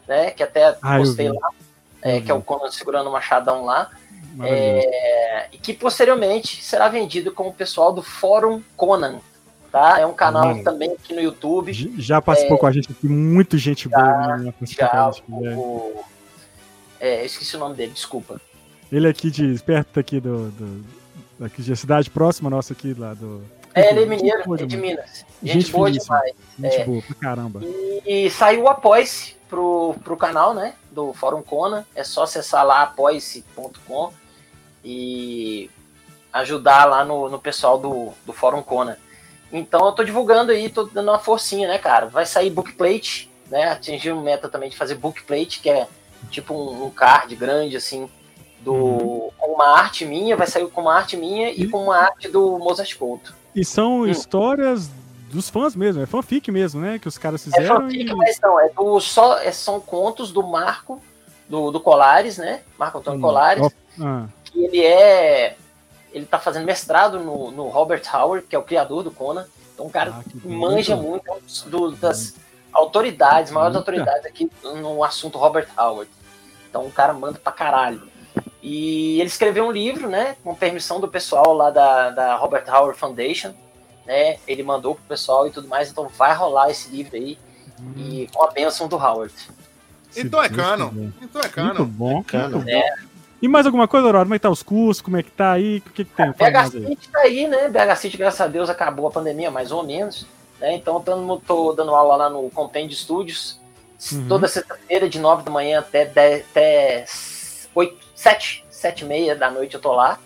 [0.08, 0.32] né?
[0.32, 1.50] Que até Ah, postei lá,
[2.02, 2.42] é, que é o.
[2.42, 3.90] Conan segurando o machadão lá,
[4.42, 9.20] é, e que posteriormente será vendido com o pessoal do Fórum Conan,
[9.72, 10.00] tá?
[10.00, 11.72] É um canal também aqui no YouTube.
[12.00, 14.02] Já participou com a gente aqui, muito gente boa.
[14.02, 15.56] Já a gente, né?
[15.56, 16.04] o,
[17.00, 18.40] é, eu esqueci o nome dele, desculpa.
[18.92, 20.86] Ele é aqui de perto aqui do, do
[21.38, 23.44] daqui de cidade próxima nossa aqui lá do.
[23.74, 24.78] É, ele é mineiro, é de.
[24.78, 25.26] Minas.
[25.42, 26.18] Gente, Gente boa finíssima.
[26.22, 26.36] demais.
[26.60, 26.86] Gente É.
[26.86, 27.62] boa pra caramba.
[28.06, 30.76] E saiu o Apoice pro, pro canal, né?
[30.92, 31.86] Do Fórum Conan.
[31.96, 34.12] É só acessar lá apoice.com
[34.84, 35.70] e
[36.32, 38.98] ajudar lá no, no pessoal do, do Fórum Conan.
[39.52, 42.08] Então eu tô divulgando aí, tô dando uma forcinha, né, cara?
[42.08, 43.70] Vai sair bookplate, né?
[43.72, 45.88] Atingir meta também de fazer bookplate, que é
[46.32, 48.10] tipo um, um card grande, assim,
[48.62, 51.98] do, com uma arte minha, vai sair com uma arte minha e E- com uma
[51.98, 53.36] arte do Mozart Couto.
[53.56, 54.08] E são Hum.
[54.08, 54.90] histórias
[55.32, 57.00] dos fãs mesmo, é fanfic mesmo, né?
[57.00, 58.16] Que os caras É fizeram fanfic, e.
[58.16, 61.02] mas não, é do, só, é, são contos do Marco,
[61.50, 62.62] do, do Colares, né?
[62.78, 65.56] Marco Antônio Hum, Colares, ah, que ele é.
[66.12, 69.48] Ele tá fazendo mestrado no, no Robert Howard, que é o criador do Conan.
[69.74, 72.36] Então, o cara Ah, que manja muito é um dos- do- das
[72.72, 76.10] autoridades, maiores autoridades aqui no assunto Robert Howard.
[76.70, 78.04] Então, o cara manda pra caralho.
[78.62, 80.36] E ele escreveu um livro, né?
[80.44, 83.54] Com permissão do pessoal lá da, da Robert Howard Foundation.
[84.06, 87.38] Né, ele mandou pro pessoal e tudo mais, então vai rolar esse livro aí
[87.80, 89.34] Hum, e com a bênção do Howard.
[90.16, 90.90] Então é canon.
[90.90, 91.12] quiser.
[91.22, 91.86] Então é Muito canon.
[91.86, 92.24] bom.
[92.24, 92.50] Canon.
[92.58, 92.82] muito bom.
[93.42, 94.26] E mais alguma coisa, Aurora?
[94.26, 95.02] Como é que tá os cursos?
[95.02, 95.78] Como é que tá aí?
[95.78, 96.34] O que, que tem?
[96.34, 96.86] Fala BH mais aí.
[96.88, 97.70] City tá aí, né?
[97.70, 100.28] BH City, graças a Deus, acabou a pandemia, mais ou menos.
[100.60, 100.76] Né?
[100.76, 103.58] Então, tô, tô dando aula lá no Compêndio Studios,
[104.12, 104.28] Uhum.
[104.28, 107.06] toda sexta-feira, de 9 da manhã até, 10, até
[107.74, 110.20] 8, 7, 7 e meia da noite eu tô lá.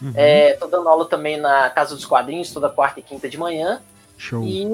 [0.00, 0.12] Uhum.
[0.14, 3.80] É, tô dando aula também na Casa dos Quadrinhos, toda quarta e quinta de manhã.
[4.16, 4.44] Show.
[4.44, 4.66] E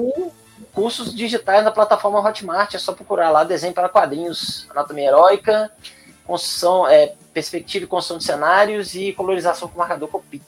[0.73, 5.71] cursos digitais na plataforma Hotmart, é só procurar lá desenho para quadrinhos, anatomia heróica,
[6.25, 10.41] construção, é, perspectiva e construção de cenários e colorização com marcador Copi.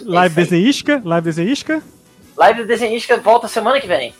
[0.00, 0.44] Live aí.
[0.44, 1.00] desenhística?
[1.04, 1.82] Live desenhística?
[2.36, 4.14] Live de desenhística volta semana que vem.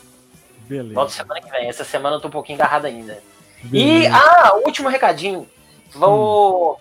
[0.68, 0.94] Beleza.
[0.94, 1.68] Volta semana que vem.
[1.68, 3.18] Essa semana eu tô um pouquinho agarrado ainda.
[3.64, 4.14] E, beleza.
[4.14, 5.48] ah, último recadinho.
[5.95, 6.80] Vou.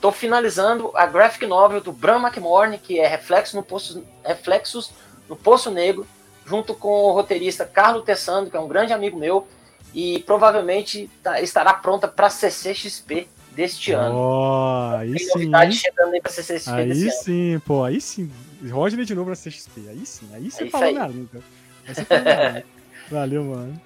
[0.00, 4.90] Tô finalizando a graphic novel do Bram McMorne, que é Reflexo no Poço, Reflexos
[5.28, 6.04] no Poço Negro,
[6.44, 9.46] junto com o roteirista Carlos Tessando, que é um grande amigo meu,
[9.94, 14.16] e provavelmente tá- estará pronta para CCXP deste ano.
[14.16, 15.28] Ó, aí Tem sim.
[15.34, 15.78] novidade hein?
[15.78, 17.10] chegando aí para CCXP Aí ano.
[17.12, 18.28] sim, pô, aí sim.
[18.70, 19.88] Rodney de novo na CXP.
[19.88, 21.40] Aí sim, aí você É falou língua.
[21.86, 22.64] Aí você falou minha língua.
[23.10, 23.80] Valeu, mano.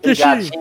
[0.00, 0.52] Obrigado, Kishi.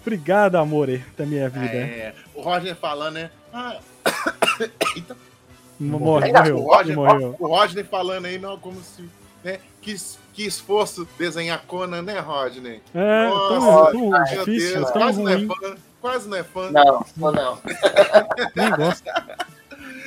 [0.00, 1.66] Obrigado, amore, da minha vida.
[1.66, 3.30] É, o Roger falando, né?
[3.52, 3.78] Ah,
[4.96, 5.16] Eita.
[5.78, 6.56] Morre, morreu.
[6.58, 7.36] O Rodney, morreu.
[7.38, 9.08] o Rodney falando aí, não, como se.
[9.42, 9.96] Né, que,
[10.34, 12.82] que esforço desenhar Conan, né, Rodney?
[12.94, 15.48] É, Nossa, tão, tão Meu difícil, Deus, tão quase não é ruim.
[15.48, 15.76] fã.
[16.00, 16.70] Quase não é fã.
[16.70, 17.58] Não, não, não.
[18.54, 19.04] Nem gosto.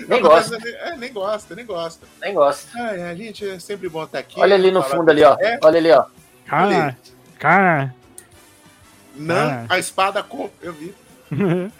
[0.08, 2.06] Nem gosta, é, nem gosta, nem gosta.
[2.22, 2.70] nem gosta.
[2.80, 4.40] Ai, a gente é sempre bom estar aqui.
[4.40, 5.36] Olha ali no fundo ali, ó.
[5.40, 5.58] É?
[5.64, 6.06] Olha ali, ó.
[6.46, 6.98] Cara,
[7.40, 7.96] cara.
[9.16, 9.76] Nan, Ah.
[9.76, 10.50] a espada com.
[10.62, 10.94] Eu vi.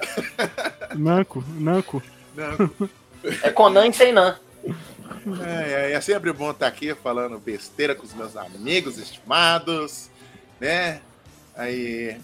[0.96, 2.02] Nanco, Nanco.
[2.36, 2.70] Não.
[3.42, 4.38] É Conan e sem Nan.
[5.46, 10.10] É, é, é sempre bom estar aqui falando besteira com os meus amigos estimados,
[10.60, 11.00] né?
[11.56, 12.18] Aí,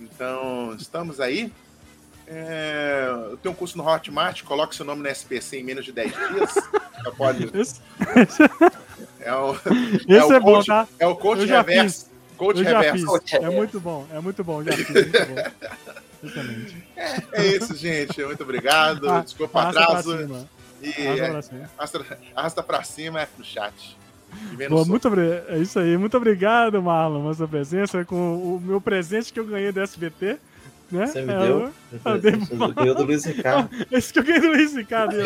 [0.00, 1.52] então, estamos aí.
[2.26, 5.92] É, eu tenho um curso no Hotmart, coloque seu nome no SPC em menos de
[5.92, 6.54] 10 dias.
[7.04, 7.50] Já pode.
[7.58, 7.80] Esse,
[9.20, 10.88] É o, esse o é, bom, coach- tá?
[10.98, 12.06] é o coach reverso.
[12.36, 12.96] Coach Eu já reverso.
[12.98, 13.04] fiz.
[13.06, 13.56] Coach É reverso.
[13.56, 15.34] muito bom, é muito bom, já fiz, muito bom.
[16.24, 16.84] Exatamente.
[17.32, 18.24] É isso, gente.
[18.24, 19.08] Muito obrigado.
[19.10, 20.16] Ah, Desculpa o pra atraso.
[20.18, 20.48] cima.
[20.82, 21.70] E Arrasta é, pra cima.
[21.78, 22.06] arrasta,
[22.36, 23.96] arrasta pra cima é pro chat.
[24.68, 25.96] Boa, muito obri- É isso aí.
[25.96, 30.38] Muito obrigado, Marlon, pela sua presença com o meu presente que eu ganhei do SBT.
[30.90, 31.06] Né?
[31.06, 31.72] Você me É, deu.
[32.04, 32.38] Ah, deu.
[32.40, 33.68] Você ganhou do Luiz Ricardo.
[33.92, 35.14] Esse que eu ganhei do Luiz Ricardo.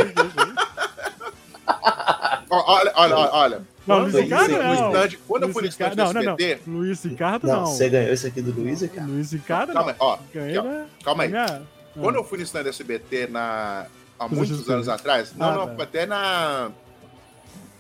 [2.50, 3.62] eu- Olha, olha, olha.
[3.86, 4.74] Não, Luiz eu Ricardo não.
[4.74, 6.32] stand- Quando eu Luiz fui no stand do não, não, não.
[6.34, 7.66] SBT, Luiz Ricardo Não, não.
[7.66, 9.10] você ganhou esse aqui do Luiz Ricardo.
[9.12, 10.06] Luiz Ricardo calma não.
[10.12, 10.18] aí, ó.
[10.34, 11.28] Ganhei Calma- na- calma aí.
[11.30, 11.62] minha-
[11.98, 13.86] Quando eu fui no stand do SBT na,
[14.18, 15.82] há muitos anos atrás, não, Ah, não, tá.
[15.84, 16.70] até na.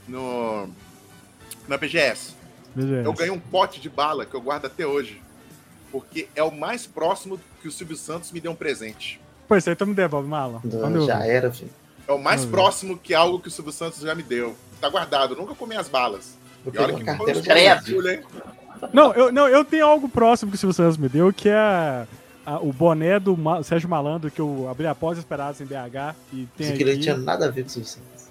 [0.08, 0.68] No.
[1.66, 2.34] Na BGS,
[2.74, 3.06] Beleza.
[3.06, 5.20] eu ganhei um pote de bala que eu guardo até hoje.
[5.92, 9.20] Porque é o mais próximo que o Silvio Santos me deu um presente.
[9.46, 10.28] Pô, isso aí tu me devolve,
[11.00, 11.70] eu- já era, filho.
[12.08, 12.50] É o mais Uhum.
[12.50, 14.56] próximo que algo que o Silvio Santos já me deu.
[14.80, 16.36] Tá guardado, nunca comi as balas.
[16.64, 18.24] Eu E olha que carteira de?
[18.92, 21.56] Não, eu, não, eu tenho algo próximo que o Silvio Santos me deu, que é
[22.46, 26.14] a- o boné do Ma- Sérgio Malandro, que eu abri após esperados em BH.
[26.32, 26.94] E tem ele aqui.
[26.94, 28.28] não tinha nada a ver com o Silvio Santos.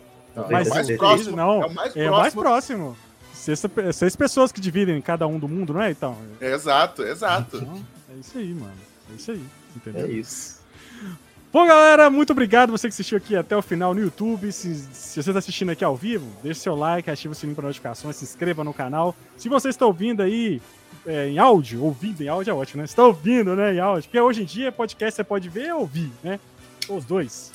[0.50, 2.96] Mas É o mais próximo, não, é o mais É o mais próximo.
[2.96, 2.98] próximo.
[3.34, 3.62] Seis,
[3.94, 5.90] seis pessoas que dividem cada um do mundo, não é?
[5.92, 7.58] Então, Exato, exato.
[7.58, 7.82] então,
[8.14, 8.74] é isso aí, mano.
[9.12, 9.44] É isso aí,
[9.76, 10.06] entendeu?
[10.06, 10.57] É isso.
[11.52, 14.52] Bom, galera, muito obrigado você que assistiu aqui até o final no YouTube.
[14.52, 17.68] Se, se você está assistindo aqui ao vivo, deixe seu like, ative o sininho para
[17.68, 19.16] notificações, se inscreva no canal.
[19.38, 20.62] Se você está ouvindo aí
[21.06, 22.86] é, em áudio, ouvindo em áudio é ótimo, né?
[22.86, 24.04] Está ouvindo, né, em áudio?
[24.04, 26.38] Porque hoje em dia, podcast você pode ver ou ouvir, né?
[26.90, 27.54] Os dois.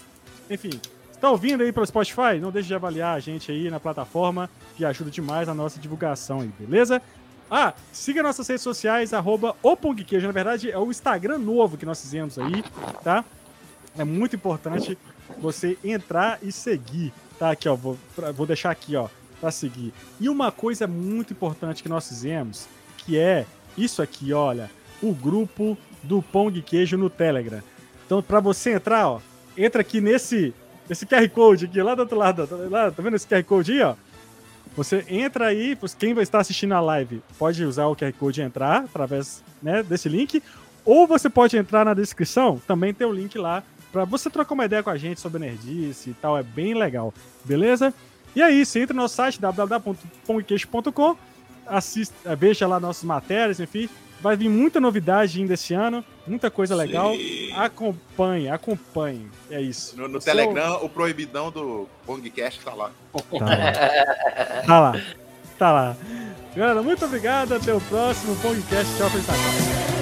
[0.48, 0.70] Enfim,
[1.12, 2.40] está ouvindo aí pelo Spotify?
[2.40, 6.40] Não deixe de avaliar a gente aí na plataforma, que ajuda demais na nossa divulgação
[6.40, 7.02] aí, beleza?
[7.50, 9.76] Ah, siga nossas redes sociais, arroba o.
[10.22, 12.64] Na verdade, é o Instagram novo que nós fizemos aí,
[13.04, 13.22] tá?
[13.96, 14.96] É muito importante
[15.38, 17.50] você entrar e seguir, tá?
[17.50, 19.08] Aqui, ó, vou, pra- vou deixar aqui, ó,
[19.40, 19.92] pra seguir.
[20.20, 22.66] E uma coisa muito importante que nós fizemos,
[22.98, 23.44] que é
[23.76, 24.70] isso aqui, olha,
[25.02, 27.62] o grupo do Pão de Queijo no Telegram.
[28.06, 29.20] Então, pra você entrar, ó,
[29.56, 30.54] entra aqui nesse,
[30.88, 33.82] nesse QR Code aqui, lá do outro lado, lá, tá vendo esse QR Code aí,
[33.82, 33.94] ó?
[34.74, 38.44] Você entra aí, quem vai estar assistindo a live pode usar o QR Code e
[38.44, 40.42] entrar através né, desse link,
[40.84, 43.62] ou você pode entrar na descrição, também tem o link lá
[43.92, 47.12] para você trocar uma ideia com a gente sobre nerdice e tal, é bem legal,
[47.44, 47.92] beleza?
[48.34, 51.16] E é isso, entra no nosso site www.pongqueixo.com,
[51.66, 53.88] assista, eh, veja lá nossas matérias, enfim,
[54.22, 57.12] vai vir muita novidade ainda esse ano, muita coisa legal.
[57.54, 59.96] Acompanhe, acompanhe, é isso.
[59.96, 62.90] No, no Telegram, o proibidão do Pongcast tá lá.
[63.12, 64.62] Tá lá.
[64.66, 65.00] Tá lá.
[65.58, 65.96] Tá lá.
[66.56, 67.54] Galera, muito obrigado.
[67.54, 68.96] Até o próximo podcast.
[68.96, 70.01] Tchau, Feliz Natal.